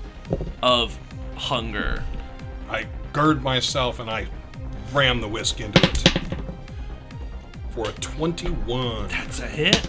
of 0.61 0.97
hunger. 1.35 2.03
I 2.69 2.87
gird 3.11 3.43
myself 3.43 3.99
and 3.99 4.09
I 4.09 4.27
ram 4.91 5.21
the 5.21 5.27
whisk 5.27 5.59
into 5.59 5.83
it. 5.83 6.09
For 7.71 7.89
a 7.89 7.93
21. 7.93 9.07
That's 9.07 9.39
a 9.39 9.47
hit. 9.47 9.87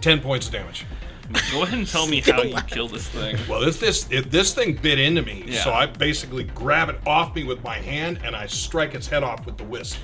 10 0.00 0.20
points 0.20 0.46
of 0.46 0.52
damage. 0.52 0.84
Go 1.52 1.62
ahead 1.62 1.78
and 1.78 1.86
tell 1.88 2.06
me 2.06 2.20
how 2.20 2.42
you 2.42 2.56
kill 2.66 2.88
this 2.88 3.08
thing. 3.08 3.36
Well, 3.48 3.62
if 3.62 3.80
this 3.80 4.06
if 4.10 4.30
this 4.30 4.52
thing 4.52 4.74
bit 4.76 4.98
into 4.98 5.22
me, 5.22 5.44
Yeah. 5.46 5.62
so 5.64 5.72
I 5.72 5.86
basically 5.86 6.44
grab 6.44 6.90
it 6.90 6.98
off 7.06 7.34
me 7.34 7.44
with 7.44 7.62
my 7.64 7.76
hand 7.78 8.20
and 8.24 8.36
I 8.36 8.46
strike 8.46 8.94
its 8.94 9.06
head 9.06 9.22
off 9.22 9.46
with 9.46 9.56
the 9.56 9.64
whisk. 9.64 9.98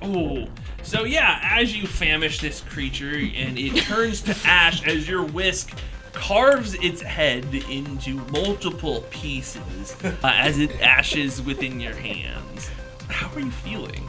Oh, 0.00 0.46
so 0.82 1.04
yeah, 1.04 1.40
as 1.42 1.76
you 1.76 1.86
famish 1.86 2.40
this 2.40 2.60
creature 2.62 3.10
and 3.14 3.58
it 3.58 3.76
turns 3.82 4.22
to 4.22 4.36
ash 4.44 4.86
as 4.86 5.06
your 5.08 5.24
whisk 5.24 5.76
carves 6.12 6.74
its 6.74 7.00
head 7.02 7.44
into 7.70 8.14
multiple 8.30 9.02
pieces 9.10 9.96
uh, 10.04 10.14
as 10.24 10.58
it 10.58 10.80
ashes 10.80 11.40
within 11.42 11.80
your 11.80 11.94
hands. 11.94 12.70
How 13.08 13.30
are 13.34 13.40
you 13.40 13.50
feeling? 13.50 14.06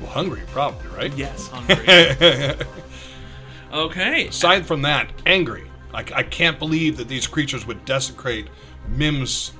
Well, 0.00 0.10
hungry, 0.10 0.42
probably, 0.48 0.88
right? 0.90 1.12
Yes, 1.16 1.48
hungry. 1.48 2.66
okay. 3.72 4.28
Aside 4.28 4.66
from 4.66 4.82
that, 4.82 5.10
angry. 5.26 5.64
I, 5.94 6.04
I 6.14 6.22
can't 6.22 6.58
believe 6.58 6.96
that 6.96 7.08
these 7.08 7.26
creatures 7.26 7.66
would 7.66 7.84
desecrate 7.84 8.48
Mim's 8.88 9.52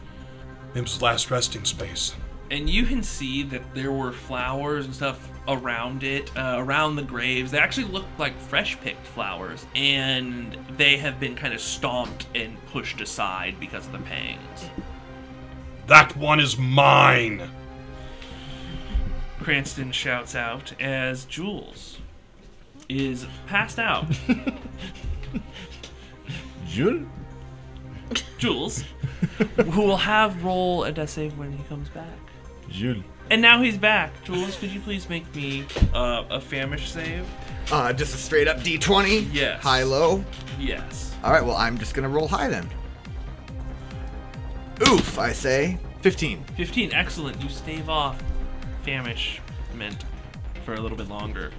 Mim's 0.74 1.00
last 1.00 1.30
resting 1.30 1.64
space. 1.64 2.14
And 2.50 2.68
you 2.68 2.84
can 2.84 3.02
see 3.02 3.42
that 3.44 3.74
there 3.74 3.92
were 3.92 4.12
flowers 4.12 4.86
and 4.86 4.94
stuff 4.94 5.28
around 5.46 6.02
it, 6.02 6.36
uh, 6.36 6.56
around 6.58 6.96
the 6.96 7.02
graves. 7.02 7.50
They 7.52 7.58
actually 7.58 7.86
look 7.86 8.06
like 8.18 8.38
fresh 8.38 8.78
picked 8.80 9.06
flowers, 9.06 9.66
and 9.74 10.56
they 10.76 10.96
have 10.96 11.20
been 11.20 11.36
kind 11.36 11.54
of 11.54 11.60
stomped 11.60 12.26
and 12.34 12.56
pushed 12.66 13.00
aside 13.00 13.58
because 13.60 13.86
of 13.86 13.92
the 13.92 13.98
pangs. 13.98 14.68
That 15.86 16.16
one 16.16 16.40
is 16.40 16.58
mine! 16.58 17.50
Cranston 19.40 19.92
shouts 19.92 20.34
out 20.34 20.72
as 20.80 21.24
Jules 21.26 21.98
is 22.88 23.26
passed 23.46 23.78
out. 23.78 24.06
Jules? 26.74 27.06
Jules, 28.36 28.84
who 29.70 29.80
will 29.82 29.96
have 29.96 30.42
roll 30.44 30.84
a 30.84 30.90
death 30.92 31.10
save 31.10 31.38
when 31.38 31.52
he 31.52 31.62
comes 31.64 31.88
back. 31.88 32.18
Jules. 32.68 33.04
And 33.30 33.40
now 33.40 33.62
he's 33.62 33.78
back. 33.78 34.12
Jules, 34.24 34.56
could 34.56 34.70
you 34.70 34.80
please 34.80 35.08
make 35.08 35.32
me 35.36 35.64
uh, 35.94 36.24
a 36.28 36.40
famish 36.40 36.90
save? 36.90 37.26
Uh, 37.70 37.92
just 37.92 38.12
a 38.14 38.18
straight 38.18 38.48
up 38.48 38.58
D20? 38.58 39.28
Yes. 39.32 39.62
High 39.62 39.84
low? 39.84 40.22
Yes. 40.58 41.14
All 41.22 41.32
right, 41.32 41.44
well, 41.44 41.56
I'm 41.56 41.78
just 41.78 41.94
going 41.94 42.02
to 42.02 42.14
roll 42.14 42.28
high 42.28 42.48
then. 42.48 42.68
Oof, 44.88 45.18
I 45.18 45.32
say. 45.32 45.78
15. 46.02 46.44
15, 46.56 46.92
excellent. 46.92 47.40
You 47.42 47.48
stave 47.48 47.88
off 47.88 48.22
famish 48.82 49.40
meant 49.74 50.04
for 50.64 50.74
a 50.74 50.80
little 50.80 50.98
bit 50.98 51.08
longer. 51.08 51.52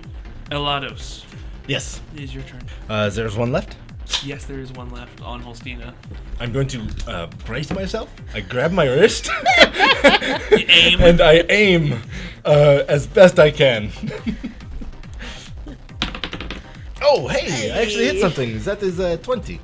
Elados, 0.51 1.23
Yes. 1.67 1.99
it 2.13 2.21
is 2.21 2.35
your 2.35 2.43
turn. 2.43 2.61
Uh, 2.87 3.09
there's 3.09 3.35
one 3.35 3.51
left. 3.51 3.77
Yes, 4.23 4.45
there 4.45 4.59
is 4.59 4.71
one 4.71 4.89
left 4.89 5.21
on 5.21 5.41
Holsteena. 5.43 5.93
I'm 6.39 6.51
going 6.51 6.67
to 6.67 6.87
uh, 7.07 7.27
brace 7.45 7.71
myself. 7.71 8.09
I 8.33 8.41
grab 8.41 8.71
my 8.71 8.85
wrist. 8.85 9.29
aim. 10.51 11.01
And 11.01 11.21
I 11.21 11.43
aim 11.49 12.01
uh, 12.43 12.83
as 12.87 13.07
best 13.07 13.39
I 13.39 13.51
can. 13.51 13.91
oh, 17.01 17.27
hey, 17.27 17.71
I 17.71 17.81
actually 17.81 18.05
hit 18.05 18.19
something. 18.21 18.59
That 18.59 18.83
is 18.83 18.99
a 18.99 19.17
20. 19.17 19.59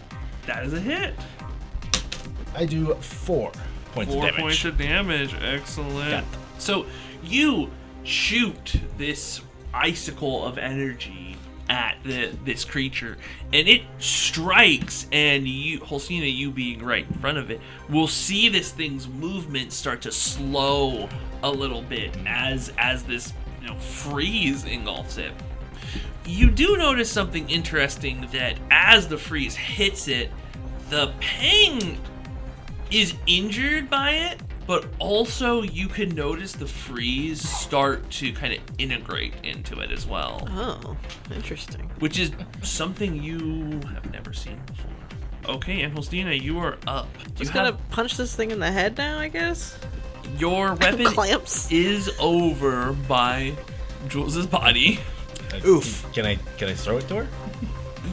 That 0.47 0.65
is 0.65 0.73
a 0.73 0.79
hit. 0.79 1.13
I 2.55 2.65
do 2.65 2.93
four 2.95 3.51
points 3.93 4.13
Four 4.13 4.23
of 4.25 4.29
damage. 4.31 4.41
points 4.41 4.65
of 4.65 4.77
damage. 4.77 5.35
Excellent. 5.41 6.25
So 6.57 6.85
you 7.23 7.69
shoot 8.03 8.75
this 8.97 9.41
icicle 9.73 10.43
of 10.45 10.57
energy 10.57 11.30
at 11.72 11.95
the, 12.03 12.30
this 12.43 12.65
creature, 12.65 13.17
and 13.53 13.65
it 13.69 13.82
strikes, 13.97 15.07
and 15.13 15.47
you, 15.47 15.80
Holsteena, 15.80 16.30
you 16.32 16.51
being 16.51 16.84
right 16.84 17.07
in 17.07 17.13
front 17.19 17.38
of 17.38 17.49
it, 17.49 17.61
will 17.89 18.09
see 18.09 18.49
this 18.49 18.72
thing's 18.72 19.07
movement 19.07 19.72
start 19.72 20.01
to 20.01 20.11
slow 20.11 21.07
a 21.43 21.49
little 21.49 21.82
bit 21.82 22.15
as 22.28 22.74
as 22.78 23.03
this 23.03 23.32
you 23.61 23.69
know 23.69 23.76
freeze 23.78 24.65
engulfs 24.65 25.17
it. 25.17 25.32
You 26.26 26.51
do 26.51 26.76
notice 26.76 27.09
something 27.09 27.49
interesting 27.49 28.28
that 28.34 28.57
as 28.69 29.07
the 29.07 29.17
freeze 29.17 29.55
hits 29.55 30.09
it, 30.09 30.30
the 30.89 31.13
pang 31.22 31.97
is 32.91 33.15
injured 33.28 33.89
by 33.89 34.11
it, 34.11 34.41
but 34.68 34.86
also 34.99 35.62
you 35.62 35.88
can 35.88 36.09
notice 36.09 36.53
the 36.53 36.68
freeze 36.68 37.47
start 37.47 38.09
to 38.12 38.32
kind 38.34 38.53
of 38.53 38.59
integrate 38.78 39.34
into 39.43 39.80
it 39.80 39.91
as 39.91 40.05
well. 40.05 40.47
Oh, 40.51 40.97
interesting. 41.34 41.89
Which 41.99 42.20
is 42.20 42.32
something 42.62 43.22
you 43.22 43.80
have 43.93 44.12
never 44.12 44.34
seen 44.34 44.59
before. 44.66 44.91
Okay, 45.55 45.82
Angelsteina, 45.82 46.39
you 46.39 46.59
are 46.59 46.78
up. 46.88 47.07
Do 47.18 47.30
Just 47.36 47.49
you 47.49 47.53
gotta 47.53 47.72
have... 47.72 47.89
punch 47.89 48.18
this 48.18 48.36
thing 48.36 48.51
in 48.51 48.59
the 48.59 48.72
head 48.72 48.97
now, 48.97 49.20
I 49.20 49.28
guess. 49.28 49.78
Your 50.38 50.76
weapon 50.82 51.05
clamps 51.07 51.72
is 51.72 52.09
over 52.20 52.93
by 52.93 53.53
Jules's 54.07 54.47
body. 54.47 54.99
Uh, 55.51 55.68
Oof. 55.68 56.05
Can 56.14 56.26
I 56.26 56.36
can 56.57 56.70
I 56.70 56.74
throw 56.74 56.97
it 56.97 57.07
to 57.07 57.16
her? 57.16 57.28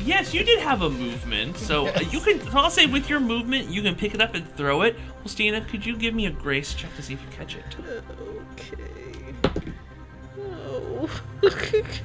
Yes, 0.04 0.34
you 0.34 0.44
did 0.44 0.60
have 0.60 0.82
a 0.82 0.90
movement. 0.90 1.56
So 1.56 1.86
uh, 1.86 1.92
yes. 2.00 2.12
you 2.12 2.20
can. 2.20 2.40
I'll 2.56 2.70
say 2.70 2.86
with 2.86 3.08
your 3.08 3.20
movement, 3.20 3.70
you 3.70 3.82
can 3.82 3.94
pick 3.94 4.14
it 4.14 4.20
up 4.20 4.34
and 4.34 4.46
throw 4.56 4.82
it. 4.82 4.96
Well, 5.18 5.28
Stina, 5.28 5.60
could 5.62 5.84
you 5.84 5.96
give 5.96 6.14
me 6.14 6.26
a 6.26 6.30
grace 6.30 6.74
check 6.74 6.94
to 6.96 7.02
see 7.02 7.14
if 7.14 7.22
you 7.22 7.28
catch 7.30 7.56
it? 7.56 7.64
Okay. 8.52 9.34
No. 10.36 11.08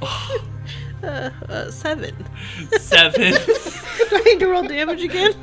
oh. 0.02 0.46
uh, 1.04 1.30
uh, 1.50 1.72
seven. 1.72 2.16
Seven. 2.80 3.34
Do 4.10 4.18
I 4.18 4.22
need 4.26 4.39
to 4.39 4.48
roll 4.48 4.64
damage 4.64 5.04
again? 5.04 5.34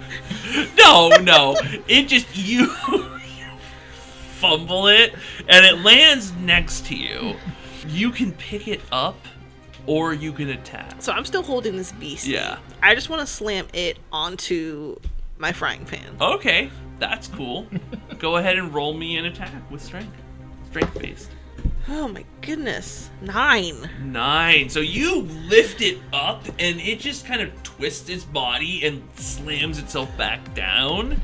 No, 0.76 1.10
no. 1.22 1.56
It 1.86 2.08
just 2.08 2.26
you 2.36 2.66
fumble 4.40 4.88
it 4.88 5.14
and 5.48 5.64
it 5.66 5.78
lands 5.84 6.32
next 6.32 6.86
to 6.86 6.96
you. 6.96 7.36
You 7.86 8.10
can 8.10 8.32
pick 8.32 8.68
it 8.68 8.80
up 8.90 9.16
or 9.90 10.14
you 10.14 10.30
can 10.32 10.50
attack. 10.50 11.02
So 11.02 11.10
I'm 11.10 11.24
still 11.24 11.42
holding 11.42 11.76
this 11.76 11.90
beast. 11.90 12.24
Yeah. 12.24 12.58
I 12.80 12.94
just 12.94 13.10
want 13.10 13.22
to 13.22 13.26
slam 13.26 13.66
it 13.74 13.98
onto 14.12 14.94
my 15.36 15.50
frying 15.50 15.84
pan. 15.84 16.16
Okay, 16.20 16.70
that's 17.00 17.26
cool. 17.26 17.66
Go 18.20 18.36
ahead 18.36 18.56
and 18.56 18.72
roll 18.72 18.94
me 18.94 19.16
an 19.16 19.24
attack 19.24 19.68
with 19.68 19.82
strength. 19.82 20.16
Strength 20.68 20.96
based. 21.00 21.30
Oh 21.88 22.06
my 22.06 22.24
goodness. 22.40 23.10
Nine. 23.20 23.90
Nine. 24.00 24.68
So 24.68 24.78
you 24.78 25.22
lift 25.22 25.80
it 25.80 25.98
up 26.12 26.46
and 26.60 26.80
it 26.80 27.00
just 27.00 27.26
kind 27.26 27.42
of 27.42 27.60
twists 27.64 28.08
its 28.08 28.22
body 28.22 28.86
and 28.86 29.02
slams 29.16 29.80
itself 29.80 30.16
back 30.16 30.54
down. 30.54 31.20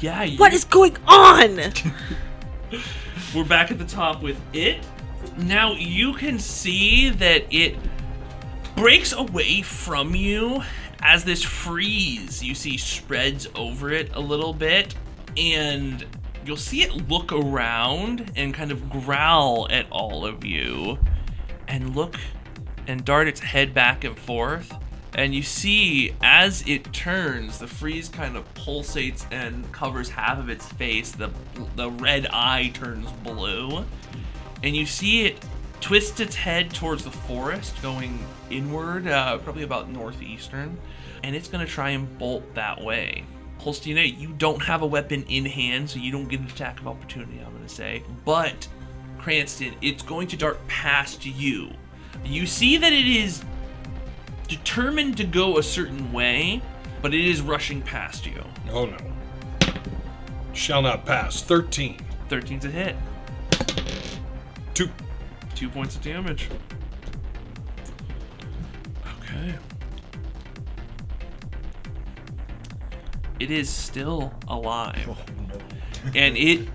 Yeah. 0.00 0.22
You... 0.22 0.38
What 0.38 0.54
is 0.54 0.64
going 0.64 0.96
on? 1.06 1.60
We're 3.34 3.44
back 3.44 3.70
at 3.70 3.78
the 3.78 3.84
top 3.84 4.22
with 4.22 4.40
it. 4.54 4.78
Now 5.36 5.74
you 5.74 6.14
can 6.14 6.38
see 6.38 7.10
that 7.10 7.44
it 7.50 7.76
breaks 8.80 9.12
away 9.12 9.60
from 9.60 10.14
you 10.14 10.62
as 11.02 11.22
this 11.22 11.42
freeze 11.42 12.42
you 12.42 12.54
see 12.54 12.78
spreads 12.78 13.46
over 13.54 13.90
it 13.90 14.10
a 14.14 14.18
little 14.18 14.54
bit, 14.54 14.94
and 15.36 16.06
you'll 16.46 16.56
see 16.56 16.80
it 16.80 17.06
look 17.06 17.30
around 17.30 18.32
and 18.36 18.54
kind 18.54 18.72
of 18.72 18.88
growl 18.88 19.68
at 19.70 19.84
all 19.90 20.24
of 20.24 20.46
you 20.46 20.98
and 21.68 21.94
look 21.94 22.16
and 22.86 23.04
dart 23.04 23.28
its 23.28 23.40
head 23.40 23.74
back 23.74 24.02
and 24.02 24.18
forth. 24.18 24.74
And 25.12 25.34
you 25.34 25.42
see 25.42 26.14
as 26.22 26.66
it 26.66 26.90
turns, 26.90 27.58
the 27.58 27.66
freeze 27.66 28.08
kind 28.08 28.34
of 28.34 28.54
pulsates 28.54 29.26
and 29.30 29.70
covers 29.72 30.08
half 30.08 30.38
of 30.38 30.48
its 30.48 30.66
face. 30.72 31.12
The, 31.12 31.30
the 31.76 31.90
red 31.90 32.28
eye 32.32 32.70
turns 32.72 33.12
blue. 33.24 33.84
And 34.62 34.74
you 34.74 34.86
see 34.86 35.26
it 35.26 35.44
twists 35.80 36.20
its 36.20 36.34
head 36.34 36.72
towards 36.72 37.04
the 37.04 37.10
forest, 37.10 37.80
going 37.82 38.24
inward, 38.50 39.06
uh, 39.06 39.38
probably 39.38 39.62
about 39.62 39.90
northeastern, 39.90 40.78
and 41.22 41.34
it's 41.34 41.48
going 41.48 41.64
to 41.64 41.70
try 41.70 41.90
and 41.90 42.18
bolt 42.18 42.54
that 42.54 42.80
way. 42.80 43.24
Holstina, 43.60 44.18
you 44.18 44.32
don't 44.32 44.62
have 44.62 44.82
a 44.82 44.86
weapon 44.86 45.24
in 45.28 45.44
hand, 45.44 45.90
so 45.90 45.98
you 45.98 46.10
don't 46.10 46.28
get 46.28 46.40
an 46.40 46.46
attack 46.46 46.80
of 46.80 46.88
opportunity, 46.88 47.38
I'm 47.44 47.52
going 47.52 47.66
to 47.66 47.68
say. 47.68 48.02
But, 48.24 48.66
Cranston, 49.18 49.74
it's 49.82 50.02
going 50.02 50.28
to 50.28 50.36
dart 50.36 50.66
past 50.66 51.26
you. 51.26 51.70
You 52.24 52.46
see 52.46 52.76
that 52.78 52.92
it 52.92 53.06
is 53.06 53.44
determined 54.48 55.16
to 55.18 55.24
go 55.24 55.58
a 55.58 55.62
certain 55.62 56.12
way, 56.12 56.62
but 57.02 57.14
it 57.14 57.24
is 57.24 57.40
rushing 57.40 57.82
past 57.82 58.26
you. 58.26 58.42
Oh 58.72 58.86
no. 58.86 58.96
Shall 60.52 60.82
not 60.82 61.06
pass. 61.06 61.42
13. 61.42 61.98
13's 62.28 62.64
a 62.64 62.68
hit 62.68 62.96
two 65.60 65.68
points 65.68 65.94
of 65.94 66.02
damage. 66.02 66.48
Okay. 69.18 69.54
It 73.38 73.50
is 73.50 73.68
still 73.68 74.32
alive. 74.48 75.06
Oh, 75.06 75.18
no. 75.48 75.58
and 76.14 76.34
it 76.38 76.66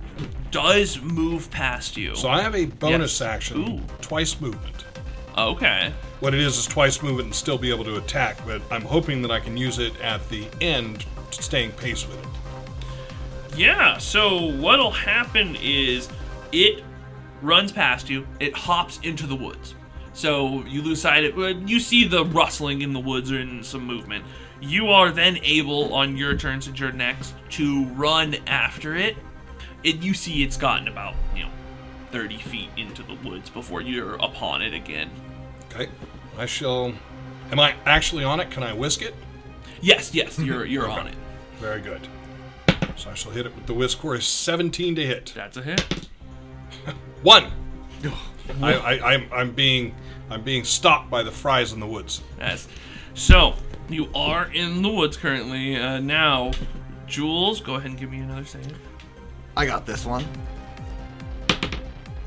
does 0.51 1.01
move 1.01 1.49
past 1.49 1.97
you. 1.97 2.15
So 2.15 2.29
I 2.29 2.43
have 2.43 2.53
a 2.53 2.65
bonus 2.65 3.19
yes. 3.19 3.27
action, 3.27 3.67
Ooh. 3.67 3.81
twice 4.01 4.39
movement. 4.39 4.85
Okay. 5.35 5.91
What 6.19 6.35
it 6.35 6.39
is 6.39 6.59
is 6.59 6.67
twice 6.67 7.01
movement 7.01 7.25
and 7.25 7.35
still 7.35 7.57
be 7.57 7.71
able 7.71 7.85
to 7.85 7.95
attack, 7.95 8.37
but 8.45 8.61
I'm 8.69 8.83
hoping 8.83 9.23
that 9.23 9.31
I 9.31 9.39
can 9.39 9.57
use 9.57 9.79
it 9.79 9.99
at 9.99 10.29
the 10.29 10.45
end, 10.61 11.07
staying 11.31 11.71
pace 11.71 12.07
with 12.07 12.19
it. 12.19 13.57
Yeah, 13.57 13.97
so 13.97 14.51
what'll 14.57 14.91
happen 14.91 15.57
is 15.59 16.07
it 16.51 16.83
runs 17.41 17.71
past 17.71 18.09
you, 18.09 18.27
it 18.39 18.53
hops 18.53 18.99
into 19.03 19.27
the 19.27 19.35
woods. 19.35 19.75
So 20.13 20.63
you 20.65 20.81
lose 20.81 21.01
sight 21.01 21.25
of 21.25 21.69
you 21.69 21.79
see 21.79 22.07
the 22.07 22.25
rustling 22.25 22.81
in 22.81 22.93
the 22.93 22.99
woods 22.99 23.31
or 23.31 23.39
in 23.39 23.63
some 23.63 23.85
movement. 23.85 24.23
You 24.61 24.87
are 24.87 25.11
then 25.11 25.37
able 25.43 25.93
on 25.93 26.15
your 26.15 26.35
turn 26.37 26.61
since 26.61 26.79
you're 26.79 26.91
next 26.91 27.33
to 27.51 27.85
run 27.87 28.35
after 28.47 28.95
it. 28.95 29.17
It 29.83 29.97
you 29.97 30.13
see 30.13 30.43
it's 30.43 30.57
gotten 30.57 30.87
about, 30.87 31.15
you 31.35 31.43
know, 31.43 31.49
30 32.11 32.37
feet 32.37 32.69
into 32.77 33.03
the 33.03 33.15
woods 33.27 33.49
before 33.49 33.81
you're 33.81 34.15
upon 34.15 34.61
it 34.61 34.73
again. 34.73 35.09
Okay. 35.69 35.89
I 36.37 36.45
shall 36.45 36.93
Am 37.51 37.59
I 37.59 37.75
actually 37.85 38.23
on 38.23 38.39
it? 38.39 38.49
Can 38.49 38.63
I 38.63 38.73
whisk 38.73 39.01
it? 39.01 39.13
Yes, 39.81 40.13
yes, 40.13 40.39
you're 40.39 40.65
you're 40.65 40.89
okay. 40.89 40.99
on 40.99 41.07
it. 41.07 41.15
Very 41.59 41.81
good. 41.81 42.07
So 42.95 43.09
I 43.09 43.13
shall 43.13 43.31
hit 43.31 43.45
it 43.45 43.55
with 43.55 43.65
the 43.65 43.73
whisk 43.73 43.99
Course 43.99 44.27
17 44.27 44.95
to 44.95 45.05
hit. 45.05 45.33
That's 45.35 45.57
a 45.57 45.61
hit. 45.61 46.04
One. 47.25 47.51
I, 48.61 48.73
I, 48.75 49.13
I'm, 49.13 49.27
I'm 49.33 49.51
being 49.51 49.95
I'm 50.29 50.43
being 50.43 50.63
stopped 50.63 51.09
by 51.09 51.23
the 51.23 51.31
fries 51.31 51.73
in 51.73 51.79
the 51.79 51.87
woods. 51.87 52.21
Yes. 52.37 52.67
So 53.15 53.55
you 53.89 54.09
are 54.13 54.45
in 54.53 54.83
the 54.83 54.89
woods 54.89 55.17
currently. 55.17 55.75
Uh, 55.75 55.99
now, 56.01 56.51
Jules, 57.07 57.61
go 57.61 57.75
ahead 57.75 57.89
and 57.89 57.99
give 57.99 58.11
me 58.11 58.19
another 58.19 58.45
save. 58.45 58.77
I 59.57 59.65
got 59.65 59.87
this 59.87 60.05
one. 60.05 60.23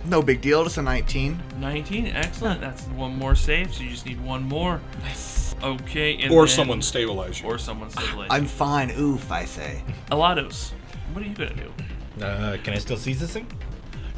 No 0.04 0.20
big 0.20 0.40
deal. 0.40 0.64
Just 0.64 0.78
a 0.78 0.82
19. 0.82 1.40
19, 1.60 2.06
excellent. 2.08 2.60
That's 2.60 2.82
one 2.88 3.16
more 3.16 3.36
save, 3.36 3.72
so 3.72 3.84
you 3.84 3.90
just 3.90 4.04
need 4.04 4.20
one 4.20 4.42
more. 4.42 4.80
Nice. 5.02 5.54
Okay, 5.62 6.16
and 6.22 6.32
Or 6.32 6.46
then- 6.46 6.56
someone 6.56 6.82
stabilize 6.82 7.40
you. 7.40 7.46
or 7.46 7.58
someone 7.58 7.90
stabilize. 7.90 8.28
I'm 8.32 8.46
fine. 8.46 8.90
Oof, 8.98 9.30
I 9.30 9.44
say. 9.44 9.84
Elados, 10.10 10.72
what 11.12 11.22
are 11.22 11.28
you 11.28 11.34
gonna 11.34 11.54
do? 11.54 12.24
Uh, 12.24 12.56
can 12.64 12.74
I 12.74 12.78
still 12.78 12.96
seize 12.96 13.20
this 13.20 13.32
thing? 13.32 13.46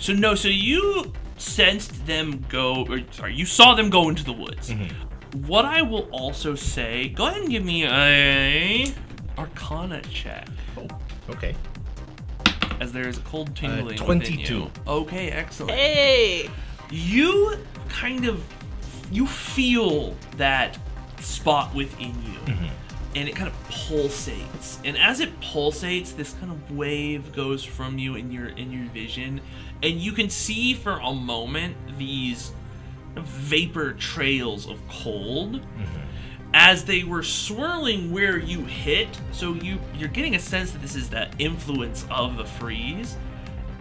So 0.01 0.13
no, 0.13 0.35
so 0.35 0.49
you 0.49 1.13
sensed 1.37 2.07
them 2.07 2.45
go, 2.49 2.85
or 2.89 3.01
sorry, 3.13 3.35
you 3.35 3.47
saw 3.47 3.75
them 3.75 3.91
go 3.91 4.09
into 4.09 4.25
the 4.25 4.33
woods. 4.33 4.71
Mm-hmm. 4.71 5.47
What 5.47 5.65
I 5.65 5.83
will 5.83 6.09
also 6.11 6.57
say, 6.57 7.11
go 7.11 7.29
ahead 7.29 7.43
and 7.43 7.51
give 7.51 7.65
me 7.65 7.87
a 7.87 8.93
Arcana 9.39 10.03
check, 10.03 10.49
Oh, 10.77 10.89
okay. 11.29 11.55
as 12.81 12.93
there 12.93 13.07
is 13.07 13.19
a 13.19 13.23
cold 13.23 13.51
uh, 13.51 13.55
tingling. 13.55 13.85
within 13.85 14.21
22. 14.21 14.55
you. 14.55 14.71
Okay, 14.89 15.31
excellent. 15.31 15.79
Hey! 15.79 16.51
you 16.91 17.57
kind 17.89 18.27
of 18.27 18.43
you 19.11 19.27
feel 19.27 20.17
that 20.37 20.79
spot 21.21 21.75
within 21.75 22.09
you 22.25 22.39
mm-hmm. 22.53 22.67
and 23.15 23.29
it 23.29 23.35
kind 23.37 23.49
of 23.49 23.69
pulsates 23.69 24.79
and 24.85 24.97
as 24.97 25.21
it 25.21 25.39
pulsates 25.41 26.15
this 26.17 26.33
kind 26.35 26.51
of 26.51 26.77
wave 26.77 27.33
goes 27.33 27.63
from 27.65 27.99
you 27.99 28.15
in 28.15 28.33
your 28.33 28.49
in 28.49 28.73
your 28.73 28.89
vision 28.91 29.41
and 29.83 30.01
you 30.01 30.13
can 30.13 30.29
see 30.29 30.75
for 30.75 30.99
a 30.99 31.13
moment 31.13 31.77
these 31.99 32.53
vapor 33.17 33.93
trails 33.95 34.69
of 34.69 34.81
cold. 34.89 35.61
Mm-hmm. 35.61 36.01
As 36.53 36.85
they 36.85 37.05
were 37.05 37.23
swirling 37.23 38.11
where 38.11 38.37
you 38.37 38.65
hit 38.65 39.09
so 39.31 39.55
you 39.55 39.79
you're 39.97 40.09
getting 40.09 40.35
a 40.35 40.41
sense 40.41 40.73
that 40.73 40.83
this 40.83 40.97
is 40.97 41.09
the 41.09 41.31
influence 41.39 42.05
of 42.11 42.37
the 42.37 42.45
freeze. 42.45 43.17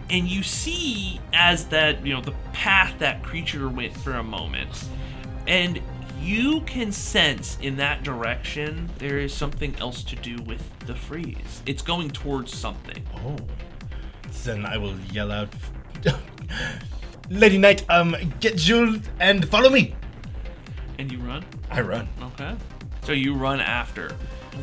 And 0.08 0.28
you 0.28 0.42
see 0.42 1.20
as 1.32 1.66
that 1.66 2.04
you 2.06 2.14
know 2.14 2.20
the 2.20 2.34
path 2.52 2.94
that 3.00 3.22
creature 3.22 3.68
went 3.68 3.96
for 3.96 4.12
a 4.12 4.22
moment. 4.22 4.88
And 5.48 5.80
you 6.20 6.60
can 6.60 6.92
sense 6.92 7.58
in 7.60 7.76
that 7.76 8.02
direction 8.04 8.90
there 8.98 9.18
is 9.18 9.32
something 9.32 9.74
else 9.76 10.04
to 10.04 10.16
do 10.16 10.40
with 10.42 10.62
the 10.86 10.94
freeze. 10.94 11.62
It's 11.66 11.82
going 11.82 12.10
towards 12.10 12.56
something. 12.56 13.02
Oh. 13.16 13.36
Then 14.44 14.64
I 14.64 14.76
will 14.76 14.96
yell 15.12 15.32
out, 15.32 15.48
Lady 17.30 17.58
Knight, 17.58 17.84
um, 17.88 18.16
get 18.40 18.56
Jules 18.56 19.00
and 19.20 19.48
follow 19.48 19.70
me. 19.70 19.94
and 20.98 21.10
you 21.12 21.18
run 21.20 21.44
I 21.70 21.80
run. 21.80 22.08
okay 22.22 22.54
so 23.04 23.12
you 23.12 23.34
run 23.34 23.60
after 23.60 24.10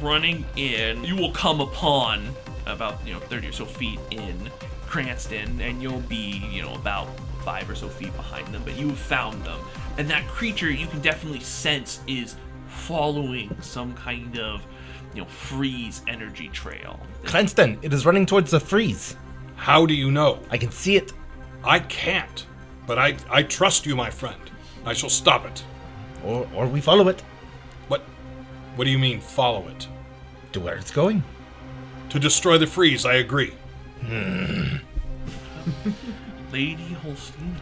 running 0.01 0.45
in 0.55 1.03
you 1.03 1.15
will 1.15 1.31
come 1.31 1.61
upon 1.61 2.27
about 2.67 2.95
you 3.07 3.13
know 3.13 3.19
30 3.19 3.47
or 3.47 3.51
so 3.51 3.65
feet 3.65 3.99
in 4.11 4.51
cranston 4.85 5.59
and 5.61 5.81
you'll 5.81 6.01
be 6.01 6.41
you 6.51 6.61
know 6.61 6.73
about 6.75 7.07
five 7.43 7.67
or 7.69 7.75
so 7.75 7.88
feet 7.88 8.15
behind 8.15 8.45
them 8.53 8.61
but 8.65 8.77
you 8.77 8.89
have 8.89 8.99
found 8.99 9.41
them 9.43 9.59
and 9.97 10.07
that 10.09 10.27
creature 10.27 10.69
you 10.69 10.85
can 10.88 11.01
definitely 11.01 11.39
sense 11.39 12.01
is 12.07 12.35
following 12.67 13.55
some 13.61 13.93
kind 13.95 14.38
of 14.38 14.61
you 15.15 15.21
know 15.21 15.27
freeze 15.27 16.01
energy 16.07 16.49
trail 16.49 16.99
Cranston, 17.23 17.79
it 17.81 17.91
is 17.93 18.05
running 18.05 18.25
towards 18.25 18.51
the 18.51 18.59
freeze. 18.59 19.15
How 19.57 19.85
do 19.85 19.93
you 19.93 20.11
know? 20.11 20.39
I 20.49 20.57
can 20.57 20.71
see 20.71 20.95
it. 20.95 21.11
I 21.68 21.80
can't. 21.80 22.45
But 22.88 22.97
I, 22.97 23.18
I 23.30 23.43
trust 23.43 23.86
you, 23.86 23.95
my 23.95 24.09
friend. 24.09 24.39
I 24.86 24.93
shall 24.93 25.09
stop 25.09 25.45
it. 25.45 25.63
Or, 26.24 26.47
or 26.55 26.65
we 26.65 26.82
follow 26.82 27.09
it 27.09 27.22
What 27.89 28.01
what 28.76 28.86
do 28.86 28.89
you 28.89 28.97
mean 28.97 29.20
follow 29.20 29.68
it? 29.68 29.88
to 30.53 30.59
where 30.61 30.76
it's 30.76 30.91
going. 30.91 31.24
To 32.09 32.20
destroy 32.20 32.57
the 32.57 32.65
freeze, 32.65 33.05
I 33.05 33.15
agree. 33.15 33.53
lady 36.51 36.95
Holsteena 37.03 37.59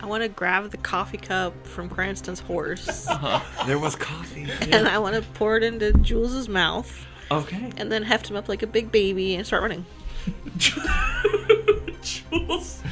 I 0.00 0.06
want 0.06 0.22
to 0.22 0.28
grab 0.28 0.70
the 0.70 0.76
coffee 0.76 1.16
cup 1.18 1.66
from 1.66 1.88
Cranston's 1.88 2.40
horse 2.40 3.08
uh-huh. 3.08 3.66
There 3.66 3.78
was 3.78 3.96
coffee. 3.96 4.46
and 4.70 4.86
I 4.86 4.98
want 4.98 5.16
to 5.16 5.22
pour 5.32 5.56
it 5.56 5.62
into 5.64 5.92
Jules's 5.94 6.48
mouth 6.48 7.06
okay 7.30 7.72
and 7.78 7.90
then 7.90 8.02
heft 8.04 8.30
him 8.30 8.36
up 8.36 8.48
like 8.48 8.62
a 8.62 8.66
big 8.66 8.92
baby 8.92 9.34
and 9.34 9.46
start 9.46 9.62
running. 9.62 9.84
Jules, 12.02 12.82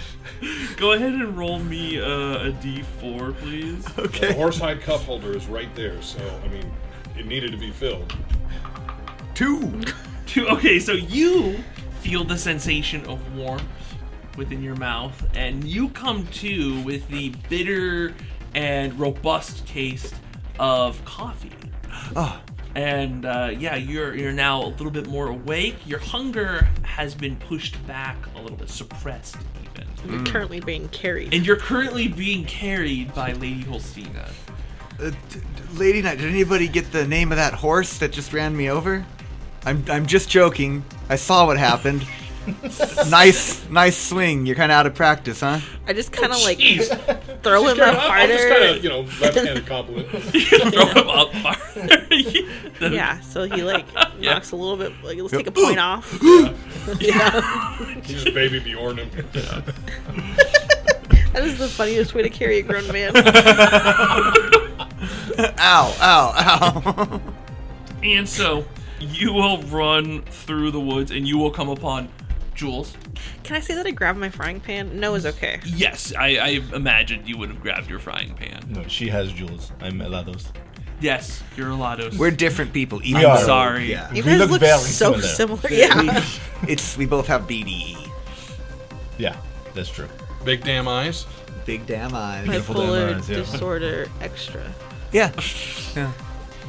go 0.77 0.93
ahead 0.93 1.13
and 1.13 1.37
roll 1.37 1.59
me 1.59 2.01
uh, 2.01 2.05
a 2.49 2.53
d4 2.63 3.37
please 3.39 3.87
Okay. 3.99 4.29
The 4.29 4.35
horsehide 4.35 4.81
cup 4.83 5.01
holder 5.03 5.37
is 5.37 5.47
right 5.47 5.73
there, 5.75 6.01
so 6.03 6.19
I 6.45 6.49
mean 6.49 6.71
it 7.19 7.27
needed 7.27 7.51
to 7.53 7.59
be 7.59 7.71
filled. 7.71 8.15
Two. 9.35 9.81
Two- 10.27 10.47
Okay, 10.49 10.79
so 10.79 10.93
you 10.93 11.59
feel 12.01 12.25
the 12.25 12.39
sensation 12.39 13.05
of 13.07 13.37
warmth 13.37 13.65
within 14.37 14.63
your 14.63 14.77
mouth, 14.77 15.27
and 15.35 15.65
you 15.65 15.89
come 15.91 16.27
to 16.29 16.81
with 16.85 17.07
the 17.09 17.35
bitter 17.49 18.15
and 18.55 18.99
robust 18.99 19.67
taste 19.67 20.15
of 20.59 21.05
coffee. 21.05 21.51
Oh, 22.17 22.41
And 22.77 23.25
uh, 23.27 23.51
yeah, 23.59 23.75
you're 23.77 24.15
you're 24.15 24.33
now 24.33 24.63
a 24.63 24.69
little 24.69 24.91
bit 24.91 25.09
more 25.09 25.27
awake. 25.29 25.77
Your 25.87 25.99
hunger 25.99 26.69
has 26.85 27.15
been 27.15 27.37
pushed 27.37 27.85
back 27.87 28.17
a 28.37 28.41
little 28.41 28.57
bit, 28.57 28.71
suppressed 28.71 29.37
even, 30.05 30.15
You're 30.25 30.25
currently 30.33 30.61
being 30.61 30.89
carried. 30.89 31.33
and 31.35 31.47
you're 31.47 31.57
currently 31.57 32.09
being 32.09 32.45
carried 32.45 33.15
by 33.15 33.33
Lady 33.33 33.65
Holsteena. 33.65 34.29
uh, 34.99 35.11
d- 35.11 35.15
d- 35.31 35.41
Lady 35.75 36.03
Knight, 36.03 36.19
did 36.19 36.29
anybody 36.31 36.69
get 36.69 36.91
the 36.93 37.07
name 37.07 37.33
of 37.33 37.37
that 37.37 37.55
horse 37.55 37.99
that 37.99 38.11
just 38.13 38.33
ran 38.33 38.57
me 38.57 38.69
over? 38.71 39.05
I'm, 39.65 39.85
I'm 39.89 40.07
just 40.07 40.29
joking. 40.31 40.85
I 41.09 41.17
saw 41.17 41.47
what 41.47 41.59
happened. 41.59 42.07
nice, 43.11 43.69
nice 43.69 43.97
swing. 43.97 44.47
You're 44.47 44.57
kind 44.57 44.73
of 44.73 44.77
out 44.77 44.87
of 44.87 44.95
practice, 44.95 45.41
huh? 45.41 45.61
I 45.87 45.93
just 45.93 46.11
kind 46.13 46.33
of 46.33 46.39
oh, 46.41 46.45
like 46.45 46.59
Jeez. 46.59 46.87
throw 47.43 47.67
him 47.67 47.81
up 47.81 47.97
I'll 47.99 48.27
just 48.27 48.49
kind 48.49 48.65
of, 48.77 48.83
you 48.83 48.89
know, 48.89 49.01
left-handed 49.21 49.67
compliment. 49.67 50.09
Throw 50.11 50.87
him 50.87 51.09
up 51.09 51.33
farther. 51.35 52.07
Then- 52.79 52.93
Yeah, 52.93 53.21
so 53.21 53.45
he 53.45 53.63
like 53.63 53.85
Yeah. 54.19 54.35
knocks 54.35 54.53
a 54.53 54.57
little 54.57 54.77
bit. 54.77 54.93
Like 55.05 55.19
let's 55.19 55.33
take 55.33 55.47
a 55.47 55.51
point 55.53 55.79
off. 55.81 56.19
yeah, 57.01 57.79
You 57.97 58.01
just 58.03 58.33
baby 58.35 58.59
Bjorn 58.59 58.99
him. 58.99 59.11
that 61.33 61.45
is 61.45 61.59
the 61.59 61.69
funniest 61.69 62.15
way 62.15 62.23
to 62.23 62.31
carry 62.31 62.59
a 62.59 62.63
grown 62.63 62.87
man. 62.91 63.13
Ow, 65.59 65.95
ow, 66.01 66.33
ow. 66.37 67.21
And 68.03 68.29
so 68.29 68.65
you 68.99 69.33
will 69.33 69.59
run 69.63 70.23
through 70.23 70.71
the 70.71 70.81
woods 70.81 71.11
and 71.11 71.27
you 71.29 71.39
will 71.39 71.51
come 71.51 71.69
upon 71.69 72.09
Jules. 72.61 72.93
Can 73.43 73.57
I 73.57 73.61
say 73.61 73.75
that 73.75 73.87
I 73.87 73.91
grabbed 73.91 74.19
my 74.19 74.29
frying 74.29 74.61
pan? 74.61 75.01
No 75.01 75.15
is 75.15 75.25
okay. 75.25 75.61
Yes, 75.65 76.13
I, 76.15 76.37
I 76.37 76.49
imagined 76.77 77.27
you 77.27 77.39
would 77.39 77.49
have 77.49 77.63
grabbed 77.63 77.89
your 77.89 77.99
frying 77.99 78.35
pan. 78.35 78.63
No, 78.69 78.87
she 78.87 79.09
has 79.09 79.33
Jules. 79.33 79.73
I'm 79.81 79.95
Elados. 80.01 80.45
Yes, 81.01 81.43
you're 81.57 81.71
Elados. 81.71 82.19
We're 82.19 82.31
different 82.31 82.75
people. 82.75 83.01
Even 83.03 83.21
We 83.21 83.25
are. 83.25 83.39
though- 83.39 83.47
sorry. 83.47 83.91
Yeah. 83.91 84.13
You 84.13 84.23
We 84.23 84.33
guys 84.33 84.39
look 84.41 84.51
look, 84.51 84.61
very 84.61 84.79
so 84.79 85.19
similar. 85.19 85.23
similar. 85.23 85.71
Yeah. 85.71 86.25
It's 86.69 86.99
we 86.99 87.07
both 87.07 87.27
have. 87.29 87.47
BDE. 87.49 87.97
Yeah, 89.17 89.35
that's 89.75 89.89
true. 89.89 90.09
Big 90.45 90.63
damn 90.63 90.87
eyes. 90.87 91.25
Big 91.65 91.87
damn 91.87 92.15
eyes. 92.15 92.45
Beautiful 92.47 92.75
Bipolar 92.75 93.09
damn 93.09 93.19
eyes, 93.21 93.31
yeah. 93.31 93.37
disorder 93.37 94.09
extra. 94.21 94.71
Yeah. 95.13 95.33
yeah. 95.97 96.13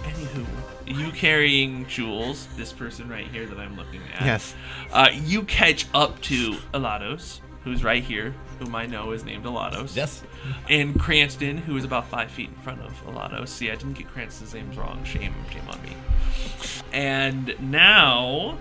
Anywho, 0.03 0.45
you 0.87 1.11
carrying 1.11 1.85
Jules, 1.87 2.47
this 2.57 2.73
person 2.73 3.09
right 3.09 3.27
here 3.27 3.45
that 3.45 3.57
I'm 3.57 3.75
looking 3.77 4.01
at. 4.13 4.25
Yes. 4.25 4.55
Uh, 4.91 5.09
you 5.13 5.43
catch 5.43 5.87
up 5.93 6.19
to 6.21 6.53
Elados, 6.73 7.39
who's 7.63 7.83
right 7.83 8.03
here, 8.03 8.33
whom 8.59 8.75
I 8.75 8.85
know 8.85 9.11
is 9.11 9.23
named 9.23 9.45
Elados. 9.45 9.95
Yes. 9.95 10.23
And 10.69 10.99
Cranston, 10.99 11.57
who 11.57 11.77
is 11.77 11.83
about 11.83 12.07
five 12.07 12.31
feet 12.31 12.49
in 12.49 12.55
front 12.55 12.81
of 12.81 12.91
Elados. 13.05 13.49
See, 13.49 13.69
I 13.71 13.75
didn't 13.75 13.93
get 13.93 14.07
Cranston's 14.07 14.53
names 14.53 14.77
wrong. 14.77 15.03
Shame, 15.03 15.33
shame 15.51 15.67
on 15.69 15.81
me. 15.83 15.95
And 16.91 17.55
now 17.59 18.57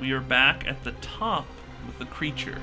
we 0.00 0.12
are 0.12 0.20
back 0.20 0.66
at 0.66 0.82
the 0.84 0.92
top 0.92 1.46
with 1.86 1.98
the 1.98 2.06
creature. 2.06 2.60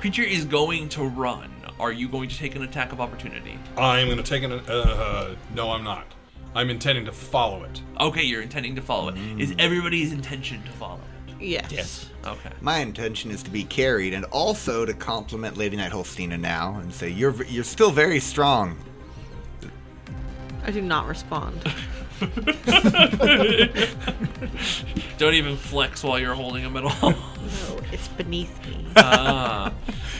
Creature 0.00 0.24
is 0.24 0.44
going 0.44 0.88
to 0.90 1.04
run. 1.04 1.50
Are 1.80 1.92
you 1.92 2.08
going 2.08 2.28
to 2.28 2.36
take 2.36 2.54
an 2.54 2.62
attack 2.62 2.92
of 2.92 3.00
opportunity? 3.00 3.58
I'm 3.76 4.06
going 4.06 4.18
to 4.18 4.22
take 4.22 4.42
an. 4.44 4.52
Uh, 4.52 5.34
no, 5.54 5.72
I'm 5.72 5.82
not. 5.82 6.06
I'm 6.54 6.70
intending 6.70 7.04
to 7.06 7.12
follow 7.12 7.64
it. 7.64 7.80
Okay, 8.00 8.22
you're 8.22 8.42
intending 8.42 8.74
to 8.76 8.82
follow 8.82 9.08
it. 9.08 9.16
Is 9.38 9.54
everybody's 9.58 10.12
intention 10.12 10.62
to 10.62 10.70
follow 10.72 11.00
it? 11.28 11.34
Yes. 11.40 11.70
Yes. 11.72 12.10
Okay. 12.24 12.50
My 12.60 12.78
intention 12.78 13.30
is 13.30 13.42
to 13.42 13.50
be 13.50 13.64
carried 13.64 14.14
and 14.14 14.24
also 14.26 14.84
to 14.84 14.94
compliment 14.94 15.56
Lady 15.56 15.76
Knight 15.76 15.92
Holsteena 15.92 16.38
now 16.40 16.76
and 16.76 16.94
say 16.94 17.08
you're 17.10 17.32
v- 17.32 17.52
you're 17.52 17.64
still 17.64 17.90
very 17.90 18.20
strong. 18.20 18.78
I 20.64 20.70
do 20.70 20.80
not 20.80 21.06
respond. 21.06 21.60
Don't 25.18 25.34
even 25.34 25.56
flex 25.56 26.02
while 26.02 26.18
you're 26.18 26.34
holding 26.34 26.62
him 26.62 26.76
at 26.76 26.84
all. 26.84 27.10
No, 27.10 27.80
it's 27.92 28.08
beneath 28.08 28.66
me. 28.66 28.86
Ah. 28.96 29.72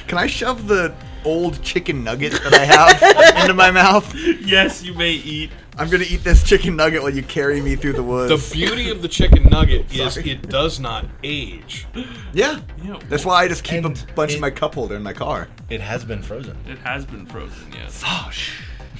Can 0.07 0.18
I 0.18 0.26
shove 0.26 0.66
the 0.68 0.95
old 1.24 1.62
chicken 1.62 2.05
nugget 2.05 2.32
that 2.32 2.53
I 2.53 2.64
have 2.64 3.37
into 3.43 3.55
my 3.55 3.70
mouth? 3.70 4.14
yes, 4.14 4.82
you 4.82 4.93
may 4.95 5.12
eat 5.12 5.51
I'm 5.77 5.91
gonna 5.91 6.05
eat 6.09 6.22
this 6.25 6.43
chicken 6.45 6.77
nugget 6.77 7.03
while 7.03 7.12
you 7.12 7.22
carry 7.22 7.61
me 7.61 7.75
through 7.77 7.95
the 7.95 8.03
woods. 8.03 8.49
The 8.51 8.55
beauty 8.55 8.91
of 8.91 9.03
the 9.03 9.09
chicken 9.09 9.45
nugget 9.51 9.93
is 9.95 10.14
Sorry. 10.14 10.31
it 10.31 10.49
does 10.49 10.79
not 10.81 11.07
age. 11.22 11.87
yeah. 12.33 12.61
Yeah. 12.83 12.99
That's 13.09 13.25
why 13.25 13.43
I 13.43 13.49
just 13.49 13.64
keep 13.64 13.85
And 13.85 13.99
a 13.99 14.12
bunch 14.14 14.33
it- 14.33 14.37
in 14.37 14.41
my 14.41 14.51
cup 14.51 14.75
holder 14.75 14.95
in 14.97 15.03
my 15.03 15.12
car. 15.12 15.49
It 15.70 15.81
has 15.81 16.05
been 16.05 16.22
frozen. 16.22 16.57
It 16.68 16.79
has 16.79 17.05
been 17.05 17.27
frozen, 17.27 17.72
yes. 17.72 18.03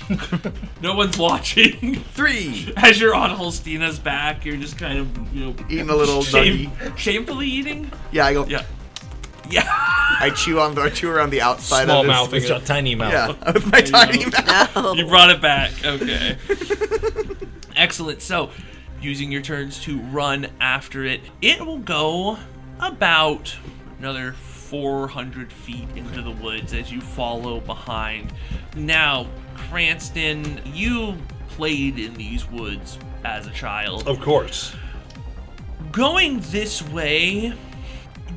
No 0.83 0.95
one's 0.95 1.17
watching. 1.17 1.95
Three. 2.15 2.73
As 2.77 3.01
you're 3.01 3.15
on 3.15 3.31
Holsteena's 3.31 3.99
back, 3.99 4.45
you're 4.45 4.57
just 4.57 4.77
kind 4.77 4.99
of, 4.99 5.35
you 5.35 5.47
know, 5.47 5.57
Eating 5.71 5.89
a 5.91 5.97
little 5.97 6.23
shame- 6.23 6.71
nuggie. 6.71 6.97
shamefully 6.99 7.47
eating. 7.47 7.91
Yeah, 8.13 8.27
I 8.27 8.33
go. 8.35 8.45
Yeah, 8.47 8.65
yeah. 9.51 9.65
I 9.67 10.31
chew 10.35 10.61
on 10.61 10.75
the 10.75 10.83
I 10.83 10.91
chew 10.91 11.11
around 11.11 11.31
the 11.31 11.41
outside 11.43 11.85
Small 11.85 12.01
of 12.01 12.07
this. 12.07 12.13
mouthing 12.13 12.41
With 12.41 12.49
your 12.49 12.61
tiny 12.61 12.95
mouth. 12.95 13.13
Yeah, 13.13 13.51
with 13.53 13.71
my 13.71 13.81
tiny 13.81 14.25
mouth. 14.27 14.75
No. 14.77 14.95
You 14.95 15.07
brought 15.07 15.31
it 15.31 15.41
back. 15.41 15.73
Okay. 15.85 16.37
Excellent. 17.77 18.23
So, 18.23 18.51
using 19.01 19.33
your 19.33 19.43
turns 19.43 19.81
to 19.83 19.99
run 19.99 20.47
after 20.61 21.05
it, 21.05 21.21
it 21.43 21.65
will 21.65 21.79
go 21.79 22.39
about 22.81 23.55
another 23.99 24.33
400 24.33 25.53
feet 25.53 25.89
into 25.97 26.23
the 26.23 26.31
woods 26.31 26.73
as 26.73 26.91
you 26.93 27.01
follow 27.01 27.61
behind. 27.61 28.33
Now, 28.77 29.27
Cranston, 29.57 30.61
you 30.65 31.17
played 31.49 31.99
in 31.99 32.15
these 32.15 32.49
woods 32.51 32.99
as 33.25 33.47
a 33.47 33.51
child. 33.51 34.07
Of 34.09 34.21
course. 34.21 34.75
going 35.93 36.41
this 36.51 36.83
way, 36.83 37.53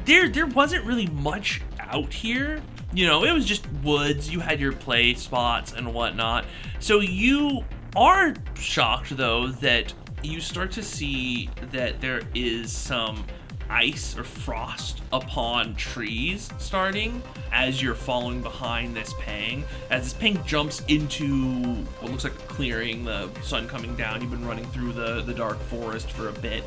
there 0.07 0.29
there 0.29 0.47
wasn't 0.47 0.83
really 0.85 1.07
much 1.07 1.61
out 1.79 2.11
here. 2.11 2.61
You 2.93 3.05
know, 3.05 3.25
it 3.25 3.33
was 3.33 3.45
just 3.45 3.67
woods. 3.83 4.31
You 4.31 4.39
had 4.39 4.59
your 4.59 4.71
play 4.71 5.13
spots 5.13 5.73
and 5.73 5.93
whatnot. 5.93 6.45
So 6.79 7.01
you 7.01 7.63
are 7.95 8.33
shocked 8.55 9.15
though 9.15 9.47
that 9.47 9.93
you 10.23 10.39
start 10.39 10.71
to 10.71 10.83
see 10.83 11.49
that 11.71 12.01
there 12.01 12.21
is 12.33 12.71
some 12.71 13.25
ice 13.69 14.17
or 14.17 14.23
frost 14.23 15.01
upon 15.11 15.75
trees 15.75 16.49
starting 16.57 17.21
as 17.51 17.81
you're 17.81 17.93
following 17.93 18.41
behind 18.41 18.95
this 18.95 19.13
pang. 19.19 19.65
As 19.91 20.03
this 20.03 20.13
pang 20.13 20.41
jumps 20.45 20.81
into 20.87 21.63
what 21.99 22.11
looks 22.11 22.23
like 22.23 22.33
a 22.33 22.47
clearing, 22.47 23.03
the 23.03 23.29
sun 23.41 23.67
coming 23.67 23.93
down, 23.97 24.21
you've 24.21 24.31
been 24.31 24.47
running 24.47 24.65
through 24.67 24.93
the, 24.93 25.21
the 25.21 25.33
dark 25.33 25.59
forest 25.63 26.11
for 26.11 26.29
a 26.29 26.33
bit 26.33 26.63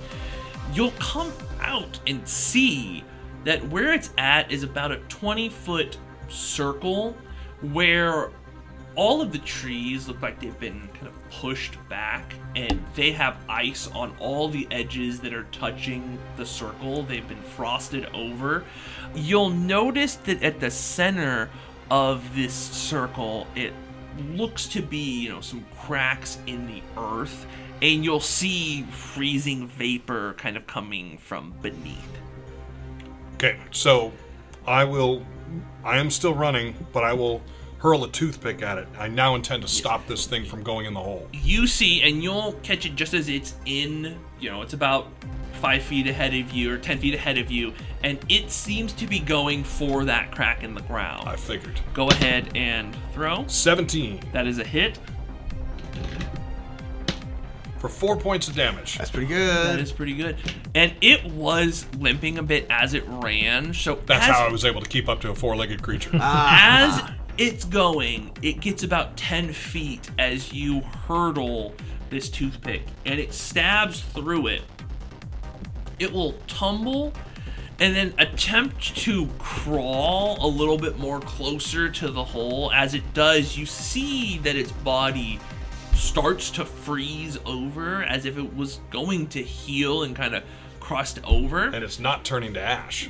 you'll 0.72 0.92
come 0.92 1.32
out 1.60 1.98
and 2.06 2.26
see 2.28 3.02
that 3.44 3.66
where 3.68 3.92
it's 3.92 4.10
at 4.18 4.50
is 4.50 4.62
about 4.62 4.92
a 4.92 4.98
20 5.08 5.48
foot 5.48 5.96
circle 6.28 7.16
where 7.72 8.30
all 8.96 9.22
of 9.22 9.32
the 9.32 9.38
trees 9.38 10.08
look 10.08 10.20
like 10.20 10.40
they've 10.40 10.58
been 10.58 10.88
kind 10.94 11.06
of 11.06 11.30
pushed 11.30 11.76
back 11.88 12.34
and 12.56 12.82
they 12.94 13.12
have 13.12 13.36
ice 13.48 13.86
on 13.88 14.14
all 14.18 14.48
the 14.48 14.66
edges 14.70 15.20
that 15.20 15.32
are 15.32 15.44
touching 15.52 16.18
the 16.36 16.44
circle. 16.44 17.02
They've 17.04 17.26
been 17.26 17.42
frosted 17.42 18.06
over. 18.06 18.64
You'll 19.14 19.50
notice 19.50 20.16
that 20.16 20.42
at 20.42 20.60
the 20.60 20.70
center 20.70 21.50
of 21.90 22.34
this 22.34 22.52
circle, 22.52 23.46
it 23.54 23.72
looks 24.32 24.66
to 24.66 24.82
be, 24.82 25.20
you 25.20 25.30
know, 25.30 25.40
some 25.40 25.64
cracks 25.78 26.38
in 26.46 26.66
the 26.66 26.82
earth, 26.98 27.46
and 27.80 28.04
you'll 28.04 28.20
see 28.20 28.82
freezing 28.90 29.68
vapor 29.68 30.34
kind 30.34 30.56
of 30.56 30.66
coming 30.66 31.18
from 31.18 31.54
beneath. 31.62 32.18
Okay, 33.42 33.56
so 33.70 34.12
I 34.66 34.84
will. 34.84 35.24
I 35.82 35.96
am 35.96 36.10
still 36.10 36.34
running, 36.34 36.74
but 36.92 37.04
I 37.04 37.14
will 37.14 37.40
hurl 37.78 38.04
a 38.04 38.10
toothpick 38.10 38.60
at 38.60 38.76
it. 38.76 38.86
I 38.98 39.08
now 39.08 39.34
intend 39.34 39.62
to 39.62 39.68
stop 39.68 40.06
this 40.06 40.26
thing 40.26 40.44
from 40.44 40.62
going 40.62 40.84
in 40.84 40.92
the 40.92 41.00
hole. 41.00 41.26
You 41.32 41.66
see, 41.66 42.02
and 42.02 42.22
you'll 42.22 42.52
catch 42.62 42.84
it 42.84 42.96
just 42.96 43.14
as 43.14 43.30
it's 43.30 43.54
in, 43.64 44.18
you 44.38 44.50
know, 44.50 44.60
it's 44.60 44.74
about 44.74 45.08
five 45.54 45.82
feet 45.82 46.06
ahead 46.06 46.34
of 46.34 46.52
you 46.52 46.70
or 46.70 46.76
10 46.76 46.98
feet 46.98 47.14
ahead 47.14 47.38
of 47.38 47.50
you, 47.50 47.72
and 48.02 48.18
it 48.28 48.50
seems 48.50 48.92
to 48.92 49.06
be 49.06 49.18
going 49.18 49.64
for 49.64 50.04
that 50.04 50.30
crack 50.32 50.62
in 50.62 50.74
the 50.74 50.82
ground. 50.82 51.26
I 51.26 51.36
figured. 51.36 51.80
Go 51.94 52.10
ahead 52.10 52.50
and 52.54 52.94
throw. 53.14 53.46
17 53.46 54.20
That 54.34 54.46
is 54.46 54.58
a 54.58 54.64
hit. 54.64 54.98
For 57.80 57.88
four 57.88 58.16
points 58.16 58.46
of 58.46 58.54
damage. 58.54 58.98
That's 58.98 59.10
pretty 59.10 59.26
good. 59.26 59.66
That 59.66 59.80
is 59.80 59.90
pretty 59.90 60.14
good. 60.14 60.36
And 60.74 60.94
it 61.00 61.24
was 61.24 61.86
limping 61.98 62.38
a 62.38 62.42
bit 62.42 62.66
as 62.68 62.92
it 62.94 63.04
ran. 63.06 63.72
So 63.72 63.98
That's 64.06 64.28
as, 64.28 64.36
how 64.36 64.46
I 64.46 64.52
was 64.52 64.64
able 64.64 64.82
to 64.82 64.88
keep 64.88 65.08
up 65.08 65.20
to 65.22 65.30
a 65.30 65.34
four 65.34 65.56
legged 65.56 65.82
creature. 65.82 66.10
Ah. 66.14 67.08
as 67.08 67.10
it's 67.38 67.64
going, 67.64 68.36
it 68.42 68.60
gets 68.60 68.82
about 68.82 69.16
10 69.16 69.54
feet 69.54 70.10
as 70.18 70.52
you 70.52 70.80
hurdle 70.80 71.74
this 72.10 72.28
toothpick 72.28 72.82
and 73.06 73.18
it 73.18 73.32
stabs 73.32 74.00
through 74.00 74.48
it. 74.48 74.62
It 75.98 76.12
will 76.12 76.34
tumble 76.46 77.14
and 77.78 77.96
then 77.96 78.12
attempt 78.18 78.94
to 78.98 79.26
crawl 79.38 80.44
a 80.44 80.46
little 80.46 80.76
bit 80.76 80.98
more 80.98 81.18
closer 81.20 81.88
to 81.88 82.10
the 82.10 82.22
hole. 82.22 82.70
As 82.72 82.92
it 82.92 83.14
does, 83.14 83.56
you 83.56 83.64
see 83.64 84.36
that 84.38 84.54
its 84.54 84.70
body 84.70 85.40
starts 86.00 86.50
to 86.52 86.64
freeze 86.64 87.38
over 87.44 88.02
as 88.02 88.24
if 88.24 88.38
it 88.38 88.56
was 88.56 88.80
going 88.90 89.26
to 89.28 89.42
heal 89.42 90.02
and 90.02 90.16
kind 90.16 90.34
of 90.34 90.42
crust 90.80 91.20
over 91.24 91.64
and 91.64 91.84
it's 91.84 92.00
not 92.00 92.24
turning 92.24 92.54
to 92.54 92.60
ash. 92.60 93.08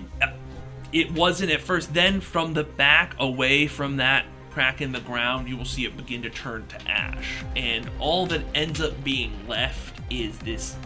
it 0.92 1.10
wasn't 1.12 1.50
at 1.50 1.60
first. 1.60 1.94
Then 1.94 2.20
from 2.20 2.52
the 2.52 2.64
back, 2.64 3.14
away 3.18 3.66
from 3.68 3.96
that 3.98 4.26
crack 4.50 4.80
in 4.80 4.92
the 4.92 5.00
ground, 5.00 5.48
you 5.48 5.56
will 5.56 5.64
see 5.64 5.84
it 5.84 5.96
begin 5.96 6.22
to 6.22 6.30
turn 6.30 6.66
to 6.66 6.90
ash. 6.90 7.44
And 7.56 7.88
all 8.00 8.26
that 8.26 8.42
ends 8.54 8.80
up 8.80 9.02
being 9.04 9.32
left 9.48 10.00
is 10.10 10.38
this 10.40 10.76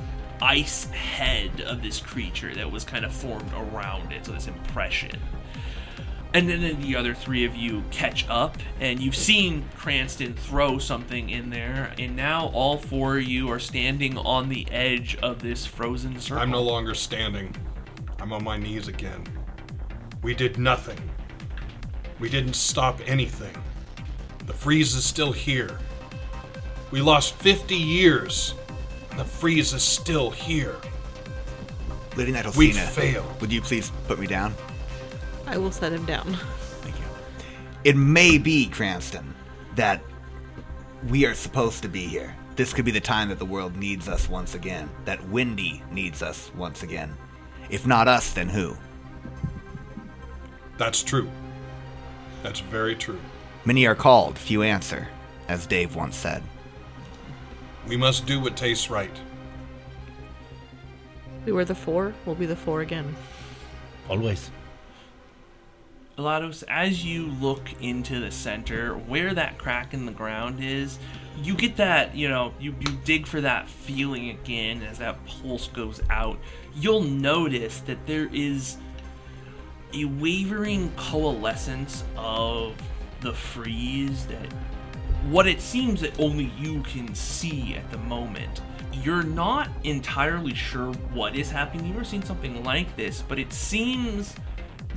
ice 0.42 0.84
head 0.90 1.62
of 1.62 1.82
this 1.82 2.00
creature 2.00 2.54
that 2.54 2.70
was 2.70 2.84
kind 2.84 3.04
of 3.04 3.12
formed 3.12 3.50
around 3.54 4.12
it. 4.12 4.26
So 4.26 4.32
this 4.32 4.46
impression. 4.46 5.18
And 6.34 6.48
then 6.48 6.80
the 6.80 6.96
other 6.96 7.14
three 7.14 7.44
of 7.44 7.54
you 7.54 7.84
catch 7.92 8.28
up, 8.28 8.58
and 8.80 8.98
you've 8.98 9.14
seen 9.14 9.64
Cranston 9.76 10.34
throw 10.34 10.78
something 10.78 11.30
in 11.30 11.50
there, 11.50 11.94
and 11.96 12.16
now 12.16 12.48
all 12.48 12.76
four 12.76 13.18
of 13.18 13.22
you 13.22 13.48
are 13.52 13.60
standing 13.60 14.18
on 14.18 14.48
the 14.48 14.66
edge 14.72 15.16
of 15.22 15.40
this 15.40 15.64
frozen 15.64 16.18
circle. 16.18 16.42
I'm 16.42 16.50
no 16.50 16.60
longer 16.60 16.92
standing. 16.92 17.54
I'm 18.18 18.32
on 18.32 18.42
my 18.42 18.56
knees 18.56 18.88
again. 18.88 19.24
We 20.22 20.34
did 20.34 20.58
nothing. 20.58 20.98
We 22.18 22.28
didn't 22.28 22.54
stop 22.54 23.00
anything. 23.06 23.54
The 24.46 24.54
freeze 24.54 24.96
is 24.96 25.04
still 25.04 25.30
here. 25.30 25.78
We 26.90 27.00
lost 27.00 27.34
50 27.34 27.76
years, 27.76 28.54
and 29.10 29.20
the 29.20 29.24
freeze 29.24 29.72
is 29.72 29.84
still 29.84 30.30
here. 30.30 30.74
Lady 32.16 32.32
Knight 32.32 32.56
We 32.56 32.72
Holsteena, 32.72 32.88
failed. 32.88 33.40
Would 33.40 33.52
you 33.52 33.60
please 33.60 33.92
put 34.08 34.18
me 34.18 34.26
down? 34.26 34.52
I 35.46 35.58
will 35.58 35.72
set 35.72 35.92
him 35.92 36.04
down. 36.06 36.34
Thank 36.80 36.98
you. 36.98 37.04
It 37.84 37.96
may 37.96 38.38
be, 38.38 38.66
Cranston, 38.68 39.34
that 39.76 40.02
we 41.08 41.26
are 41.26 41.34
supposed 41.34 41.82
to 41.82 41.88
be 41.88 42.06
here. 42.06 42.34
This 42.56 42.72
could 42.72 42.84
be 42.84 42.90
the 42.90 43.00
time 43.00 43.28
that 43.28 43.38
the 43.38 43.44
world 43.44 43.76
needs 43.76 44.08
us 44.08 44.28
once 44.28 44.54
again. 44.54 44.88
That 45.04 45.26
Windy 45.28 45.82
needs 45.90 46.22
us 46.22 46.50
once 46.54 46.82
again. 46.82 47.14
If 47.68 47.86
not 47.86 48.08
us, 48.08 48.32
then 48.32 48.48
who? 48.48 48.76
That's 50.78 51.02
true. 51.02 51.30
That's 52.42 52.60
very 52.60 52.94
true. 52.94 53.20
Many 53.64 53.86
are 53.86 53.94
called, 53.94 54.38
few 54.38 54.62
answer, 54.62 55.08
as 55.48 55.66
Dave 55.66 55.96
once 55.96 56.16
said. 56.16 56.42
We 57.88 57.96
must 57.96 58.26
do 58.26 58.40
what 58.40 58.56
tastes 58.56 58.90
right. 58.90 59.10
We 61.44 61.52
were 61.52 61.64
the 61.64 61.74
four. 61.74 62.14
We'll 62.24 62.34
be 62.34 62.46
the 62.46 62.56
four 62.56 62.80
again. 62.80 63.14
Always. 64.08 64.50
Elados, 66.16 66.62
as 66.68 67.04
you 67.04 67.26
look 67.26 67.70
into 67.80 68.20
the 68.20 68.30
center, 68.30 68.94
where 68.94 69.34
that 69.34 69.58
crack 69.58 69.92
in 69.94 70.06
the 70.06 70.12
ground 70.12 70.62
is, 70.62 70.98
you 71.42 71.54
get 71.54 71.76
that, 71.76 72.14
you 72.14 72.28
know, 72.28 72.54
you, 72.60 72.72
you 72.78 72.96
dig 73.04 73.26
for 73.26 73.40
that 73.40 73.68
feeling 73.68 74.30
again 74.30 74.82
as 74.82 74.98
that 74.98 75.18
pulse 75.26 75.66
goes 75.68 76.00
out. 76.10 76.38
You'll 76.76 77.02
notice 77.02 77.80
that 77.80 78.06
there 78.06 78.28
is 78.32 78.76
a 79.92 80.04
wavering 80.04 80.92
coalescence 80.96 82.04
of 82.16 82.74
the 83.20 83.32
freeze 83.32 84.26
that 84.26 84.52
what 85.30 85.48
it 85.48 85.60
seems 85.60 86.00
that 86.02 86.18
only 86.20 86.52
you 86.58 86.82
can 86.82 87.12
see 87.14 87.74
at 87.74 87.90
the 87.90 87.98
moment. 87.98 88.60
You're 88.92 89.22
not 89.24 89.68
entirely 89.82 90.54
sure 90.54 90.92
what 91.12 91.34
is 91.34 91.50
happening. 91.50 91.86
You've 91.86 91.94
never 91.94 92.04
seen 92.04 92.22
something 92.22 92.62
like 92.62 92.94
this, 92.96 93.22
but 93.22 93.38
it 93.40 93.52
seems 93.52 94.36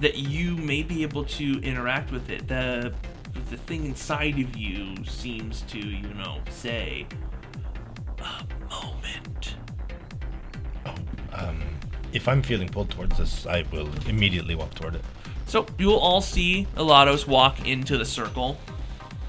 that 0.01 0.17
you 0.17 0.55
may 0.57 0.83
be 0.83 1.03
able 1.03 1.25
to 1.25 1.59
interact 1.61 2.11
with 2.11 2.29
it. 2.29 2.47
The 2.47 2.93
the 3.49 3.57
thing 3.57 3.85
inside 3.85 4.39
of 4.39 4.57
you 4.57 4.95
seems 5.05 5.61
to, 5.63 5.77
you 5.77 6.13
know, 6.15 6.41
say 6.49 7.05
a 8.19 8.45
moment. 8.69 9.55
Um, 11.33 11.61
if 12.13 12.27
I'm 12.27 12.41
feeling 12.41 12.67
pulled 12.67 12.89
towards 12.89 13.17
this, 13.17 13.45
I 13.45 13.63
will 13.71 13.89
immediately 14.07 14.55
walk 14.55 14.73
toward 14.73 14.95
it. 14.95 15.03
So 15.45 15.65
you'll 15.77 15.95
all 15.95 16.21
see 16.21 16.67
Elados 16.75 17.27
walk 17.27 17.67
into 17.67 17.97
the 17.97 18.05
circle. 18.05 18.57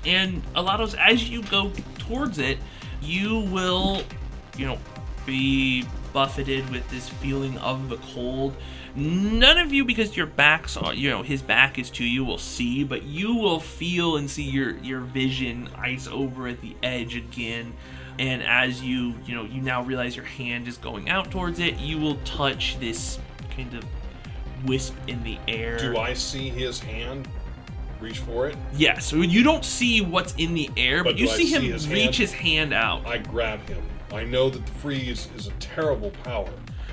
And 0.04 0.42
Elados, 0.54 0.96
as 0.96 1.28
you 1.28 1.42
go 1.44 1.70
towards 1.98 2.38
it, 2.38 2.58
you 3.00 3.40
will, 3.40 4.02
you 4.56 4.66
know, 4.66 4.78
be 5.26 5.84
buffeted 6.12 6.68
with 6.70 6.88
this 6.90 7.08
feeling 7.08 7.58
of 7.58 7.88
the 7.88 7.98
cold. 7.98 8.56
None 8.98 9.58
of 9.58 9.72
you, 9.72 9.84
because 9.84 10.16
your 10.16 10.26
backs 10.26 10.76
are, 10.76 10.92
you 10.92 11.08
know, 11.08 11.22
his 11.22 11.40
back 11.40 11.78
is 11.78 11.88
to 11.90 12.04
you, 12.04 12.24
will 12.24 12.36
see, 12.38 12.82
but 12.82 13.04
you 13.04 13.34
will 13.36 13.60
feel 13.60 14.16
and 14.16 14.28
see 14.28 14.42
your 14.42 14.76
your 14.78 15.00
vision 15.00 15.68
ice 15.76 16.08
over 16.08 16.48
at 16.48 16.60
the 16.60 16.74
edge 16.82 17.14
again. 17.14 17.72
And 18.18 18.42
as 18.42 18.82
you, 18.82 19.14
you 19.24 19.36
know, 19.36 19.44
you 19.44 19.62
now 19.62 19.82
realize 19.84 20.16
your 20.16 20.24
hand 20.24 20.66
is 20.66 20.76
going 20.76 21.08
out 21.08 21.30
towards 21.30 21.60
it, 21.60 21.78
you 21.78 21.98
will 21.98 22.16
touch 22.24 22.80
this 22.80 23.20
kind 23.50 23.72
of 23.74 23.84
wisp 24.64 24.96
in 25.06 25.22
the 25.22 25.38
air. 25.46 25.78
Do 25.78 25.96
I 25.98 26.14
see 26.14 26.48
his 26.48 26.80
hand 26.80 27.28
reach 28.00 28.18
for 28.18 28.48
it? 28.48 28.56
Yes, 28.74 29.06
so 29.06 29.18
you 29.18 29.44
don't 29.44 29.64
see 29.64 30.00
what's 30.00 30.34
in 30.34 30.54
the 30.54 30.68
air, 30.76 31.04
but, 31.04 31.12
But 31.12 31.20
you 31.20 31.28
see 31.28 31.46
see 31.46 31.54
him 31.54 31.62
his 31.62 31.88
reach 31.88 32.02
hand? 32.02 32.14
his 32.16 32.32
hand 32.32 32.72
out. 32.74 33.06
I 33.06 33.18
grab 33.18 33.60
him. 33.68 33.82
I 34.12 34.24
know 34.24 34.50
that 34.50 34.66
the 34.66 34.72
freeze 34.72 35.28
is 35.36 35.46
a 35.46 35.52
terrible 35.60 36.10
power. 36.24 36.50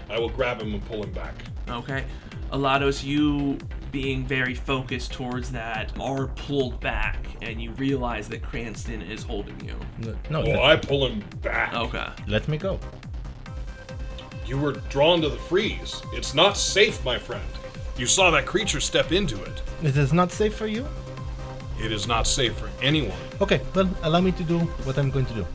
I 0.09 0.19
will 0.19 0.29
grab 0.29 0.61
him 0.61 0.75
and 0.75 0.85
pull 0.85 1.01
him 1.01 1.11
back. 1.11 1.33
Okay. 1.69 2.05
Elados, 2.51 3.03
you 3.03 3.57
being 3.91 4.25
very 4.25 4.53
focused 4.53 5.13
towards 5.13 5.51
that 5.51 5.91
are 5.99 6.27
pulled 6.27 6.79
back 6.79 7.17
and 7.41 7.61
you 7.61 7.71
realize 7.71 8.27
that 8.29 8.41
Cranston 8.41 9.01
is 9.01 9.23
holding 9.23 9.59
you. 9.65 9.75
No, 10.29 10.39
Oh, 10.39 10.43
let, 10.43 10.59
I 10.59 10.75
pull 10.75 11.07
him 11.07 11.23
back. 11.41 11.73
Okay. 11.73 12.07
let 12.27 12.47
me 12.47 12.57
go. 12.57 12.79
You 14.45 14.57
were 14.59 14.73
drawn 14.89 15.21
to 15.21 15.29
the 15.29 15.37
freeze. 15.37 16.01
It's 16.13 16.33
not 16.33 16.55
safe, 16.57 17.03
my 17.03 17.17
friend. 17.17 17.43
You 17.97 18.05
saw 18.05 18.29
that 18.31 18.45
creature 18.45 18.79
step 18.79 19.11
into 19.11 19.41
it. 19.43 19.61
It 19.81 19.97
is 19.97 20.13
not 20.13 20.31
safe 20.31 20.53
for 20.55 20.67
you? 20.67 20.85
It 21.81 21.91
is 21.91 22.07
not 22.07 22.27
safe 22.27 22.55
for 22.57 22.69
anyone. 22.81 23.17
Okay, 23.41 23.61
well, 23.73 23.89
allow 24.03 24.21
me 24.21 24.31
to 24.33 24.43
do 24.43 24.59
what 24.85 24.97
I'm 24.97 25.09
going 25.09 25.25
to 25.25 25.33
do. 25.33 25.45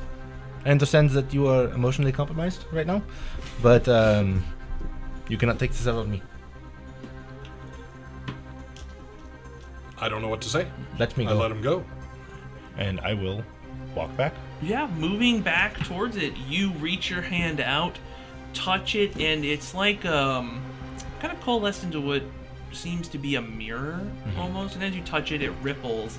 I 0.65 0.71
understand 0.71 1.11
that 1.11 1.33
you 1.33 1.47
are 1.47 1.65
emotionally 1.73 2.13
compromised 2.13 2.65
right 2.73 2.87
now, 2.87 3.03
but 3.63 3.89
um, 3.89 4.45
you 5.31 5.37
cannot 5.39 5.59
take 5.61 5.71
this 5.71 5.87
out 5.87 5.95
of 5.95 6.09
me. 6.09 6.21
I 9.99 10.09
don't 10.09 10.23
know 10.23 10.29
what 10.29 10.41
to 10.41 10.49
say. 10.49 10.67
Let 10.99 11.17
me 11.17 11.25
go. 11.25 11.31
I 11.31 11.35
go. 11.35 11.41
let 11.41 11.51
him 11.53 11.63
go. 11.63 11.85
and 12.77 13.01
I 13.01 13.15
will 13.15 13.45
walk 13.95 14.17
back. 14.17 14.35
Yeah, 14.61 14.89
moving 14.89 15.41
back 15.41 15.75
towards 15.85 16.17
it, 16.17 16.37
you 16.49 16.73
reach 16.73 17.11
your 17.11 17.23
hand 17.23 17.61
out, 17.61 17.99
touch 18.55 18.95
it, 18.95 19.17
and 19.19 19.45
it's 19.45 19.75
like 19.75 20.05
um 20.05 20.63
kind 21.21 21.33
of 21.33 21.41
coalesced 21.41 21.85
into 21.85 22.01
what 22.01 22.23
seems 22.73 23.09
to 23.09 23.19
be 23.19 23.37
a 23.37 23.43
mirror 23.43 24.01
almost. 24.37 24.75
And 24.75 24.83
as 24.83 24.97
you 24.97 25.03
touch 25.03 25.33
it, 25.33 25.43
it 25.43 25.53
ripples, 25.63 26.19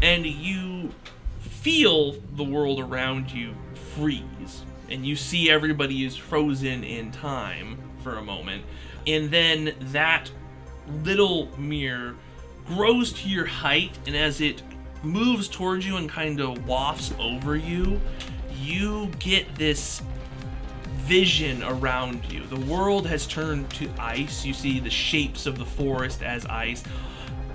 and 0.00 0.24
you 0.24 0.92
feel 1.40 2.12
the 2.36 2.44
world 2.44 2.80
around 2.80 3.30
you 3.32 3.54
freeze, 3.94 4.64
and 4.88 5.04
you 5.04 5.16
see 5.16 5.50
everybody 5.50 6.04
is 6.04 6.16
frozen 6.16 6.84
in 6.84 7.10
time 7.10 7.78
for 8.06 8.18
a 8.18 8.22
moment, 8.22 8.62
and 9.08 9.32
then 9.32 9.74
that 9.80 10.30
little 11.02 11.48
mirror 11.58 12.14
grows 12.68 13.12
to 13.12 13.28
your 13.28 13.46
height, 13.46 13.98
and 14.06 14.16
as 14.16 14.40
it 14.40 14.62
moves 15.02 15.48
towards 15.48 15.84
you 15.84 15.96
and 15.96 16.08
kind 16.08 16.40
of 16.40 16.68
wafts 16.68 17.12
over 17.18 17.56
you, 17.56 18.00
you 18.60 19.10
get 19.18 19.52
this 19.56 20.02
vision 20.98 21.64
around 21.64 22.32
you. 22.32 22.44
The 22.46 22.60
world 22.60 23.08
has 23.08 23.26
turned 23.26 23.68
to 23.70 23.90
ice. 23.98 24.44
You 24.44 24.54
see 24.54 24.78
the 24.78 24.90
shapes 24.90 25.46
of 25.46 25.58
the 25.58 25.66
forest 25.66 26.22
as 26.22 26.46
ice. 26.46 26.84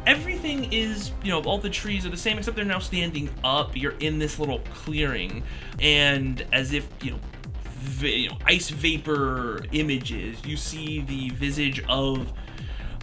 Everything 0.06 0.74
is, 0.74 1.12
you 1.24 1.32
know, 1.32 1.41
all 1.43 1.60
the 1.60 1.70
trees 1.70 2.06
are 2.06 2.10
the 2.10 2.18
same 2.18 2.38
except 2.38 2.58
they're 2.58 2.66
now 2.66 2.80
standing 2.80 3.30
up. 3.41 3.78
You're 3.78 3.97
in 3.99 4.20
this 4.20 4.38
little 4.38 4.60
clearing, 4.74 5.43
and 5.80 6.45
as 6.52 6.74
if, 6.74 6.89
you 7.02 7.12
know, 7.12 7.20
you 8.01 8.29
know 8.29 8.38
ice 8.45 8.69
vapor 8.69 9.63
images, 9.71 10.43
you 10.45 10.57
see 10.57 11.01
the 11.01 11.29
visage 11.29 11.84
of 11.88 12.32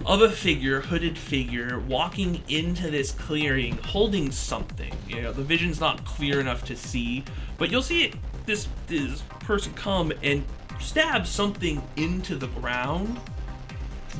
of 0.06 0.22
a 0.22 0.30
figure, 0.30 0.80
hooded 0.80 1.18
figure, 1.18 1.80
walking 1.80 2.42
into 2.48 2.90
this 2.90 3.10
clearing, 3.10 3.76
holding 3.78 4.30
something. 4.30 4.92
You 5.08 5.22
know, 5.22 5.32
the 5.32 5.42
vision's 5.42 5.80
not 5.80 6.04
clear 6.04 6.40
enough 6.40 6.64
to 6.66 6.76
see, 6.76 7.24
but 7.56 7.70
you'll 7.70 7.82
see 7.82 8.04
it, 8.04 8.14
this 8.46 8.68
this 8.86 9.22
person 9.40 9.72
come 9.74 10.12
and 10.22 10.44
stab 10.80 11.26
something 11.26 11.82
into 11.96 12.36
the 12.36 12.46
ground 12.48 13.18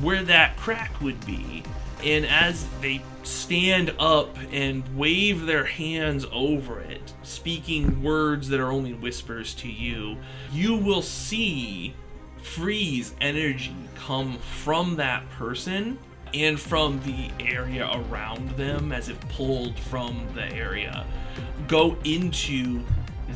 where 0.01 0.23
that 0.23 0.57
crack 0.57 0.99
would 1.01 1.25
be. 1.25 1.63
And 2.03 2.25
as 2.25 2.65
they 2.81 3.01
stand 3.29 3.93
up 3.99 4.35
and 4.51 4.97
wave 4.97 5.45
their 5.45 5.65
hands 5.65 6.25
over 6.31 6.79
it, 6.79 7.13
speaking 7.23 8.03
words 8.03 8.49
that 8.49 8.59
are 8.59 8.71
only 8.71 8.93
whispers 8.93 9.53
to 9.55 9.69
you, 9.69 10.17
you 10.51 10.75
will 10.75 11.01
see 11.01 11.93
freeze 12.41 13.13
energy 13.21 13.75
come 13.95 14.37
from 14.39 14.95
that 14.95 15.29
person 15.31 15.97
and 16.33 16.59
from 16.59 17.01
the 17.03 17.29
area 17.43 17.89
around 17.91 18.49
them 18.51 18.91
as 18.91 19.09
if 19.09 19.19
pulled 19.29 19.77
from 19.79 20.27
the 20.35 20.45
area 20.53 21.05
go 21.67 21.97
into 22.03 22.83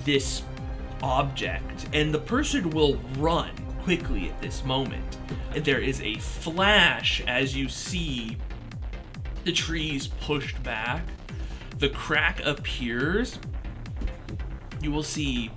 this 0.05 0.43
object. 1.01 1.87
And 1.93 2.13
the 2.13 2.19
person 2.19 2.69
will 2.71 2.95
run 3.17 3.51
quickly 3.83 4.29
at 4.29 4.41
this 4.41 4.63
moment. 4.63 5.17
There 5.55 5.79
is 5.79 6.01
a 6.01 6.15
flash 6.15 7.21
as 7.27 7.55
you 7.55 7.69
see 7.69 8.37
the 9.43 9.51
trees 9.51 10.07
pushed 10.07 10.61
back 10.63 11.03
the 11.83 11.89
crack 11.89 12.39
appears. 12.45 13.37
You 14.81 14.91
will 14.91 15.03
see 15.03 15.51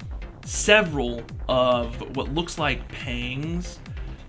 several 0.45 1.23
of 1.49 2.17
what 2.17 2.35
looks 2.35 2.59
like 2.59 2.87
pangs 2.89 3.79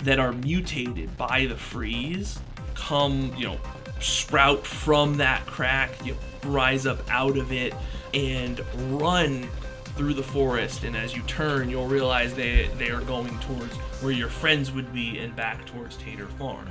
that 0.04 0.20
are 0.20 0.32
mutated 0.32 1.18
by 1.18 1.48
the 1.48 1.56
freeze 1.56 2.40
come, 2.76 3.34
you 3.36 3.48
know, 3.48 3.58
sprout 4.00 4.64
from 4.64 5.18
that 5.18 5.44
crack, 5.48 5.90
you 6.06 6.16
rise 6.44 6.86
up 6.86 7.00
out 7.10 7.36
of 7.36 7.52
it 7.52 7.74
and 8.14 8.62
run 8.92 9.50
through 9.96 10.14
the 10.14 10.22
forest. 10.22 10.84
And 10.84 10.96
as 10.96 11.16
you 11.16 11.24
turn 11.24 11.68
you'll 11.68 11.88
realize 11.88 12.36
they 12.36 12.70
they 12.78 12.92
are 12.92 13.02
going 13.02 13.38
towards 13.40 13.74
where 14.02 14.12
your 14.12 14.30
friends 14.30 14.72
would 14.72 14.94
be 14.94 15.18
and 15.18 15.36
back 15.36 15.66
towards 15.66 15.98
Tater 15.98 16.28
Farm. 16.28 16.70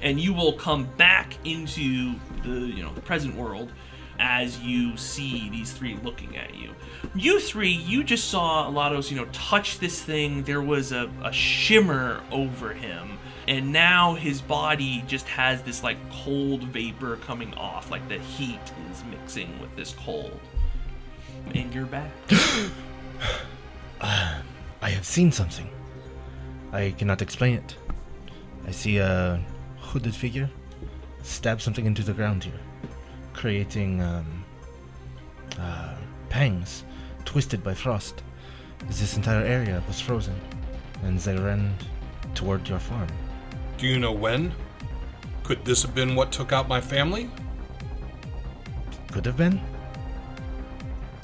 And 0.00 0.20
you 0.20 0.32
will 0.32 0.52
come 0.52 0.84
back 0.96 1.34
into 1.44 2.14
the, 2.44 2.50
you 2.50 2.82
know, 2.82 2.92
the 2.94 3.00
present 3.00 3.34
world 3.34 3.72
as 4.18 4.60
you 4.60 4.96
see 4.96 5.48
these 5.48 5.72
three 5.72 5.96
looking 6.02 6.36
at 6.36 6.54
you. 6.54 6.74
You 7.14 7.40
three, 7.40 7.70
you 7.70 8.02
just 8.02 8.28
saw 8.28 8.68
Elados, 8.70 9.10
you 9.10 9.16
know, 9.16 9.26
touch 9.26 9.78
this 9.78 10.02
thing. 10.02 10.42
There 10.42 10.62
was 10.62 10.92
a, 10.92 11.10
a 11.22 11.32
shimmer 11.32 12.20
over 12.30 12.72
him. 12.72 13.18
And 13.46 13.72
now 13.72 14.14
his 14.14 14.42
body 14.42 15.04
just 15.06 15.26
has 15.28 15.62
this 15.62 15.82
like 15.82 15.96
cold 16.10 16.64
vapor 16.64 17.16
coming 17.16 17.54
off, 17.54 17.90
like 17.90 18.06
the 18.08 18.18
heat 18.18 18.60
is 18.90 19.02
mixing 19.10 19.58
with 19.60 19.74
this 19.74 19.94
cold. 19.94 20.38
And 21.54 21.72
you're 21.72 21.86
back. 21.86 22.10
I 24.00 24.90
have 24.90 25.06
seen 25.06 25.32
something. 25.32 25.68
I 26.72 26.94
cannot 26.98 27.22
explain 27.22 27.54
it. 27.54 27.74
I 28.66 28.70
see 28.70 28.98
a 28.98 29.40
hooded 29.88 30.14
figure 30.14 30.50
stab 31.22 31.60
something 31.60 31.86
into 31.86 32.02
the 32.02 32.12
ground 32.12 32.44
here, 32.44 32.60
creating 33.32 34.00
um, 34.02 34.44
uh, 35.58 35.94
pangs 36.28 36.84
twisted 37.24 37.62
by 37.62 37.74
frost. 37.74 38.22
This 38.86 39.16
entire 39.16 39.44
area 39.44 39.82
was 39.88 40.00
frozen, 40.00 40.34
and 41.02 41.18
they 41.18 41.36
ran 41.36 41.74
toward 42.34 42.68
your 42.68 42.78
farm. 42.78 43.08
Do 43.76 43.86
you 43.86 43.98
know 43.98 44.12
when? 44.12 44.52
Could 45.42 45.64
this 45.64 45.82
have 45.82 45.94
been 45.94 46.14
what 46.14 46.32
took 46.32 46.52
out 46.52 46.68
my 46.68 46.80
family? 46.80 47.30
Could 49.12 49.26
have 49.26 49.36
been. 49.36 49.60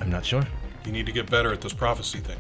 I'm 0.01 0.11
not 0.11 0.25
sure. 0.25 0.47
You 0.85 0.93
need 0.93 1.07
to 1.07 1.13
get 1.13 1.31
better 1.31 1.53
at 1.53 1.61
this 1.61 1.73
prophecy 1.73 2.19
thing. 2.19 2.39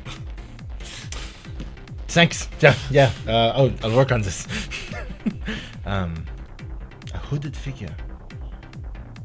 Thanks. 2.08 2.48
Yeah, 2.60 2.74
yeah. 2.90 3.12
Uh, 3.26 3.52
I'll, 3.56 3.72
I'll 3.82 3.96
work 3.96 4.12
on 4.12 4.22
this. 4.22 4.46
um, 5.86 6.24
a 7.12 7.18
hooded 7.18 7.56
figure 7.56 7.94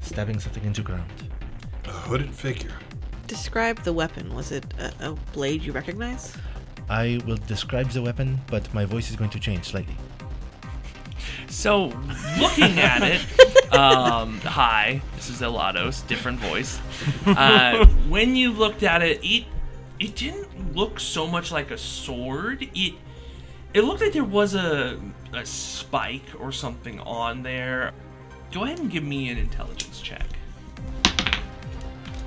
stabbing 0.01 0.39
something 0.39 0.63
into 0.63 0.81
ground. 0.81 1.09
A 1.85 1.89
hooded 1.89 2.33
figure. 2.33 2.73
Describe 3.27 3.83
the 3.83 3.93
weapon. 3.93 4.33
Was 4.33 4.51
it 4.51 4.65
a, 4.79 5.11
a 5.11 5.13
blade 5.33 5.61
you 5.61 5.71
recognize? 5.71 6.35
I 6.89 7.19
will 7.25 7.37
describe 7.47 7.89
the 7.91 8.01
weapon, 8.01 8.39
but 8.47 8.73
my 8.73 8.85
voice 8.85 9.09
is 9.09 9.15
going 9.15 9.29
to 9.31 9.39
change 9.39 9.65
slightly. 9.65 9.95
So, 11.47 11.87
looking 12.39 12.79
at 12.79 13.03
it, 13.03 13.73
um, 13.73 14.39
hi, 14.41 15.01
this 15.15 15.29
is 15.29 15.41
Elados, 15.41 16.05
different 16.07 16.39
voice. 16.39 16.79
Uh, 17.25 17.85
when 18.07 18.35
you 18.35 18.51
looked 18.51 18.83
at 18.83 19.01
it, 19.01 19.19
it 19.23 19.45
it 19.99 20.15
didn't 20.15 20.75
look 20.75 20.99
so 20.99 21.27
much 21.27 21.51
like 21.51 21.71
a 21.71 21.77
sword. 21.77 22.67
It 22.73 22.95
it 23.73 23.81
looked 23.83 24.01
like 24.01 24.13
there 24.13 24.23
was 24.23 24.55
a 24.55 24.99
a 25.33 25.45
spike 25.45 26.25
or 26.39 26.51
something 26.51 26.99
on 27.01 27.43
there. 27.43 27.91
Go 28.51 28.63
ahead 28.63 28.79
and 28.79 28.89
give 28.89 29.03
me 29.03 29.29
an 29.29 29.37
intelligence 29.37 30.01
check. 30.01 30.25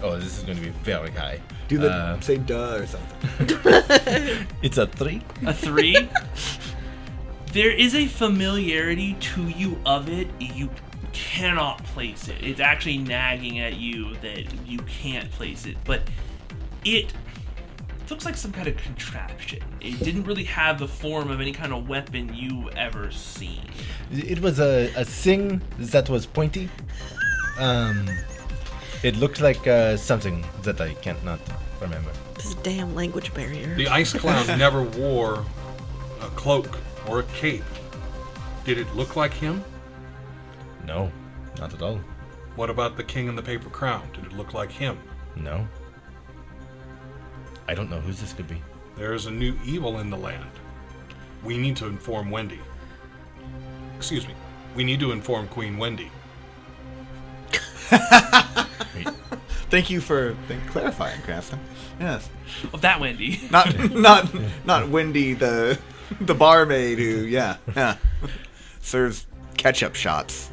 Oh, 0.03 0.19
this 0.19 0.39
is 0.39 0.45
going 0.45 0.59
to 0.59 0.65
be 0.65 0.71
very 0.71 1.11
high. 1.11 1.41
Do 1.69 1.79
the 1.79 1.91
Uh, 1.93 2.21
say 2.21 2.37
duh 2.37 2.75
or 2.77 2.87
something. 2.87 4.47
it's 4.63 4.79
a 4.79 4.87
three. 4.87 5.23
A 5.47 5.55
three. 5.55 5.97
there 7.53 7.71
is 7.71 7.95
a 7.95 8.07
familiarity 8.07 9.15
to 9.15 9.49
you 9.49 9.79
of 9.87 10.09
it. 10.09 10.29
You 10.41 10.71
cannot 11.13 11.85
place 11.85 12.29
it. 12.29 12.43
It's 12.43 12.61
actually 12.61 12.99
nagging 12.99 13.59
at 13.61 13.77
you 13.77 14.15
that 14.23 14.47
you 14.67 14.79
can't 14.81 15.31
place 15.31 15.67
it. 15.67 15.77
But 15.85 16.03
it 16.85 17.13
looks 18.13 18.27
like 18.27 18.37
some 18.37 18.53
kind 18.53 18.69
of 18.69 18.77
contraption. 18.77 19.59
It 19.81 19.99
didn't 20.01 20.25
really 20.25 20.45
have 20.45 20.79
the 20.79 20.87
form 20.87 21.31
of 21.31 21.41
any 21.41 21.51
kind 21.51 21.73
of 21.73 21.89
weapon 21.89 22.35
you 22.35 22.69
ever 22.77 23.11
seen. 23.11 23.63
It 24.13 24.39
was 24.41 24.61
a, 24.61 24.93
a 24.95 25.03
thing 25.03 25.63
that 25.79 26.11
was 26.11 26.27
pointy. 26.27 26.69
Um, 27.59 28.07
it 29.03 29.17
looked 29.17 29.41
like 29.41 29.67
uh, 29.67 29.97
something 29.97 30.45
that 30.63 30.79
I 30.79 30.93
can't 30.93 31.25
not 31.25 31.41
remember. 31.81 32.11
This 32.35 32.55
damn 32.57 32.95
language 32.95 33.33
barrier. 33.33 33.75
The 33.77 33.89
ice 33.89 34.13
clown 34.13 34.47
never 34.59 34.83
wore 34.83 35.47
a 36.21 36.27
cloak 36.37 36.79
or 37.09 37.21
a 37.21 37.25
cape. 37.41 37.65
Did 38.67 38.77
it 38.77 38.95
look 38.95 39.17
like 39.17 39.33
him? 39.33 39.65
No, 40.87 41.11
not 41.59 41.73
at 41.73 41.81
all. 41.81 41.99
What 42.57 42.69
about 42.69 42.99
the 42.99 43.05
king 43.05 43.29
in 43.29 43.37
the 43.37 43.43
paper 43.43 43.71
crown? 43.71 44.07
Did 44.13 44.27
it 44.27 44.33
look 44.35 44.53
like 44.53 44.71
him? 44.71 44.99
No. 45.35 45.67
I 47.73 47.75
don't 47.75 47.89
know 47.89 48.01
whose 48.01 48.21
this 48.21 48.35
could 48.35 48.47
be. 48.49 48.61
There 48.99 49.15
is 49.15 49.25
a 49.25 49.31
new 49.31 49.57
evil 49.65 49.99
in 50.01 50.11
the 50.11 50.17
land. 50.19 50.51
We 51.43 51.57
need 51.57 51.75
to 51.77 51.87
inform 51.87 52.31
Wendy. 52.31 52.61
Excuse 53.97 54.29
me. 54.29 54.35
We 54.77 54.85
need 54.85 55.01
to 55.01 55.11
inform 55.11 55.49
Queen 55.49 55.79
Wendy. 55.79 56.11
Thank 59.71 59.89
you 59.89 60.03
for 60.03 60.37
thank, 60.49 60.67
clarifying, 60.67 61.23
Cranston. 61.23 61.61
Yes, 61.99 62.29
Of 62.75 62.83
that 62.83 63.01
Wendy. 63.01 63.41
not 63.51 63.91
not 63.95 64.29
not 64.67 64.89
Wendy, 64.91 65.33
the 65.33 65.79
the 66.21 66.35
barmaid 66.35 66.99
who 66.99 67.25
yeah 67.25 67.57
yeah 67.75 67.97
serves 68.83 69.27
ketchup 69.57 69.95
shots. 69.95 70.51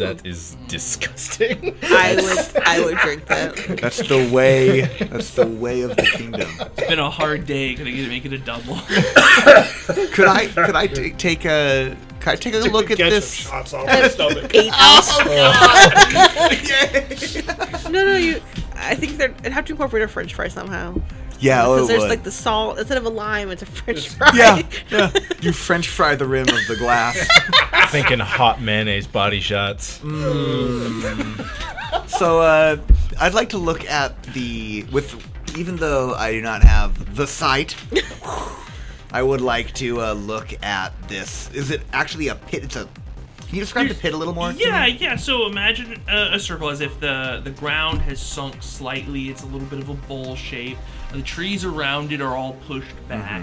That 0.00 0.26
is 0.26 0.56
disgusting. 0.66 1.76
I 1.82 2.16
would 2.16 2.62
I 2.66 2.84
would 2.84 2.98
drink 2.98 3.26
that. 3.26 3.56
That's 3.80 3.98
the 4.06 4.30
way. 4.32 4.80
That's 5.04 5.34
the 5.34 5.46
way 5.46 5.82
of 5.82 5.96
the 5.96 6.02
kingdom. 6.02 6.50
It's 6.60 6.88
been 6.88 6.98
a 6.98 7.10
hard 7.10 7.46
day. 7.46 7.74
Could 7.74 7.86
I 7.86 7.90
get 7.90 8.08
make 8.08 8.24
it 8.24 8.32
a 8.32 8.38
double? 8.38 8.76
Could 10.12 10.26
I 10.26 10.46
could 10.46 10.76
I 10.76 10.86
t- 10.86 11.10
take 11.12 11.44
a 11.44 11.96
could 12.20 12.28
I 12.28 12.36
take 12.36 12.54
a 12.54 12.58
look 12.58 12.90
at 12.90 12.98
Ketchup 12.98 13.10
this? 13.10 13.32
shots 13.32 13.72
off 13.72 13.86
my 13.86 14.08
stomach. 14.08 14.54
Eight 14.54 14.70
oh, 14.74 14.96
ounce. 14.96 15.10
Oh. 15.20 16.56
Yeah, 17.84 17.90
No, 17.90 18.04
no, 18.06 18.16
you. 18.16 18.40
I 18.76 18.94
think 18.94 19.16
they're. 19.16 19.30
It'd 19.30 19.52
have 19.52 19.64
to 19.66 19.72
incorporate 19.72 20.02
a 20.02 20.08
French 20.08 20.34
fry 20.34 20.48
somehow. 20.48 20.94
Yeah 21.40 21.66
oh, 21.66 21.74
Because 21.74 21.88
it 21.88 21.92
there's 21.92 22.00
would. 22.02 22.10
like 22.10 22.22
the 22.22 22.30
salt 22.30 22.78
instead 22.78 22.98
of 22.98 23.04
a 23.06 23.10
lime, 23.10 23.50
it's 23.50 23.62
a 23.62 23.66
French 23.66 24.08
fry. 24.10 24.30
yeah, 24.34 24.62
yeah. 24.90 25.10
You 25.40 25.52
French 25.52 25.88
fry 25.88 26.14
the 26.14 26.26
rim 26.26 26.48
of 26.48 26.66
the 26.68 26.76
glass. 26.78 27.18
Thinking 27.90 28.18
hot 28.20 28.60
mayonnaise 28.60 29.06
body 29.06 29.40
shots. 29.40 30.00
So 32.06 32.40
uh, 32.40 32.76
I'd 33.18 33.34
like 33.34 33.48
to 33.50 33.58
look 33.58 33.84
at 33.88 34.22
the 34.34 34.84
with 34.92 35.14
even 35.56 35.76
though 35.76 36.14
I 36.14 36.32
do 36.32 36.40
not 36.42 36.62
have 36.62 37.16
the 37.16 37.26
sight. 37.26 37.74
I 39.12 39.22
would 39.22 39.40
like 39.40 39.74
to 39.74 40.00
uh, 40.00 40.12
look 40.12 40.54
at 40.62 40.92
this. 41.08 41.50
Is 41.52 41.70
it 41.72 41.82
actually 41.92 42.28
a 42.28 42.36
pit? 42.36 42.62
It's 42.62 42.76
a. 42.76 42.88
Can 43.50 43.56
you 43.56 43.64
describe 43.64 43.88
the 43.88 43.96
pit 43.96 44.14
a 44.14 44.16
little 44.16 44.32
more? 44.32 44.52
Yeah, 44.52 44.86
yeah. 44.86 45.16
So 45.16 45.48
imagine 45.48 46.00
a, 46.08 46.34
a 46.34 46.38
circle 46.38 46.68
as 46.68 46.80
if 46.80 47.00
the 47.00 47.40
the 47.42 47.50
ground 47.50 48.00
has 48.02 48.20
sunk 48.20 48.62
slightly. 48.62 49.28
It's 49.28 49.42
a 49.42 49.46
little 49.46 49.66
bit 49.66 49.80
of 49.80 49.88
a 49.88 49.94
bowl 49.94 50.36
shape. 50.36 50.78
The 51.10 51.20
trees 51.20 51.64
around 51.64 52.12
it 52.12 52.20
are 52.20 52.36
all 52.36 52.52
pushed 52.68 52.94
back. 53.08 53.42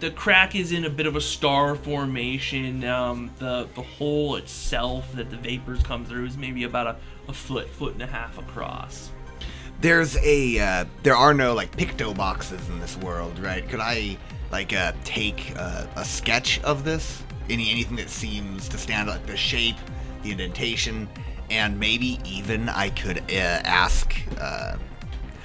The 0.00 0.10
crack 0.10 0.54
is 0.54 0.72
in 0.72 0.84
a 0.84 0.90
bit 0.90 1.06
of 1.06 1.16
a 1.16 1.22
star 1.22 1.74
formation. 1.74 2.84
Um, 2.84 3.30
the 3.38 3.66
the 3.74 3.80
hole 3.80 4.36
itself 4.36 5.10
that 5.14 5.30
the 5.30 5.38
vapors 5.38 5.82
come 5.82 6.04
through 6.04 6.26
is 6.26 6.36
maybe 6.36 6.64
about 6.64 6.86
a, 6.88 6.96
a 7.26 7.32
foot, 7.32 7.70
foot 7.70 7.94
and 7.94 8.02
a 8.02 8.06
half 8.06 8.36
across. 8.36 9.10
There's 9.80 10.18
a. 10.18 10.58
Uh, 10.58 10.84
there 11.02 11.16
are 11.16 11.32
no 11.32 11.54
like 11.54 11.74
picto 11.74 12.14
boxes 12.14 12.68
in 12.68 12.78
this 12.78 12.98
world, 12.98 13.38
right? 13.38 13.66
Could 13.66 13.80
I 13.80 14.18
like 14.52 14.74
uh, 14.74 14.92
take 15.04 15.54
uh, 15.56 15.86
a 15.96 16.04
sketch 16.04 16.60
of 16.60 16.84
this? 16.84 17.22
Any 17.48 17.70
anything 17.70 17.96
that 17.96 18.10
seems 18.10 18.68
to 18.68 18.78
stand 18.78 19.08
out, 19.08 19.16
like 19.16 19.26
the 19.26 19.36
shape, 19.36 19.76
the 20.22 20.32
indentation, 20.32 21.08
and 21.50 21.78
maybe 21.78 22.18
even 22.24 22.68
I 22.68 22.90
could 22.90 23.18
uh, 23.18 23.62
ask. 23.64 24.14
Uh, 24.40 24.76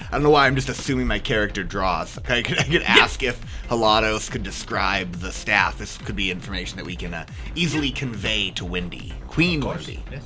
I 0.08 0.16
don't 0.16 0.24
know 0.24 0.30
why 0.32 0.45
I'm 0.45 0.56
just 0.56 0.68
assuming 0.68 1.08
my 1.08 1.20
character 1.20 1.64
draws. 1.64 2.18
Okay, 2.18 2.39
I 2.39 2.41
could, 2.41 2.60
I 2.60 2.64
could 2.64 2.82
ask 2.86 3.24
if 3.24 3.39
Elados 3.70 4.30
could 4.30 4.43
describe 4.43 5.14
the 5.16 5.32
staff. 5.32 5.78
This 5.78 5.97
could 5.99 6.18
be 6.18 6.30
information 6.32 6.76
that 6.78 6.86
we 6.86 6.97
can 6.97 7.14
uh, 7.14 7.26
easily 7.56 7.91
convey 7.91 8.52
to 8.52 8.66
Wendy, 8.66 9.14
Queen 9.28 9.62
Wendy. 9.62 10.04
Yes. 10.12 10.26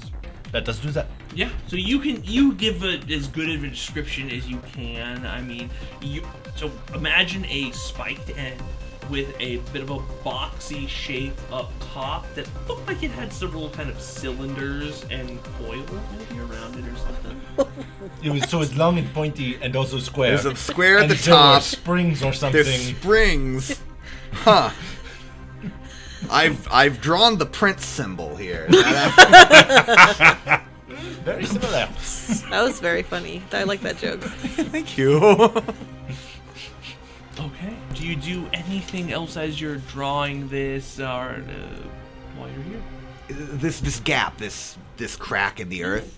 that 0.52 0.66
does 0.66 0.80
do 0.80 0.90
that. 0.92 1.08
Yeah, 1.36 1.50
so 1.68 1.76
you 1.76 2.00
can 2.00 2.24
you 2.24 2.54
give 2.54 2.84
it 2.84 3.12
as 3.12 3.28
good 3.28 3.50
of 3.50 3.64
a 3.64 3.68
description 3.68 4.32
as 4.32 4.48
you 4.50 4.58
can. 4.72 5.26
I 5.26 5.42
mean, 5.42 5.70
you 6.02 6.24
so 6.56 6.72
imagine 6.96 7.46
a 7.46 7.72
spiked 7.72 8.36
end 8.38 8.60
with 9.10 9.36
a 9.40 9.58
bit 9.72 9.82
of 9.82 9.90
a 9.92 10.00
boxy 10.24 10.88
shape 10.88 11.36
up 11.52 11.72
top 11.94 12.26
that 12.36 12.48
looked 12.68 12.88
like 12.88 13.04
it 13.04 13.12
had 13.12 13.32
several 13.32 13.70
kind 13.70 13.90
of 13.90 14.00
cylinders 14.00 15.06
and 15.10 15.42
coils 15.58 15.90
maybe 16.18 16.40
around 16.42 16.76
it 16.76 16.86
or 16.92 16.96
something. 16.98 17.42
It 18.24 18.30
was, 18.32 18.50
so 18.50 18.62
it's 18.62 18.76
long 18.76 18.98
and 18.98 19.12
pointy 19.14 19.58
and 19.62 19.76
also 19.76 20.00
square. 20.00 20.30
There's 20.32 20.46
a 20.46 20.56
square 20.56 20.98
at 20.98 21.04
and 21.04 21.12
the 21.12 21.16
there 21.16 21.34
were 21.34 21.40
top. 21.40 21.62
springs 21.62 22.24
or 22.24 22.34
something. 22.34 22.64
There's 22.64 22.88
springs. 22.96 23.80
Huh. 24.32 24.70
I've 26.30 26.68
I've 26.72 27.02
drawn 27.02 27.38
the 27.38 27.46
prince 27.46 27.86
symbol 27.86 28.36
here. 28.36 28.68
Very 31.24 31.46
similar. 31.46 31.88
That 32.50 32.62
was 32.64 32.80
very 32.80 33.04
funny. 33.04 33.42
I 33.52 33.64
like 33.64 33.82
that 33.82 33.98
joke. 33.98 34.22
Thank 34.22 34.98
you. 34.98 35.20
Okay. 37.40 37.76
Do 37.94 38.08
you 38.08 38.16
do 38.16 38.48
anything 38.54 39.12
else 39.12 39.36
as 39.38 39.60
you're 39.60 39.78
drawing 39.78 40.48
this 40.48 41.00
or 41.00 41.04
uh, 41.04 41.42
while 42.38 42.50
you're 42.50 42.64
here? 42.64 42.82
this 43.28 43.80
this 43.80 44.00
gap, 44.02 44.38
this 44.38 44.78
this 44.98 45.16
crack 45.16 45.60
in 45.60 45.70
the 45.70 45.84
earth, 45.84 46.18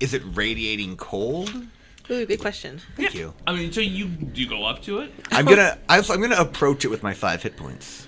is 0.00 0.14
it 0.14 0.22
radiating 0.34 0.96
cold? 0.96 1.50
Ooh, 2.10 2.26
good 2.26 2.40
question. 2.40 2.80
Thank 2.96 3.14
you. 3.14 3.32
I 3.46 3.52
mean, 3.54 3.72
so 3.72 3.80
you 3.80 4.10
you 4.34 4.48
go 4.48 4.64
up 4.64 4.82
to 4.82 4.98
it. 5.00 5.12
I'm 5.30 5.44
gonna 5.46 5.78
I- 5.88 5.98
I'm 5.98 6.20
gonna 6.20 6.36
approach 6.36 6.84
it 6.84 6.88
with 6.88 7.02
my 7.02 7.14
five 7.14 7.42
hit 7.42 7.56
points. 7.56 8.06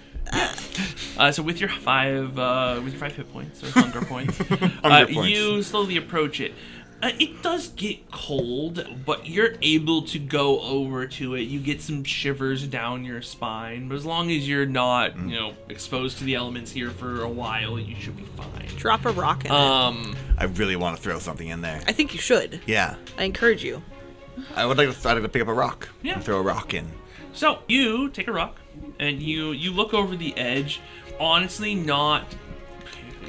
Uh, 1.16 1.30
so 1.30 1.42
with 1.42 1.60
your 1.60 1.68
five, 1.68 2.38
uh, 2.38 2.80
with 2.82 2.92
your 2.94 3.00
five 3.00 3.14
hit 3.14 3.30
points 3.32 3.62
or 3.62 3.70
hunger 3.70 4.00
points, 4.06 4.40
uh, 4.40 4.44
Hunger 4.82 5.12
points. 5.12 5.30
you 5.30 5.62
slowly 5.62 5.96
approach 5.96 6.40
it. 6.40 6.54
Uh, 7.04 7.10
it 7.18 7.42
does 7.42 7.68
get 7.70 8.10
cold, 8.10 8.86
but 9.04 9.26
you're 9.28 9.54
able 9.60 10.00
to 10.02 10.18
go 10.18 10.60
over 10.62 11.06
to 11.06 11.34
it. 11.34 11.42
You 11.42 11.60
get 11.60 11.82
some 11.82 12.02
shivers 12.02 12.66
down 12.66 13.04
your 13.04 13.20
spine, 13.20 13.88
but 13.88 13.96
as 13.96 14.06
long 14.06 14.30
as 14.30 14.48
you're 14.48 14.64
not, 14.64 15.14
you 15.18 15.36
know, 15.38 15.52
exposed 15.68 16.16
to 16.18 16.24
the 16.24 16.34
elements 16.34 16.70
here 16.72 16.88
for 16.90 17.20
a 17.22 17.28
while, 17.28 17.78
you 17.78 17.94
should 17.96 18.16
be 18.16 18.22
fine. 18.22 18.68
Drop 18.78 19.04
a 19.04 19.12
rock 19.12 19.44
in 19.44 19.50
it. 19.50 19.56
Um, 19.56 20.16
I 20.38 20.44
really 20.44 20.76
want 20.76 20.96
to 20.96 21.02
throw 21.02 21.18
something 21.18 21.46
in 21.48 21.60
there. 21.60 21.82
I 21.86 21.92
think 21.92 22.14
you 22.14 22.20
should. 22.20 22.60
Yeah, 22.66 22.96
I 23.18 23.24
encourage 23.24 23.62
you. 23.62 23.82
I 24.56 24.64
would 24.64 24.78
like 24.78 24.90
to, 24.98 25.08
I'd 25.08 25.12
like 25.14 25.22
to 25.24 25.28
pick 25.28 25.42
up 25.42 25.48
a 25.48 25.52
rock 25.54 25.90
Yeah. 26.02 26.14
and 26.14 26.24
throw 26.24 26.38
a 26.38 26.42
rock 26.42 26.72
in. 26.72 26.90
So 27.34 27.58
you 27.68 28.08
take 28.08 28.28
a 28.28 28.32
rock 28.32 28.56
and 28.98 29.20
you 29.20 29.52
you 29.52 29.72
look 29.72 29.92
over 29.92 30.16
the 30.16 30.34
edge. 30.38 30.80
Honestly, 31.20 31.74
not. 31.74 32.24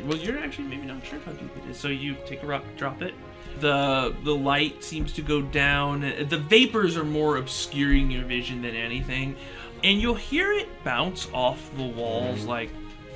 Well, 0.06 0.18
you're 0.18 0.38
actually 0.40 0.68
maybe 0.68 0.86
not 0.86 1.06
sure 1.06 1.20
how 1.20 1.32
deep 1.34 1.50
it 1.58 1.70
is. 1.72 1.78
So 1.78 1.88
you 1.90 2.16
take 2.26 2.42
a 2.44 2.46
rock, 2.46 2.64
drop 2.78 3.02
it. 3.02 3.14
The 3.60 4.16
the 4.24 4.36
light 4.36 4.84
seems 4.84 5.14
to 5.14 5.22
go 5.22 5.42
down. 5.42 6.02
The 6.02 6.38
vapors 6.38 6.98
are 6.98 7.04
more 7.06 7.38
obscuring 7.38 8.12
your 8.12 8.26
vision 8.26 8.62
than 8.62 8.76
anything, 8.76 9.36
and 9.84 10.02
you'll 10.02 10.16
hear 10.16 10.52
it 10.52 10.68
bounce 10.84 11.28
off 11.34 11.70
the 11.78 11.84
walls 11.84 12.46
like 12.46 12.70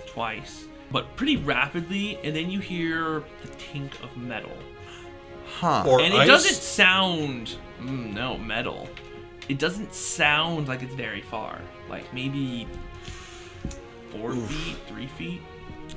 twice, 0.08 0.66
but 0.92 1.16
pretty 1.18 1.38
rapidly. 1.38 2.18
And 2.24 2.36
then 2.36 2.50
you 2.50 2.60
hear 2.60 3.24
the 3.42 3.48
tink 3.58 3.92
of 4.04 4.16
metal. 4.18 4.56
Huh. 5.60 5.84
Or 5.88 6.00
And 6.00 6.14
it 6.14 6.20
ice. 6.22 6.28
doesn't 6.28 6.62
sound 6.62 7.56
mm, 7.82 8.14
no 8.14 8.38
metal. 8.38 8.88
It 9.50 9.58
doesn't 9.58 9.94
sound 9.94 10.68
like 10.68 10.84
it's 10.84 10.94
very 10.94 11.22
far. 11.22 11.60
Like 11.90 12.14
maybe 12.14 12.68
four 14.12 14.34
feet, 14.36 14.78
three 14.88 15.08
feet. 15.08 15.42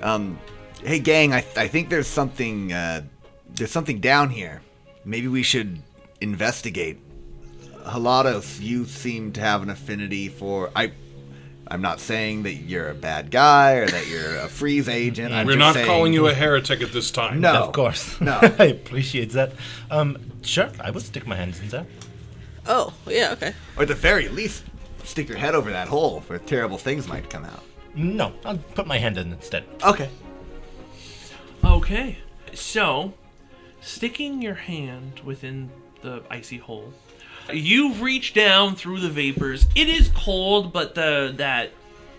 Um, 0.02 0.38
hey 0.82 0.98
gang, 0.98 1.32
I, 1.32 1.44
I 1.56 1.68
think 1.68 1.90
there's 1.90 2.06
something 2.08 2.72
uh, 2.72 3.02
there's 3.54 3.70
something 3.70 4.00
down 4.00 4.30
here. 4.30 4.62
Maybe 5.04 5.28
we 5.28 5.42
should 5.42 5.80
investigate. 6.20 6.98
Elados, 7.84 8.60
you 8.60 8.84
seem 8.84 9.32
to 9.32 9.40
have 9.40 9.62
an 9.62 9.70
affinity 9.70 10.28
for 10.28 10.70
I. 10.74 10.92
I'm 11.68 11.80
not 11.80 12.00
saying 12.00 12.42
that 12.42 12.54
you're 12.54 12.90
a 12.90 12.94
bad 12.94 13.30
guy 13.30 13.74
or 13.74 13.86
that 13.86 14.06
you're 14.06 14.36
a 14.36 14.48
freeze 14.48 14.88
agent. 14.88 15.32
I'm 15.32 15.46
We're 15.46 15.52
just 15.54 15.58
not 15.60 15.74
saying, 15.74 15.86
calling 15.86 16.12
you 16.12 16.26
a 16.26 16.34
heretic 16.34 16.82
at 16.82 16.92
this 16.92 17.10
time. 17.10 17.40
No. 17.40 17.54
Of 17.54 17.72
course. 17.72 18.20
No. 18.20 18.38
I 18.58 18.64
appreciate 18.64 19.30
that. 19.30 19.52
Um, 19.90 20.18
sure, 20.42 20.70
I 20.80 20.90
will 20.90 21.00
stick 21.00 21.26
my 21.26 21.36
hands 21.36 21.60
in 21.60 21.68
there. 21.68 21.86
Oh, 22.66 22.92
yeah, 23.06 23.30
okay. 23.32 23.54
Or 23.76 23.82
at 23.82 23.88
the 23.88 23.94
very 23.94 24.28
least, 24.28 24.64
stick 25.04 25.28
your 25.28 25.38
head 25.38 25.54
over 25.54 25.70
that 25.70 25.88
hole 25.88 26.20
where 26.26 26.38
terrible 26.40 26.78
things 26.78 27.08
might 27.08 27.30
come 27.30 27.44
out. 27.44 27.62
No, 27.94 28.32
I'll 28.44 28.58
put 28.58 28.86
my 28.86 28.98
hand 28.98 29.16
in 29.16 29.32
instead. 29.32 29.64
Okay. 29.84 30.10
Okay. 31.64 32.18
So, 32.54 33.14
sticking 33.82 34.40
your 34.40 34.54
hand 34.54 35.20
within 35.24 35.70
the 36.00 36.22
icy 36.30 36.58
hole, 36.58 36.92
you 37.52 37.92
reach 37.94 38.32
down 38.32 38.76
through 38.76 39.00
the 39.00 39.10
vapors. 39.10 39.66
It 39.74 39.88
is 39.88 40.10
cold, 40.14 40.72
but 40.72 40.94
the 40.94 41.34
that 41.36 41.72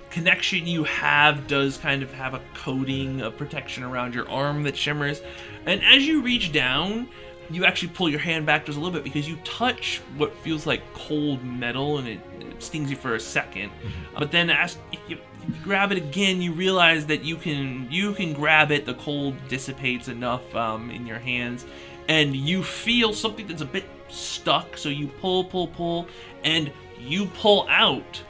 connection 0.09 0.67
you 0.67 0.83
have 0.83 1.47
does 1.47 1.77
kind 1.77 2.03
of 2.03 2.13
have 2.13 2.35
a 2.35 2.41
coating 2.53 3.21
of 3.21 3.35
protection 3.35 3.83
around 3.83 4.13
your 4.13 4.29
arm 4.29 4.63
that 4.63 4.77
shimmers. 4.77 5.21
And 5.65 5.83
as 5.83 6.05
you 6.05 6.21
reach 6.21 6.51
down, 6.51 7.07
you 7.49 7.65
actually 7.65 7.89
pull 7.89 8.09
your 8.09 8.19
hand 8.19 8.45
back 8.45 8.65
just 8.65 8.77
a 8.77 8.81
little 8.81 8.93
bit 8.93 9.03
because 9.03 9.27
you 9.27 9.37
touch 9.43 10.01
what 10.17 10.35
feels 10.37 10.67
like 10.67 10.81
cold 10.93 11.43
metal 11.43 11.97
and 11.97 12.07
it, 12.07 12.19
it 12.39 12.61
stings 12.61 12.89
you 12.89 12.95
for 12.95 13.15
a 13.15 13.17
2nd 13.17 13.43
mm-hmm. 13.53 13.89
But 14.17 14.31
then 14.31 14.49
as 14.49 14.77
if 14.91 14.99
you, 15.07 15.17
you 15.47 15.53
grab 15.63 15.91
it 15.91 15.97
again, 15.97 16.41
you 16.41 16.53
realize 16.53 17.05
that 17.07 17.23
you 17.23 17.35
can 17.35 17.87
you 17.91 18.13
can 18.13 18.33
grab 18.33 18.71
it. 18.71 18.85
The 18.85 18.93
cold 18.95 19.35
dissipates 19.47 20.07
enough 20.07 20.53
um, 20.55 20.89
in 20.91 21.05
your 21.05 21.19
hands, 21.19 21.65
and 22.07 22.35
you 22.35 22.63
feel 22.63 23.13
something 23.13 23.47
that's 23.47 23.61
a 23.61 23.65
bit 23.65 23.85
stuck. 24.09 24.77
So 24.77 24.89
you 24.89 25.07
pull, 25.07 25.43
pull, 25.43 25.67
pull, 25.67 26.07
and 26.43 26.71
you 26.99 27.25
pull 27.27 27.65
out 27.69 28.23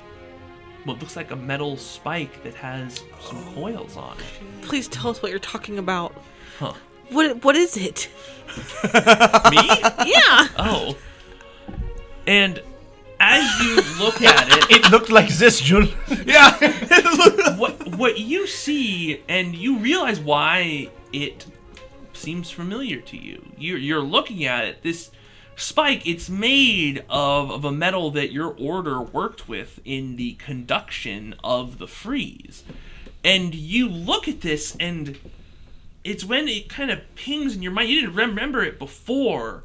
what 0.85 0.99
looks 0.99 1.15
like 1.15 1.31
a 1.31 1.35
metal 1.35 1.77
spike 1.77 2.43
that 2.43 2.55
has 2.55 3.03
some 3.21 3.43
coils 3.53 3.95
on 3.95 4.17
it. 4.17 4.61
Please 4.63 4.87
tell 4.87 5.11
us 5.11 5.21
what 5.21 5.29
you're 5.31 5.39
talking 5.39 5.77
about. 5.77 6.13
Huh. 6.59 6.73
What 7.09 7.43
What 7.43 7.55
is 7.55 7.77
it? 7.77 8.09
Me? 9.51 9.69
Yeah. 10.05 10.47
Oh. 10.57 10.97
And 12.27 12.61
as 13.23 13.61
you 13.61 13.75
look 14.03 14.21
at 14.21 14.47
it, 14.49 14.65
It 14.75 14.91
looked 14.91 15.09
like 15.09 15.29
this, 15.29 15.59
Jul. 15.61 15.87
Yeah. 16.25 16.51
what 17.57 17.95
what 17.97 18.19
you 18.19 18.47
see 18.47 19.21
and 19.27 19.55
you 19.55 19.77
realize 19.77 20.19
why 20.19 20.89
it 21.11 21.45
seems 22.13 22.49
familiar 22.51 22.99
to 23.01 23.17
you. 23.17 23.51
You're 23.57 23.77
you're 23.77 24.01
looking 24.01 24.45
at 24.45 24.65
it. 24.65 24.83
This 24.83 25.11
spike, 25.55 26.05
it's 26.05 26.29
made 26.29 27.05
of, 27.09 27.51
of 27.51 27.63
a 27.65 27.71
metal 27.71 28.11
that 28.11 28.31
your 28.31 28.55
order 28.59 29.01
worked 29.01 29.47
with 29.47 29.79
in 29.85 30.15
the 30.15 30.33
conduction 30.33 31.35
of 31.43 31.77
the 31.77 31.87
freeze. 31.87 32.63
And 33.23 33.55
you 33.55 33.87
look 33.87 34.27
at 34.27 34.41
this 34.41 34.75
and 34.79 35.17
it's 36.03 36.25
when 36.25 36.47
it 36.47 36.67
kind 36.67 36.91
of 36.91 36.99
pings 37.15 37.55
in 37.55 37.61
your 37.61 37.71
mind. 37.71 37.89
You 37.89 38.01
didn't 38.01 38.15
remember 38.15 38.63
it 38.63 38.77
before. 38.77 39.63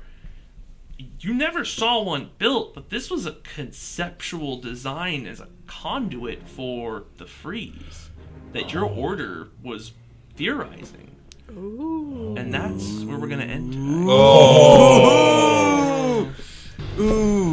You 0.98 1.32
never 1.32 1.64
saw 1.64 2.02
one 2.02 2.30
built, 2.38 2.74
but 2.74 2.90
this 2.90 3.08
was 3.08 3.24
a 3.24 3.36
conceptual 3.44 4.60
design 4.60 5.26
as 5.26 5.38
a 5.38 5.46
conduit 5.68 6.48
for 6.48 7.04
the 7.18 7.26
freeze 7.26 8.10
that 8.52 8.72
your 8.72 8.84
oh. 8.84 8.94
order 8.94 9.48
was 9.62 9.92
theorizing. 10.34 11.14
Ooh. 11.50 12.34
And 12.36 12.52
that's 12.52 13.04
where 13.04 13.16
we're 13.16 13.28
gonna 13.28 13.44
end 13.44 13.72
tonight. 13.72 14.06
Oh. 14.10 15.28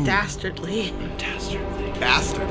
Dastardly. 0.06 0.92
Dastardly. 1.18 1.92
Bastard. 2.00 2.50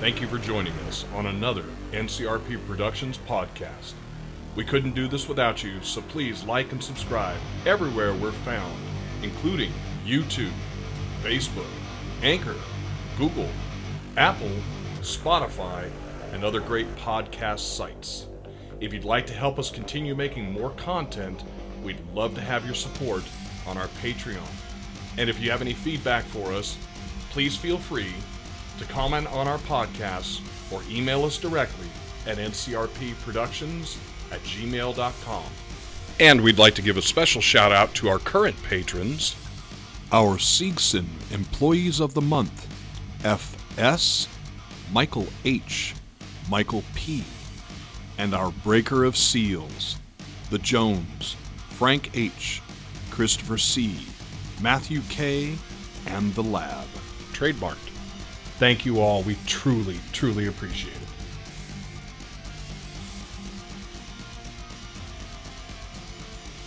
Thank 0.00 0.20
you 0.20 0.26
for 0.26 0.38
joining 0.38 0.72
us 0.88 1.04
on 1.14 1.26
another 1.26 1.64
NCRP 1.92 2.66
Productions 2.66 3.18
podcast. 3.28 3.94
We 4.56 4.64
couldn't 4.64 4.94
do 4.94 5.08
this 5.08 5.28
without 5.28 5.64
you, 5.64 5.82
so 5.82 6.00
please 6.02 6.44
like 6.44 6.70
and 6.70 6.82
subscribe 6.82 7.38
everywhere 7.66 8.14
we're 8.14 8.30
found, 8.30 8.72
including 9.20 9.72
YouTube, 10.06 10.52
Facebook, 11.22 11.66
Anchor, 12.22 12.54
Google, 13.18 13.48
Apple, 14.16 14.52
Spotify, 15.00 15.90
and 16.32 16.44
other 16.44 16.60
great 16.60 16.86
podcast 16.96 17.60
sites. 17.76 18.28
If 18.80 18.92
you'd 18.92 19.04
like 19.04 19.26
to 19.26 19.34
help 19.34 19.58
us 19.58 19.70
continue 19.70 20.14
making 20.14 20.52
more 20.52 20.70
content, 20.70 21.42
we'd 21.82 22.00
love 22.14 22.36
to 22.36 22.40
have 22.40 22.64
your 22.64 22.74
support 22.74 23.24
on 23.66 23.76
our 23.76 23.88
Patreon. 24.00 24.46
And 25.18 25.28
if 25.28 25.40
you 25.40 25.50
have 25.50 25.62
any 25.62 25.74
feedback 25.74 26.22
for 26.24 26.52
us, 26.52 26.78
please 27.30 27.56
feel 27.56 27.78
free 27.78 28.12
to 28.78 28.84
comment 28.84 29.26
on 29.32 29.48
our 29.48 29.58
podcasts 29.58 30.40
or 30.72 30.80
email 30.88 31.24
us 31.24 31.38
directly 31.38 31.88
at 32.26 32.38
ncrpproductions 32.38 33.98
at 34.34 34.40
gmail.com. 34.40 35.44
And 36.20 36.40
we'd 36.42 36.58
like 36.58 36.74
to 36.74 36.82
give 36.82 36.96
a 36.96 37.02
special 37.02 37.40
shout 37.40 37.72
out 37.72 37.94
to 37.94 38.08
our 38.08 38.18
current 38.18 38.60
patrons 38.62 39.36
our 40.12 40.38
Siegson 40.38 41.08
Employees 41.32 41.98
of 41.98 42.14
the 42.14 42.20
Month 42.20 42.68
FS, 43.24 44.28
Michael 44.92 45.26
H., 45.44 45.94
Michael 46.48 46.84
P., 46.94 47.24
and 48.18 48.34
our 48.34 48.50
Breaker 48.50 49.04
of 49.04 49.16
Seals 49.16 49.96
the 50.50 50.58
Jones, 50.58 51.36
Frank 51.70 52.10
H., 52.14 52.62
Christopher 53.10 53.58
C., 53.58 54.06
Matthew 54.60 55.00
K., 55.08 55.56
and 56.06 56.32
the 56.34 56.42
Lab. 56.42 56.86
Trademarked. 57.32 57.90
Thank 58.58 58.86
you 58.86 59.00
all. 59.00 59.22
We 59.22 59.36
truly, 59.46 59.98
truly 60.12 60.46
appreciate 60.46 60.94
it. 60.94 61.03